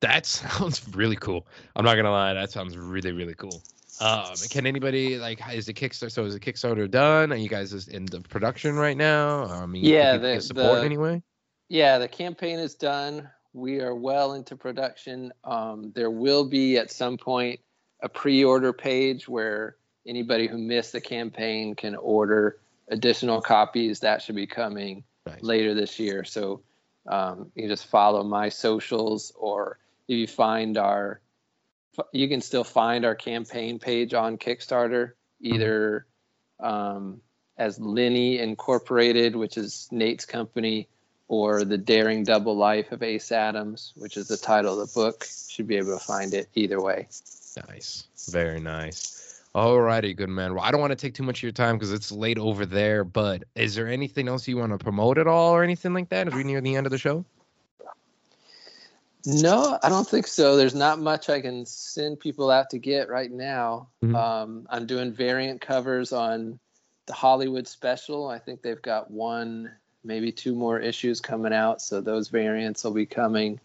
that 0.00 0.26
sounds 0.26 0.82
really 0.94 1.16
cool. 1.16 1.46
I'm 1.74 1.84
not 1.84 1.96
gonna 1.96 2.10
lie, 2.10 2.34
that 2.34 2.50
sounds 2.50 2.76
really 2.76 3.12
really 3.12 3.34
cool. 3.34 3.62
Um, 4.00 4.34
can 4.50 4.66
anybody 4.66 5.18
like 5.18 5.40
is 5.52 5.66
the 5.66 5.72
Kickstarter? 5.74 6.10
So 6.10 6.24
is 6.24 6.34
the 6.34 6.40
Kickstarter 6.40 6.90
done? 6.90 7.32
Are 7.32 7.36
you 7.36 7.48
guys 7.48 7.70
just 7.70 7.88
in 7.88 8.06
the 8.06 8.20
production 8.20 8.74
right 8.74 8.96
now? 8.96 9.44
I 9.44 9.66
mean, 9.66 9.84
Yeah, 9.84 10.16
the- 10.16 10.40
support 10.40 10.80
the- 10.80 10.84
anyway. 10.84 11.22
Yeah, 11.68 11.98
the 11.98 12.08
campaign 12.08 12.58
is 12.58 12.74
done. 12.74 13.28
We 13.52 13.80
are 13.80 13.94
well 13.94 14.34
into 14.34 14.56
production. 14.56 15.32
Um, 15.44 15.92
there 15.94 16.10
will 16.10 16.44
be 16.44 16.76
at 16.76 16.90
some 16.90 17.16
point 17.16 17.60
a 18.02 18.08
pre-order 18.08 18.72
page 18.72 19.28
where 19.28 19.76
anybody 20.06 20.46
who 20.46 20.58
missed 20.58 20.92
the 20.92 21.00
campaign 21.00 21.74
can 21.74 21.94
order 21.96 22.58
additional 22.88 23.40
copies. 23.40 24.00
That 24.00 24.22
should 24.22 24.36
be 24.36 24.46
coming 24.46 25.04
later 25.40 25.74
this 25.74 25.98
year. 25.98 26.24
So 26.24 26.60
um, 27.08 27.50
you 27.54 27.68
just 27.68 27.86
follow 27.86 28.22
my 28.22 28.48
socials, 28.48 29.32
or 29.36 29.78
if 30.08 30.16
you 30.16 30.26
find 30.26 30.78
our, 30.78 31.20
you 32.12 32.28
can 32.28 32.40
still 32.40 32.64
find 32.64 33.04
our 33.04 33.14
campaign 33.14 33.78
page 33.78 34.14
on 34.14 34.38
Kickstarter, 34.38 35.12
either 35.40 36.06
um, 36.60 37.20
as 37.56 37.78
Linny 37.78 38.38
Incorporated, 38.38 39.36
which 39.36 39.56
is 39.56 39.88
Nate's 39.90 40.24
company, 40.24 40.88
or 41.28 41.64
The 41.64 41.78
Daring 41.78 42.24
Double 42.24 42.56
Life 42.56 42.92
of 42.92 43.02
Ace 43.02 43.32
Adams, 43.32 43.92
which 43.96 44.16
is 44.16 44.28
the 44.28 44.36
title 44.36 44.80
of 44.80 44.88
the 44.88 44.94
book. 44.94 45.26
Should 45.48 45.66
be 45.66 45.76
able 45.76 45.98
to 45.98 46.04
find 46.04 46.34
it 46.34 46.48
either 46.54 46.82
way. 46.82 47.08
Nice. 47.68 48.04
Very 48.30 48.60
nice. 48.60 49.23
Alrighty, 49.54 50.16
good 50.16 50.30
man. 50.30 50.54
Well, 50.54 50.64
I 50.64 50.72
don't 50.72 50.80
want 50.80 50.90
to 50.90 50.96
take 50.96 51.14
too 51.14 51.22
much 51.22 51.38
of 51.38 51.42
your 51.44 51.52
time 51.52 51.76
because 51.76 51.92
it's 51.92 52.10
late 52.10 52.38
over 52.38 52.66
there, 52.66 53.04
but 53.04 53.44
is 53.54 53.76
there 53.76 53.86
anything 53.86 54.26
else 54.26 54.48
you 54.48 54.56
want 54.56 54.72
to 54.72 54.78
promote 54.78 55.16
at 55.16 55.28
all 55.28 55.52
or 55.52 55.62
anything 55.62 55.94
like 55.94 56.08
that 56.08 56.26
as 56.26 56.34
we 56.34 56.42
near 56.42 56.60
the 56.60 56.74
end 56.74 56.86
of 56.86 56.90
the 56.90 56.98
show? 56.98 57.24
No, 59.26 59.78
I 59.82 59.88
don't 59.88 60.06
think 60.06 60.26
so. 60.26 60.56
There's 60.56 60.74
not 60.74 60.98
much 60.98 61.30
I 61.30 61.40
can 61.40 61.64
send 61.66 62.18
people 62.18 62.50
out 62.50 62.68
to 62.70 62.78
get 62.78 63.08
right 63.08 63.30
now. 63.30 63.88
Mhm. 64.02 64.14
Um, 64.14 64.66
I'm 64.68 64.86
doing 64.86 65.12
variant 65.12 65.60
covers 65.60 66.12
on 66.12 66.58
the 67.06 67.14
Hollywood 67.14 67.68
special. 67.68 68.28
I 68.28 68.38
think 68.40 68.60
they've 68.60 68.82
got 68.82 69.10
one, 69.10 69.70
maybe 70.02 70.32
two 70.32 70.54
more 70.54 70.80
issues 70.80 71.20
coming 71.20 71.52
out, 71.54 71.80
so 71.80 72.00
those 72.00 72.28
variants 72.28 72.82
will 72.82 72.90
be 72.90 73.06
coming. 73.06 73.60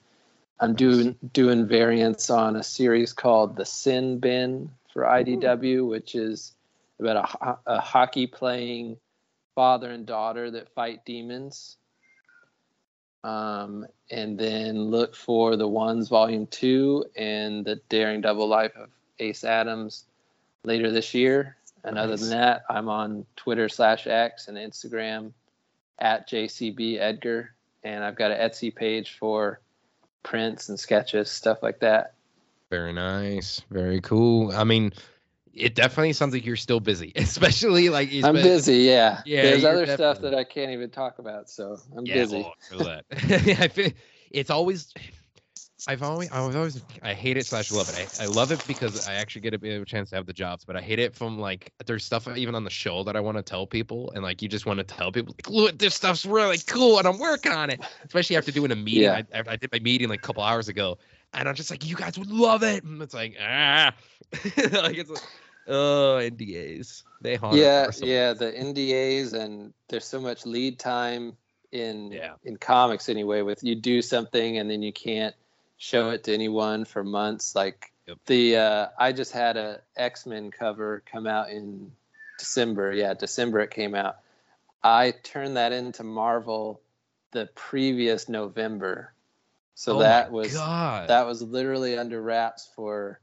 I'm 0.62 0.76
doing 0.76 1.16
doing 1.34 1.66
variants 1.66 2.30
on 2.30 2.56
a 2.56 2.64
series 2.64 3.12
called 3.12 3.56
The 3.56 3.66
Sin 3.66 4.20
Bin 4.20 4.70
for 5.00 5.06
IDW, 5.06 5.88
which 5.88 6.14
is 6.14 6.54
about 7.00 7.34
a, 7.42 7.58
a 7.76 7.80
hockey 7.80 8.28
playing 8.28 8.98
father 9.56 9.92
and 9.92 10.06
daughter 10.06 10.52
that 10.52 10.74
fight 10.76 11.06
demons. 11.06 11.78
Um, 13.24 13.86
and 14.12 14.38
then 14.38 14.78
look 14.78 15.16
for 15.16 15.56
the 15.56 15.68
ones 15.68 16.10
volume 16.10 16.48
two 16.48 17.06
and 17.16 17.64
the 17.64 17.78
Daring 17.88 18.20
Double 18.20 18.50
Life 18.50 18.76
of 18.76 18.90
Ace 19.20 19.46
Adams 19.46 20.04
later 20.66 20.92
this 20.92 21.14
year. 21.14 21.56
And 21.86 21.98
other 21.98 22.18
than 22.18 22.32
that, 22.32 22.64
I'm 22.70 22.90
on 22.90 23.26
Twitter 23.38 23.70
slash 23.70 24.06
X 24.06 24.50
and 24.50 24.58
Instagram 24.58 25.32
at 25.98 26.30
JCB 26.30 27.00
Edgar. 27.00 27.54
And 27.86 28.04
I've 28.04 28.18
got 28.18 28.32
an 28.32 28.38
Etsy 28.38 28.76
page 28.76 29.18
for 29.18 29.62
prints 30.24 30.68
and 30.68 30.78
sketches, 30.78 31.32
stuff 31.32 31.64
like 31.64 31.80
that. 31.80 32.16
Very 32.70 32.94
nice. 32.94 33.62
Very 33.72 34.02
cool. 34.02 34.52
I 34.52 34.64
mean, 34.64 34.94
it 35.54 35.76
definitely 35.76 36.14
sounds 36.14 36.34
like 36.34 36.46
you're 36.46 36.56
still 36.56 36.80
busy, 36.80 37.12
especially 37.16 37.90
like 37.90 38.10
I'm 38.10 38.36
espe- 38.36 38.44
busy, 38.44 38.78
yeah. 38.78 39.22
Yeah, 39.26 39.44
There's 39.44 39.66
other 39.66 39.88
stuff 39.88 40.22
that 40.22 40.34
I 40.36 40.44
can't 40.44 40.72
even 40.72 40.90
talk 40.90 41.20
about, 41.20 41.50
so 41.50 41.78
I'm 41.98 42.06
Yeah, 42.06 42.14
busy. 42.16 42.38
Oh, 42.46 42.54
well, 42.78 43.00
that. 43.12 43.94
It's 44.32 44.52
always. 44.52 44.94
I've 45.88 46.04
always, 46.04 46.30
I 46.32 46.46
was 46.46 46.56
always, 46.56 46.84
I 47.02 47.14
hate 47.14 47.38
it 47.38 47.46
slash 47.46 47.72
love 47.72 47.90
it. 47.90 48.20
I, 48.20 48.24
I 48.24 48.28
love 48.28 48.52
it 48.52 48.64
because 48.68 49.08
I 49.08 49.14
actually 49.16 49.42
get 49.42 49.54
a 49.54 49.82
a 49.82 49.86
chance 49.86 50.10
to 50.10 50.18
have 50.18 50.26
the 50.26 50.34
jobs, 50.34 50.66
but 50.66 50.76
I 50.76 50.82
hate 50.82 51.00
it 51.00 51.16
from 51.16 51.40
like 51.40 51.72
there's 51.86 52.04
stuff 52.04 52.28
even 52.36 52.54
on 52.54 52.64
the 52.64 52.70
show 52.70 53.04
that 53.06 53.16
I 53.16 53.22
want 53.22 53.38
to 53.38 53.44
tell 53.44 53.66
people, 53.66 54.12
and 54.14 54.22
like 54.22 54.42
you 54.42 54.50
just 54.50 54.66
want 54.66 54.78
to 54.80 54.84
tell 54.84 55.12
people, 55.12 55.34
like, 55.38 55.50
look, 55.50 55.78
this 55.80 55.96
stuff's 55.96 56.26
really 56.26 56.58
cool, 56.68 57.00
and 57.00 57.08
I'm 57.08 57.18
working 57.18 57.54
on 57.54 57.70
it. 57.70 57.82
Especially 58.06 58.36
after 58.36 58.52
doing 58.52 58.72
a 58.72 58.76
meeting. 58.76 59.04
Yeah. 59.04 59.22
I, 59.34 59.44
I 59.48 59.56
did 59.56 59.72
my 59.72 59.80
meeting 59.80 60.10
like 60.10 60.20
a 60.20 60.22
couple 60.22 60.44
hours 60.44 60.68
ago, 60.68 60.98
and 61.34 61.48
I'm 61.48 61.56
just 61.56 61.70
like, 61.72 61.86
you 61.86 61.96
guys 61.96 62.18
would 62.18 62.32
love 62.32 62.64
it. 62.64 62.84
And 62.84 63.02
it's 63.02 63.14
like, 63.14 63.38
ah, 63.42 63.94
like 64.34 64.98
it's 64.98 65.10
like, 65.10 65.24
oh, 65.68 66.20
NDAs. 66.22 67.04
They 67.22 67.36
haunt 67.36 67.58
yeah 67.58 67.90
yeah 67.98 68.32
the 68.34 68.52
ndas 68.52 69.34
and 69.34 69.74
there's 69.90 70.06
so 70.06 70.22
much 70.22 70.46
lead 70.46 70.80
time 70.80 71.36
in 71.74 72.12
Yeah. 72.14 72.36
in 72.46 72.56
comics 72.58 73.10
anyway 73.10 73.42
with 73.42 73.62
you 73.62 73.76
do 73.76 74.02
something 74.02 74.58
and 74.58 74.70
then 74.72 74.82
you 74.82 74.94
can't 74.94 75.36
show 75.78 76.12
it 76.12 76.24
to 76.24 76.34
anyone 76.34 76.86
for 76.86 77.04
months 77.04 77.56
like 77.56 77.92
Yep. 78.08 78.18
the 78.26 78.56
uh 78.56 78.88
i 78.98 79.12
just 79.12 79.34
had 79.34 79.58
a 79.58 79.82
x-men 79.98 80.50
cover 80.50 81.04
come 81.06 81.28
out 81.28 81.50
in 81.50 81.92
december 82.40 82.94
yeah 82.94 83.14
december 83.14 83.60
it 83.60 83.72
came 83.72 83.96
out 83.96 84.20
i 84.82 85.12
turned 85.24 85.58
that 85.58 85.74
into 85.74 86.04
marvel 86.04 86.80
the 87.32 87.50
previous 87.54 88.30
november 88.30 89.14
so 89.80 89.96
Oh 89.96 90.00
that 90.00 90.30
was 90.30 90.54
God. 90.54 91.08
that 91.08 91.26
was 91.26 91.42
literally 91.42 91.98
under 91.98 92.22
wraps 92.22 92.70
for 92.76 93.22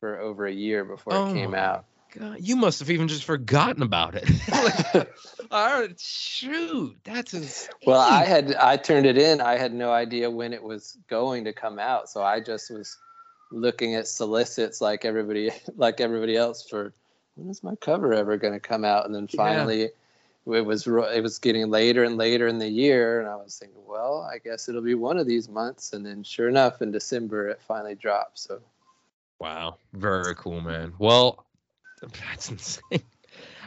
for 0.00 0.18
over 0.20 0.46
a 0.46 0.52
year 0.52 0.84
before 0.86 1.14
Oh 1.14 1.30
it 1.30 1.34
came 1.34 1.54
out 1.54 1.84
God, 2.18 2.38
you 2.40 2.56
must 2.56 2.78
have 2.80 2.90
even 2.90 3.08
just 3.08 3.24
forgotten 3.24 3.82
about 3.82 4.14
it. 4.14 4.28
like, 4.92 5.08
right, 5.50 5.98
shoot, 5.98 6.98
that's 7.04 7.32
insane. 7.32 7.70
well, 7.86 8.00
I 8.00 8.24
had 8.24 8.54
I 8.54 8.76
turned 8.76 9.06
it 9.06 9.16
in. 9.16 9.40
I 9.40 9.56
had 9.56 9.72
no 9.72 9.90
idea 9.90 10.30
when 10.30 10.52
it 10.52 10.62
was 10.62 10.98
going 11.08 11.44
to 11.44 11.54
come 11.54 11.78
out, 11.78 12.10
so 12.10 12.22
I 12.22 12.40
just 12.40 12.70
was 12.70 12.98
looking 13.50 13.94
at 13.94 14.08
solicits 14.08 14.82
like 14.82 15.06
everybody 15.06 15.50
like 15.76 16.00
everybody 16.02 16.36
else 16.36 16.68
for 16.68 16.92
when 17.36 17.48
is 17.48 17.62
my 17.62 17.76
cover 17.76 18.12
ever 18.12 18.36
going 18.36 18.52
to 18.54 18.60
come 18.60 18.84
out? 18.84 19.06
And 19.06 19.14
then 19.14 19.26
finally, 19.26 19.82
yeah. 19.82 19.88
It 20.46 20.64
was 20.64 20.86
it 20.86 21.22
was 21.22 21.38
getting 21.38 21.70
later 21.70 22.04
and 22.04 22.16
later 22.16 22.48
in 22.48 22.58
the 22.58 22.68
year, 22.68 23.20
and 23.20 23.28
I 23.28 23.36
was 23.36 23.58
thinking, 23.58 23.82
well, 23.86 24.28
I 24.30 24.38
guess 24.38 24.68
it'll 24.68 24.82
be 24.82 24.94
one 24.94 25.18
of 25.18 25.26
these 25.26 25.48
months. 25.48 25.92
And 25.92 26.04
then, 26.04 26.24
sure 26.24 26.48
enough, 26.48 26.82
in 26.82 26.90
December, 26.90 27.48
it 27.48 27.60
finally 27.60 27.94
dropped. 27.94 28.38
So, 28.38 28.60
wow, 29.38 29.76
very 29.92 30.34
cool, 30.34 30.60
man. 30.60 30.92
Well, 30.98 31.46
that's 32.00 32.50
insane. 32.50 33.02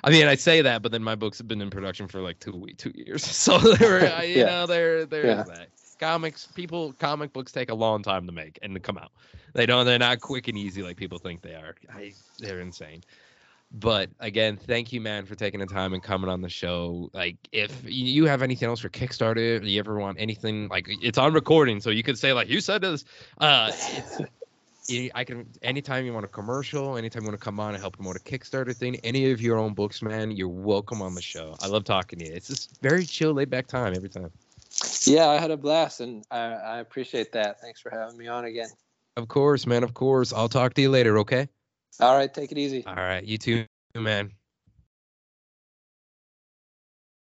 I 0.04 0.12
mean, 0.12 0.28
I 0.28 0.36
say 0.36 0.62
that, 0.62 0.82
but 0.82 0.92
then 0.92 1.02
my 1.02 1.16
books 1.16 1.38
have 1.40 1.48
been 1.48 1.62
in 1.62 1.70
production 1.70 2.08
for 2.08 2.22
like 2.22 2.40
two 2.40 2.52
weeks, 2.52 2.84
two 2.84 2.92
years. 2.94 3.26
So 3.46 3.58
there, 3.58 4.24
you 4.26 4.40
yeah. 4.40 4.46
know, 4.46 4.66
there, 4.68 5.06
there's 5.06 5.26
yeah. 5.26 5.44
that. 5.44 5.70
Comics, 6.00 6.48
people, 6.48 6.94
comic 6.94 7.32
books 7.32 7.54
take 7.54 7.72
a 7.72 7.74
long 7.74 8.04
time 8.04 8.26
to 8.26 8.34
make 8.34 8.60
and 8.62 8.74
to 8.74 8.82
come 8.82 8.98
out. 8.98 9.12
They 9.54 9.66
don't. 9.66 9.86
They're 9.86 9.98
not 9.98 10.20
quick 10.20 10.50
and 10.50 10.58
easy 10.58 10.84
like 10.84 10.98
people 10.98 11.18
think 11.18 11.42
they 11.42 11.56
are. 11.56 11.76
I, 11.90 12.12
they're 12.38 12.60
insane. 12.60 13.02
But 13.72 14.10
again, 14.20 14.58
thank 14.58 14.94
you, 14.94 15.02
man, 15.02 15.26
for 15.26 15.36
taking 15.36 15.60
the 15.60 15.66
time 15.66 15.94
and 15.94 16.02
coming 16.02 16.30
on 16.30 16.42
the 16.42 16.50
show. 16.50 17.10
Like, 17.14 17.36
if 17.52 17.72
you 17.84 18.26
have 18.26 18.42
anything 18.42 18.70
else 18.70 18.80
for 18.80 18.90
Kickstarter, 18.90 19.68
you 19.68 19.80
ever 19.80 20.00
want 20.00 20.18
anything, 20.20 20.68
like 20.70 20.88
it's 20.88 21.18
on 21.18 21.34
recording, 21.34 21.82
so 21.82 21.90
you 21.90 22.04
could 22.04 22.18
say 22.18 22.32
like 22.32 22.48
you 22.48 22.62
said 22.62 22.82
this. 22.82 23.04
Uh, 23.40 23.72
I 25.16 25.24
can 25.24 25.48
anytime 25.64 26.06
you 26.06 26.14
want 26.14 26.26
a 26.26 26.30
commercial, 26.30 26.96
anytime 26.96 27.24
you 27.24 27.30
want 27.30 27.40
to 27.40 27.44
come 27.44 27.60
on 27.60 27.74
and 27.74 27.82
help 27.82 27.96
promote 27.96 28.16
a 28.16 28.20
Kickstarter 28.20 28.76
thing, 28.76 28.98
any 28.98 29.32
of 29.32 29.42
your 29.42 29.58
own 29.58 29.74
books, 29.74 30.02
man, 30.02 30.32
you're 30.32 30.48
welcome 30.48 31.02
on 31.02 31.16
the 31.16 31.22
show. 31.22 31.56
I 31.60 31.68
love 31.68 31.86
talking 31.86 32.20
to 32.20 32.26
you. 32.26 32.34
It's 32.34 32.48
just 32.48 32.80
very 32.82 33.04
chill, 33.04 33.34
laid 33.34 33.50
back 33.50 33.68
time 33.68 33.96
every 33.96 34.10
time. 34.10 34.32
Yeah, 35.06 35.30
I 35.30 35.40
had 35.40 35.52
a 35.52 35.58
blast, 35.58 36.02
and 36.02 36.24
I, 36.30 36.38
I 36.38 36.78
appreciate 36.80 37.32
that. 37.32 37.60
Thanks 37.62 37.82
for 37.82 37.90
having 37.90 38.18
me 38.18 38.28
on 38.28 38.46
again. 38.46 38.70
Of 39.18 39.28
course, 39.28 39.66
man. 39.66 39.84
Of 39.84 39.94
course. 39.94 40.34
I'll 40.34 40.50
talk 40.50 40.74
to 40.76 40.82
you 40.82 40.90
later. 40.90 41.18
Okay. 41.20 41.48
All 42.00 42.16
right. 42.16 42.34
Take 42.34 42.52
it 42.52 42.58
easy. 42.58 42.86
All 42.86 42.96
right. 42.96 43.24
You 43.24 43.38
too, 43.38 43.66
man. 43.96 44.32